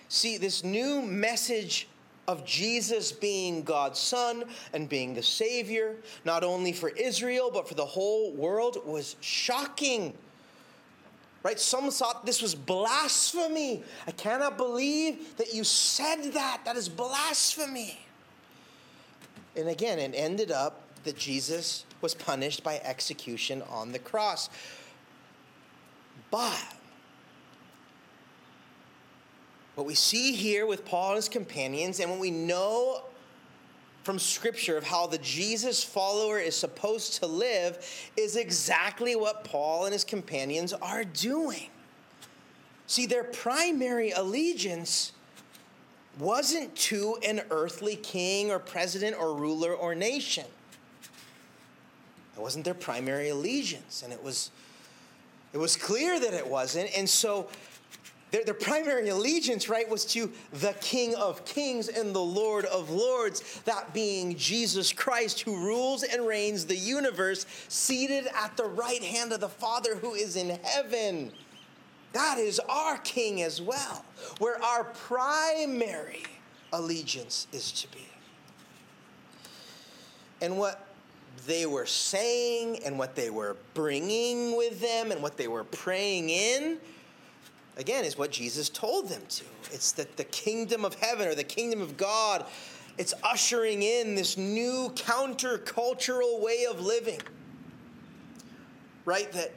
See, 0.07 0.37
this 0.37 0.63
new 0.63 1.01
message 1.01 1.87
of 2.27 2.45
Jesus 2.45 3.11
being 3.11 3.63
God's 3.63 3.99
Son 3.99 4.45
and 4.73 4.89
being 4.89 5.13
the 5.13 5.23
Savior, 5.23 5.95
not 6.23 6.43
only 6.43 6.71
for 6.73 6.89
Israel, 6.89 7.51
but 7.51 7.67
for 7.67 7.75
the 7.75 7.85
whole 7.85 8.31
world, 8.33 8.77
was 8.85 9.15
shocking. 9.21 10.13
Right? 11.43 11.59
Some 11.59 11.91
thought 11.91 12.25
this 12.25 12.41
was 12.41 12.55
blasphemy. 12.55 13.83
I 14.07 14.11
cannot 14.11 14.57
believe 14.57 15.37
that 15.37 15.53
you 15.53 15.63
said 15.63 16.33
that. 16.33 16.61
That 16.65 16.75
is 16.75 16.89
blasphemy. 16.89 17.99
And 19.55 19.69
again, 19.69 19.99
it 19.99 20.13
ended 20.15 20.51
up 20.51 20.81
that 21.03 21.17
Jesus 21.17 21.84
was 22.01 22.13
punished 22.13 22.63
by 22.63 22.79
execution 22.83 23.61
on 23.69 23.91
the 23.91 23.99
cross. 23.99 24.49
But 26.31 26.63
what 29.75 29.85
we 29.85 29.95
see 29.95 30.33
here 30.33 30.65
with 30.65 30.85
Paul 30.85 31.09
and 31.09 31.15
his 31.17 31.29
companions, 31.29 31.99
and 31.99 32.09
what 32.09 32.19
we 32.19 32.31
know 32.31 33.03
from 34.03 34.19
scripture 34.19 34.77
of 34.77 34.83
how 34.83 35.07
the 35.07 35.17
Jesus 35.17 35.83
follower 35.83 36.39
is 36.39 36.55
supposed 36.55 37.15
to 37.15 37.25
live, 37.25 37.85
is 38.15 38.35
exactly 38.35 39.15
what 39.15 39.43
Paul 39.43 39.85
and 39.85 39.93
his 39.93 40.03
companions 40.03 40.73
are 40.73 41.03
doing. 41.03 41.69
See, 42.87 43.05
their 43.05 43.23
primary 43.23 44.11
allegiance 44.11 45.11
wasn't 46.19 46.73
to 46.75 47.17
an 47.27 47.41
earthly 47.49 47.95
king 47.95 48.51
or 48.51 48.59
president 48.59 49.17
or 49.19 49.33
ruler 49.33 49.73
or 49.73 49.95
nation. 49.95 50.45
It 52.37 52.41
wasn't 52.41 52.65
their 52.65 52.73
primary 52.73 53.29
allegiance, 53.29 54.03
and 54.03 54.11
it 54.11 54.23
was 54.23 54.51
it 55.53 55.57
was 55.57 55.77
clear 55.77 56.19
that 56.19 56.33
it 56.33 56.45
wasn't. 56.45 56.89
And 56.97 57.07
so 57.07 57.47
their, 58.31 58.43
their 58.43 58.53
primary 58.53 59.07
allegiance, 59.07 59.69
right, 59.69 59.87
was 59.87 60.03
to 60.07 60.29
the 60.51 60.73
King 60.81 61.15
of 61.15 61.45
Kings 61.45 61.87
and 61.87 62.13
the 62.13 62.19
Lord 62.19 62.65
of 62.65 62.89
Lords, 62.89 63.61
that 63.63 63.93
being 63.93 64.35
Jesus 64.35 64.91
Christ, 64.91 65.39
who 65.39 65.55
rules 65.55 66.03
and 66.03 66.27
reigns 66.27 66.65
the 66.65 66.75
universe, 66.75 67.45
seated 67.69 68.27
at 68.35 68.57
the 68.57 68.65
right 68.65 69.01
hand 69.01 69.31
of 69.31 69.39
the 69.39 69.47
Father 69.47 69.95
who 69.95 70.13
is 70.13 70.35
in 70.35 70.59
heaven. 70.61 71.31
That 72.11 72.37
is 72.37 72.59
our 72.67 72.97
King 72.97 73.41
as 73.41 73.61
well, 73.61 74.03
where 74.39 74.61
our 74.61 74.83
primary 74.83 76.23
allegiance 76.73 77.47
is 77.53 77.71
to 77.71 77.87
be. 77.91 78.07
And 80.41 80.57
what 80.57 80.84
they 81.45 81.65
were 81.65 81.85
saying 81.85 82.79
and 82.85 82.97
what 82.97 83.15
they 83.15 83.29
were 83.29 83.57
bringing 83.73 84.55
with 84.55 84.81
them 84.81 85.11
and 85.11 85.21
what 85.21 85.37
they 85.37 85.47
were 85.47 85.63
praying 85.63 86.29
in, 86.29 86.77
again, 87.77 88.05
is 88.05 88.17
what 88.17 88.31
Jesus 88.31 88.69
told 88.69 89.09
them 89.09 89.21
to. 89.29 89.43
It's 89.71 89.91
that 89.93 90.17
the 90.17 90.23
kingdom 90.25 90.85
of 90.85 90.95
heaven 90.95 91.27
or 91.27 91.35
the 91.35 91.43
kingdom 91.43 91.81
of 91.81 91.97
God, 91.97 92.45
it's 92.97 93.13
ushering 93.23 93.81
in 93.83 94.15
this 94.15 94.37
new 94.37 94.91
countercultural 94.95 96.41
way 96.41 96.65
of 96.69 96.79
living. 96.79 97.19
Right? 99.05 99.31
That 99.33 99.51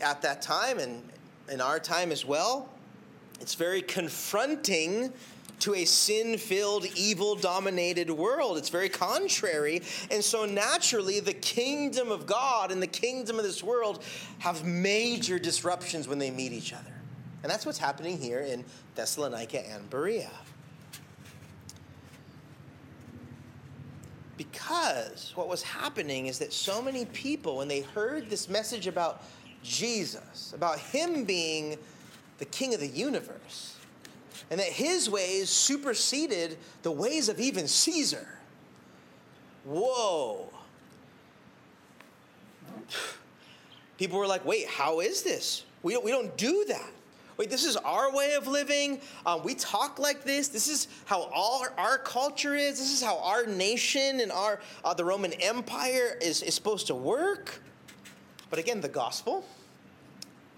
at 0.00 0.22
that 0.22 0.42
time 0.42 0.78
and 0.78 1.02
in 1.50 1.60
our 1.60 1.78
time 1.78 2.12
as 2.12 2.24
well, 2.24 2.68
it's 3.40 3.54
very 3.54 3.82
confronting 3.82 5.12
to 5.60 5.74
a 5.74 5.84
sin 5.84 6.38
filled, 6.38 6.86
evil 6.96 7.34
dominated 7.34 8.10
world. 8.10 8.58
It's 8.58 8.68
very 8.68 8.88
contrary. 8.88 9.82
And 10.10 10.22
so, 10.22 10.44
naturally, 10.44 11.20
the 11.20 11.32
kingdom 11.32 12.10
of 12.10 12.26
God 12.26 12.70
and 12.70 12.82
the 12.82 12.86
kingdom 12.86 13.38
of 13.38 13.44
this 13.44 13.62
world 13.62 14.02
have 14.38 14.64
major 14.64 15.38
disruptions 15.38 16.08
when 16.08 16.18
they 16.18 16.30
meet 16.30 16.52
each 16.52 16.72
other. 16.72 16.92
And 17.42 17.50
that's 17.50 17.64
what's 17.64 17.78
happening 17.78 18.18
here 18.18 18.40
in 18.40 18.64
Thessalonica 18.94 19.66
and 19.68 19.88
Berea. 19.90 20.30
Because 24.36 25.32
what 25.34 25.48
was 25.48 25.62
happening 25.62 26.26
is 26.26 26.38
that 26.38 26.52
so 26.52 26.80
many 26.80 27.04
people, 27.06 27.56
when 27.56 27.68
they 27.68 27.80
heard 27.80 28.30
this 28.30 28.48
message 28.48 28.86
about 28.86 29.24
Jesus, 29.64 30.52
about 30.52 30.78
Him 30.78 31.24
being 31.24 31.76
the 32.38 32.44
King 32.44 32.72
of 32.74 32.80
the 32.80 32.86
universe, 32.86 33.77
and 34.50 34.60
that 34.60 34.68
his 34.68 35.10
ways 35.10 35.50
superseded 35.50 36.56
the 36.82 36.90
ways 36.90 37.28
of 37.28 37.38
even 37.40 37.68
Caesar. 37.68 38.26
Whoa. 39.64 40.48
People 43.98 44.18
were 44.18 44.26
like, 44.26 44.44
wait, 44.44 44.66
how 44.68 45.00
is 45.00 45.22
this? 45.22 45.64
We 45.82 45.92
don't, 45.92 46.04
we 46.04 46.10
don't 46.10 46.36
do 46.36 46.64
that. 46.68 46.90
Wait, 47.36 47.50
this 47.50 47.64
is 47.64 47.76
our 47.76 48.12
way 48.12 48.34
of 48.34 48.48
living. 48.48 49.00
Um, 49.24 49.44
we 49.44 49.54
talk 49.54 50.00
like 50.00 50.24
this. 50.24 50.48
This 50.48 50.66
is 50.66 50.88
how 51.04 51.30
all 51.32 51.62
our, 51.62 51.72
our, 51.78 51.98
culture 51.98 52.56
is. 52.56 52.80
This 52.80 52.92
is 52.92 53.00
how 53.00 53.18
our 53.18 53.46
nation 53.46 54.20
and 54.20 54.32
our 54.32 54.58
uh, 54.84 54.92
the 54.94 55.04
Roman 55.04 55.32
Empire 55.34 56.18
is, 56.20 56.42
is 56.42 56.54
supposed 56.54 56.88
to 56.88 56.96
work. 56.96 57.62
But 58.50 58.58
again, 58.58 58.80
the 58.80 58.88
gospel 58.88 59.44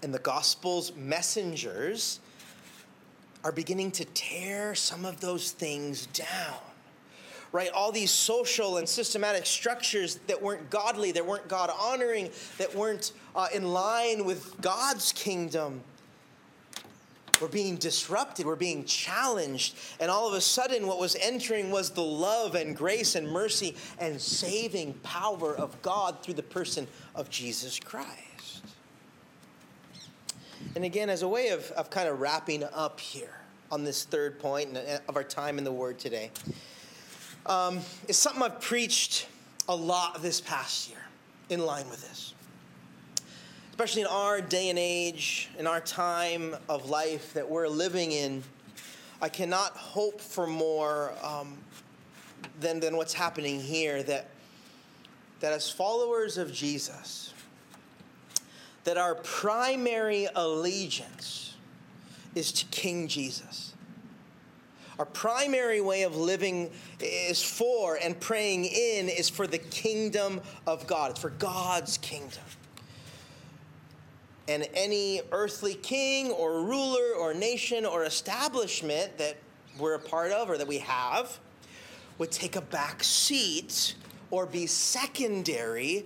and 0.01 0.11
the 0.11 0.19
gospel's 0.19 0.95
messengers 0.95 2.19
are 3.43 3.51
beginning 3.51 3.91
to 3.91 4.05
tear 4.05 4.75
some 4.75 5.05
of 5.05 5.19
those 5.19 5.51
things 5.51 6.05
down. 6.07 6.59
right? 7.51 7.69
All 7.71 7.91
these 7.91 8.11
social 8.11 8.77
and 8.77 8.87
systematic 8.87 9.45
structures 9.45 10.15
that 10.27 10.41
weren't 10.41 10.69
godly, 10.69 11.11
that 11.13 11.25
weren't 11.25 11.47
God 11.47 11.69
honoring, 11.77 12.29
that 12.57 12.73
weren't 12.75 13.11
uh, 13.35 13.47
in 13.53 13.73
line 13.73 14.25
with 14.25 14.59
God's 14.61 15.11
kingdom. 15.11 15.81
We're 17.41 17.47
being 17.47 17.77
disrupted, 17.77 18.45
we're 18.45 18.55
being 18.55 18.85
challenged. 18.85 19.75
And 19.99 20.11
all 20.11 20.27
of 20.27 20.35
a 20.35 20.41
sudden, 20.41 20.85
what 20.85 20.99
was 20.99 21.15
entering 21.19 21.71
was 21.71 21.89
the 21.89 22.03
love 22.03 22.53
and 22.53 22.77
grace 22.77 23.15
and 23.15 23.27
mercy 23.27 23.75
and 23.97 24.21
saving 24.21 24.93
power 25.01 25.55
of 25.55 25.81
God 25.81 26.21
through 26.21 26.35
the 26.35 26.43
person 26.43 26.87
of 27.15 27.31
Jesus 27.31 27.79
Christ. 27.79 28.30
And 30.75 30.85
again, 30.85 31.09
as 31.09 31.21
a 31.21 31.27
way 31.27 31.49
of, 31.49 31.69
of 31.71 31.89
kind 31.89 32.07
of 32.07 32.19
wrapping 32.19 32.63
up 32.63 32.99
here 32.99 33.33
on 33.71 33.83
this 33.83 34.03
third 34.03 34.39
point 34.39 34.77
of 35.07 35.15
our 35.15 35.23
time 35.23 35.57
in 35.57 35.63
the 35.63 35.71
Word 35.71 35.99
today, 35.99 36.31
um, 37.45 37.79
it's 38.07 38.17
something 38.17 38.41
I've 38.41 38.61
preached 38.61 39.27
a 39.67 39.75
lot 39.75 40.21
this 40.21 40.41
past 40.41 40.89
year 40.89 40.99
in 41.49 41.65
line 41.65 41.89
with 41.89 42.07
this 42.07 42.33
especially 43.81 44.03
in 44.03 44.07
our 44.09 44.41
day 44.41 44.69
and 44.69 44.77
age, 44.77 45.49
in 45.57 45.65
our 45.65 45.81
time 45.81 46.55
of 46.69 46.87
life 46.87 47.33
that 47.33 47.49
we're 47.49 47.67
living 47.67 48.11
in, 48.11 48.43
I 49.23 49.27
cannot 49.27 49.75
hope 49.75 50.21
for 50.21 50.45
more 50.45 51.13
um, 51.23 51.57
than, 52.59 52.79
than 52.79 52.95
what's 52.95 53.15
happening 53.15 53.59
here. 53.59 54.03
That, 54.03 54.27
that 55.39 55.51
as 55.51 55.67
followers 55.67 56.37
of 56.37 56.53
Jesus, 56.53 57.33
that 58.83 58.97
our 58.97 59.15
primary 59.15 60.27
allegiance 60.35 61.55
is 62.35 62.51
to 62.51 62.65
King 62.67 63.07
Jesus. 63.07 63.73
Our 64.99 65.05
primary 65.05 65.81
way 65.81 66.03
of 66.03 66.15
living 66.15 66.71
is 66.99 67.41
for 67.41 67.97
and 68.01 68.19
praying 68.19 68.65
in 68.65 69.09
is 69.09 69.29
for 69.29 69.47
the 69.47 69.57
kingdom 69.57 70.41
of 70.67 70.85
God. 70.85 71.11
It's 71.11 71.19
for 71.19 71.31
God's 71.31 71.97
kingdom 71.97 72.43
and 74.47 74.67
any 74.73 75.21
earthly 75.31 75.75
king 75.75 76.31
or 76.31 76.61
ruler 76.63 77.15
or 77.17 77.33
nation 77.33 77.85
or 77.85 78.03
establishment 78.03 79.17
that 79.17 79.37
we're 79.79 79.93
a 79.93 79.99
part 79.99 80.31
of 80.31 80.49
or 80.49 80.57
that 80.57 80.67
we 80.67 80.79
have 80.79 81.39
would 82.17 82.31
take 82.31 82.55
a 82.55 82.61
back 82.61 83.03
seat 83.03 83.95
or 84.29 84.45
be 84.45 84.67
secondary 84.67 86.03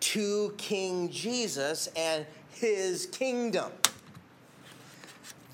to 0.00 0.54
King 0.56 1.10
Jesus 1.10 1.88
and 1.96 2.26
his 2.50 3.06
kingdom. 3.06 3.72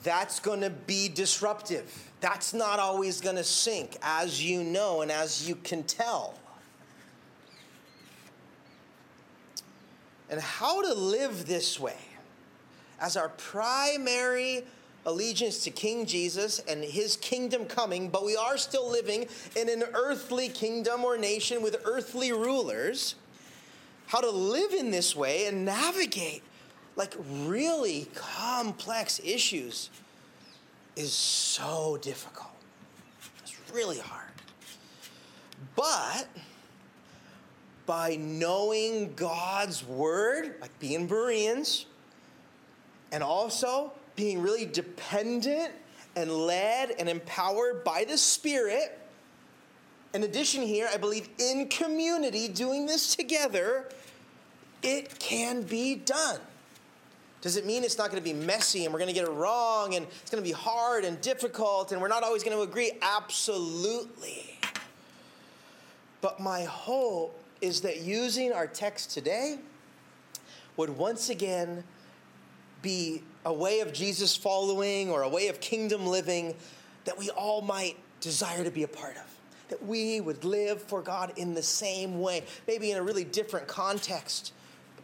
That's 0.02 0.38
going 0.38 0.60
to 0.60 0.70
be 0.70 1.08
disruptive. 1.08 2.10
That's 2.20 2.52
not 2.52 2.78
always 2.78 3.20
going 3.20 3.36
to 3.36 3.44
sync, 3.44 3.96
as 4.02 4.42
you 4.42 4.62
know 4.62 5.02
and 5.02 5.10
as 5.10 5.48
you 5.48 5.56
can 5.56 5.82
tell. 5.82 6.34
And 10.30 10.40
how 10.40 10.82
to 10.82 10.94
live 10.94 11.46
this 11.46 11.78
way 11.78 11.98
as 13.00 13.16
our 13.16 13.28
primary 13.30 14.64
allegiance 15.06 15.62
to 15.64 15.70
King 15.70 16.06
Jesus 16.06 16.60
and 16.60 16.82
his 16.82 17.16
kingdom 17.16 17.66
coming, 17.66 18.08
but 18.08 18.24
we 18.24 18.36
are 18.36 18.56
still 18.56 18.90
living 18.90 19.26
in 19.56 19.68
an 19.68 19.84
earthly 19.94 20.48
kingdom 20.48 21.04
or 21.04 21.18
nation 21.18 21.62
with 21.62 21.76
earthly 21.84 22.32
rulers. 22.32 23.14
How 24.14 24.20
to 24.20 24.30
live 24.30 24.72
in 24.72 24.92
this 24.92 25.16
way 25.16 25.46
and 25.46 25.64
navigate 25.64 26.44
like 26.94 27.16
really 27.46 28.06
complex 28.14 29.20
issues 29.24 29.90
is 30.94 31.12
so 31.12 31.98
difficult. 32.00 32.54
It's 33.42 33.56
really 33.72 33.98
hard. 33.98 34.30
But 35.74 36.28
by 37.86 38.14
knowing 38.14 39.14
God's 39.16 39.84
word, 39.84 40.54
like 40.60 40.78
being 40.78 41.08
Bereans, 41.08 41.86
and 43.10 43.20
also 43.20 43.90
being 44.14 44.40
really 44.40 44.64
dependent 44.64 45.72
and 46.14 46.30
led 46.30 46.92
and 47.00 47.08
empowered 47.08 47.82
by 47.82 48.04
the 48.04 48.16
Spirit. 48.16 48.96
In 50.14 50.22
addition, 50.22 50.62
here, 50.62 50.88
I 50.94 50.98
believe 50.98 51.28
in 51.38 51.68
community, 51.68 52.46
doing 52.46 52.86
this 52.86 53.16
together, 53.16 53.88
it 54.84 55.18
can 55.18 55.62
be 55.62 55.96
done. 55.96 56.38
Does 57.40 57.56
it 57.56 57.66
mean 57.66 57.84
it's 57.84 57.98
not 57.98 58.10
going 58.10 58.22
to 58.22 58.24
be 58.24 58.32
messy 58.32 58.84
and 58.84 58.92
we're 58.92 59.00
going 59.00 59.12
to 59.12 59.14
get 59.14 59.28
it 59.28 59.32
wrong 59.32 59.94
and 59.94 60.06
it's 60.22 60.30
going 60.30 60.42
to 60.42 60.48
be 60.48 60.54
hard 60.54 61.04
and 61.04 61.20
difficult 61.20 61.92
and 61.92 62.00
we're 62.00 62.08
not 62.08 62.22
always 62.22 62.42
going 62.42 62.56
to 62.56 62.62
agree? 62.62 62.92
Absolutely. 63.02 64.58
But 66.20 66.40
my 66.40 66.62
hope 66.62 67.38
is 67.60 67.82
that 67.82 68.00
using 68.00 68.52
our 68.52 68.66
text 68.66 69.10
today 69.10 69.58
would 70.76 70.90
once 70.90 71.28
again 71.28 71.84
be 72.80 73.22
a 73.44 73.52
way 73.52 73.80
of 73.80 73.92
Jesus 73.92 74.36
following 74.36 75.10
or 75.10 75.22
a 75.22 75.28
way 75.28 75.48
of 75.48 75.60
kingdom 75.60 76.06
living 76.06 76.54
that 77.04 77.18
we 77.18 77.30
all 77.30 77.60
might 77.60 77.96
desire 78.20 78.64
to 78.64 78.70
be 78.70 78.84
a 78.84 78.88
part 78.88 79.16
of. 79.16 79.38
That 79.68 79.84
we 79.84 80.20
would 80.20 80.44
live 80.44 80.82
for 80.82 81.02
God 81.02 81.32
in 81.36 81.54
the 81.54 81.62
same 81.62 82.20
way, 82.20 82.44
maybe 82.66 82.90
in 82.90 82.96
a 82.96 83.02
really 83.02 83.24
different 83.24 83.66
context. 83.66 84.52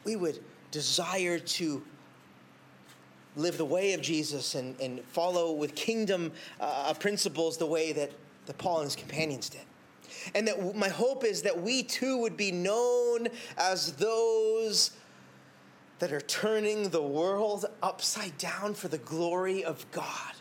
We 0.05 0.17
would 0.17 0.41
desire 0.71 1.39
to 1.39 1.83
live 3.37 3.59
the 3.59 3.65
way 3.65 3.93
of 3.93 4.01
Jesus 4.01 4.55
and, 4.55 4.79
and 4.81 5.05
follow 5.05 5.53
with 5.53 5.75
kingdom 5.75 6.33
uh, 6.61 6.93
principles 6.95 7.57
the 7.57 7.67
way 7.67 7.93
that, 7.93 8.11
that 8.47 8.59
Paul 8.59 8.79
and 8.79 8.87
his 8.87 8.97
companions 8.97 9.49
did. 9.49 9.63
And 10.35 10.47
that 10.49 10.77
my 10.77 10.89
hope 10.89 11.25
is 11.25 11.43
that 11.43 11.61
we 11.61 11.83
too 11.83 12.19
would 12.19 12.37
be 12.37 12.51
known 12.51 13.29
as 13.57 13.93
those 13.95 14.93
that 16.01 16.13
are 16.13 16.21
turning 16.21 16.89
the 16.89 17.03
world 17.03 17.67
upside 17.83 18.37
down 18.39 18.75
for 18.75 18.89
the 18.89 18.99
glory 18.99 19.65
of 19.65 19.89
God. 19.93 20.35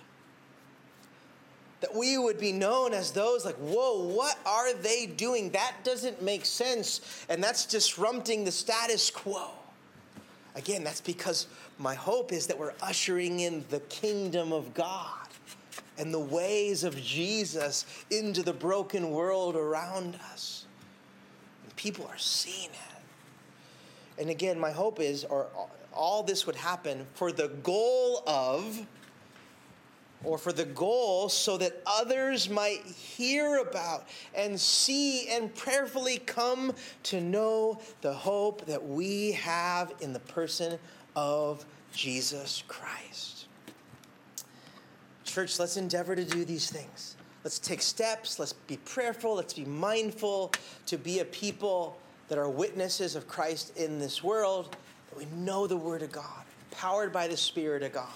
That 1.82 1.96
we 1.96 2.18
would 2.18 2.38
be 2.38 2.52
known 2.52 2.94
as 2.94 3.12
those 3.12 3.46
like, 3.46 3.56
whoa, 3.56 4.04
what 4.04 4.38
are 4.46 4.74
they 4.74 5.06
doing? 5.06 5.50
That 5.52 5.76
doesn't 5.84 6.22
make 6.22 6.46
sense. 6.46 7.26
And 7.30 7.44
that's 7.44 7.66
disrupting 7.66 8.44
the 8.44 8.52
status 8.52 9.10
quo. 9.10 9.50
Again, 10.56 10.84
that's 10.84 11.00
because 11.00 11.48
my 11.78 11.96
hope 11.96 12.34
is 12.34 12.48
that 12.48 12.60
we're 12.60 12.74
ushering 12.82 13.40
in 13.40 13.64
the 13.70 13.80
kingdom 13.82 14.52
of 14.52 14.74
God 14.74 15.28
and 15.98 16.14
the 16.14 16.20
ways 16.20 16.84
of 16.84 17.02
Jesus 17.02 17.86
into 18.10 18.42
the 18.42 18.54
broken 18.54 19.12
world 19.12 19.56
around 19.56 20.18
us. 20.32 20.66
And 21.64 21.76
people 21.78 22.06
are 22.08 22.18
seeing 22.18 22.70
it. 22.72 24.20
And 24.20 24.30
again, 24.30 24.60
my 24.60 24.72
hope 24.72 25.00
is, 25.00 25.24
or 25.24 25.48
all 25.94 26.24
this 26.24 26.46
would 26.46 26.56
happen 26.56 27.08
for 27.14 27.32
the 27.32 27.48
goal 27.64 28.24
of, 28.28 28.86
or 30.24 30.38
for 30.38 30.52
the 30.52 30.66
goal 30.66 31.30
so 31.30 31.58
that 31.58 31.82
others 31.86 32.50
might 32.50 32.84
hear 32.84 33.58
about 33.58 34.08
and 34.36 34.60
see 34.60 35.30
and 35.30 35.54
prayerfully 35.56 36.18
come 36.20 36.74
to 37.04 37.22
know 37.22 37.80
the 38.02 38.14
hope 38.14 38.66
that 38.66 38.86
we 38.86 39.32
have 39.34 39.94
in 40.02 40.12
the 40.14 40.20
person 40.20 40.78
of 41.16 41.66
Jesus 41.94 42.64
Christ. 42.68 43.48
Church, 45.24 45.60
let's 45.60 45.78
endeavor 45.78 46.16
to 46.16 46.26
do 46.26 46.44
these 46.44 46.70
things. 46.70 47.16
Let's 47.44 47.60
take 47.60 47.82
steps. 47.82 48.40
Let's 48.40 48.54
be 48.54 48.78
prayerful. 48.78 49.36
Let's 49.36 49.54
be 49.54 49.66
mindful 49.66 50.52
to 50.88 50.98
be 50.98 51.20
a 51.20 51.26
people 51.26 51.98
that 52.28 52.38
are 52.38 52.50
witnesses 52.50 53.16
of 53.16 53.28
Christ 53.28 53.78
in 53.78 54.00
this 54.00 54.24
world, 54.24 54.76
that 55.10 55.18
we 55.18 55.26
know 55.38 55.66
the 55.66 55.78
Word 55.78 56.02
of 56.02 56.12
God, 56.12 56.44
powered 56.72 57.12
by 57.12 57.28
the 57.28 57.38
Spirit 57.38 57.84
of 57.84 57.94
God, 57.94 58.08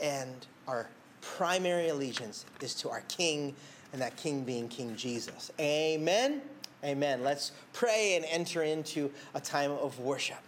and 0.00 0.46
our 0.68 0.88
primary 1.20 1.88
allegiance 1.88 2.44
is 2.60 2.74
to 2.76 2.90
our 2.90 3.02
King, 3.08 3.54
and 3.92 4.00
that 4.00 4.16
King 4.16 4.44
being 4.44 4.68
King 4.68 4.94
Jesus. 4.96 5.50
Amen. 5.60 6.40
Amen. 6.84 7.22
Let's 7.22 7.52
pray 7.72 8.16
and 8.16 8.24
enter 8.24 8.62
into 8.62 9.10
a 9.34 9.40
time 9.40 9.72
of 9.72 9.98
worship. 9.98 10.38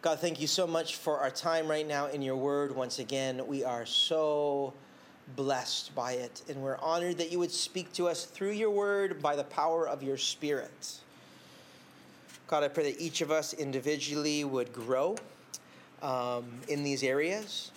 God, 0.00 0.18
thank 0.20 0.40
you 0.40 0.46
so 0.46 0.66
much 0.66 0.96
for 0.96 1.18
our 1.18 1.30
time 1.30 1.66
right 1.66 1.86
now 1.86 2.06
in 2.06 2.20
your 2.22 2.36
word. 2.36 2.74
Once 2.74 2.98
again, 2.98 3.46
we 3.46 3.64
are 3.64 3.86
so 3.86 4.74
blessed 5.36 5.94
by 5.94 6.12
it, 6.12 6.42
and 6.48 6.62
we're 6.62 6.76
honored 6.78 7.18
that 7.18 7.32
you 7.32 7.38
would 7.38 7.50
speak 7.50 7.92
to 7.94 8.08
us 8.08 8.24
through 8.24 8.50
your 8.50 8.70
word 8.70 9.22
by 9.22 9.34
the 9.34 9.44
power 9.44 9.88
of 9.88 10.02
your 10.02 10.18
spirit. 10.18 10.98
God, 12.46 12.62
I 12.62 12.68
pray 12.68 12.92
that 12.92 13.00
each 13.00 13.22
of 13.22 13.30
us 13.30 13.54
individually 13.54 14.44
would 14.44 14.72
grow 14.72 15.16
um, 16.02 16.44
in 16.68 16.84
these 16.84 17.02
areas, 17.02 17.70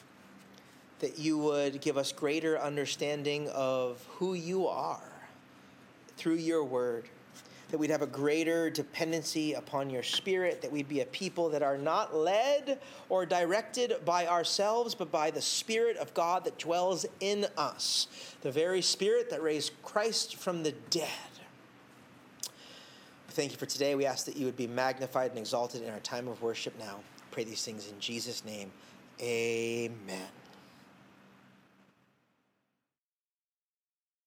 that 1.00 1.20
you 1.20 1.38
would 1.38 1.82
give 1.82 1.98
us 1.98 2.12
greater 2.12 2.60
understanding 2.60 3.50
of 3.50 4.04
who 4.10 4.34
you 4.34 4.68
are 4.68 5.02
through 6.18 6.36
your 6.36 6.64
word, 6.64 7.06
that 7.70 7.78
we'd 7.78 7.90
have 7.90 8.02
a 8.02 8.08
greater 8.08 8.70
dependency 8.70 9.54
upon 9.54 9.90
your 9.90 10.02
spirit, 10.02 10.62
that 10.62 10.72
we'd 10.72 10.88
be 10.88 11.02
a 11.02 11.06
people 11.06 11.50
that 11.50 11.62
are 11.62 11.78
not 11.78 12.16
led 12.16 12.80
or 13.10 13.26
directed 13.26 13.94
by 14.06 14.26
ourselves, 14.26 14.96
but 14.96 15.12
by 15.12 15.30
the 15.30 15.42
Spirit 15.42 15.98
of 15.98 16.14
God 16.14 16.46
that 16.46 16.58
dwells 16.58 17.06
in 17.20 17.46
us, 17.58 18.08
the 18.42 18.52
very 18.52 18.82
Spirit 18.82 19.30
that 19.30 19.44
raised 19.44 19.74
Christ 19.84 20.38
from 20.38 20.64
the 20.64 20.72
dead 20.90 21.10
thank 23.38 23.52
you 23.52 23.58
for 23.60 23.68
today. 23.68 23.94
We 23.94 24.08
ask 24.08 24.26
that 24.26 24.36
you 24.36 24.48
would 24.48 24.58
be 24.58 24.66
magnified 24.66 25.30
and 25.30 25.38
exalted 25.38 25.84
in 25.84 25.92
our 25.92 26.00
time 26.00 26.28
of 26.28 26.42
worship 26.42 26.74
now. 26.80 27.02
Pray 27.30 27.44
these 27.44 27.64
things 27.64 27.88
in 27.88 28.00
Jesus' 28.00 28.44
name. 28.44 28.72
Amen. 29.22 30.37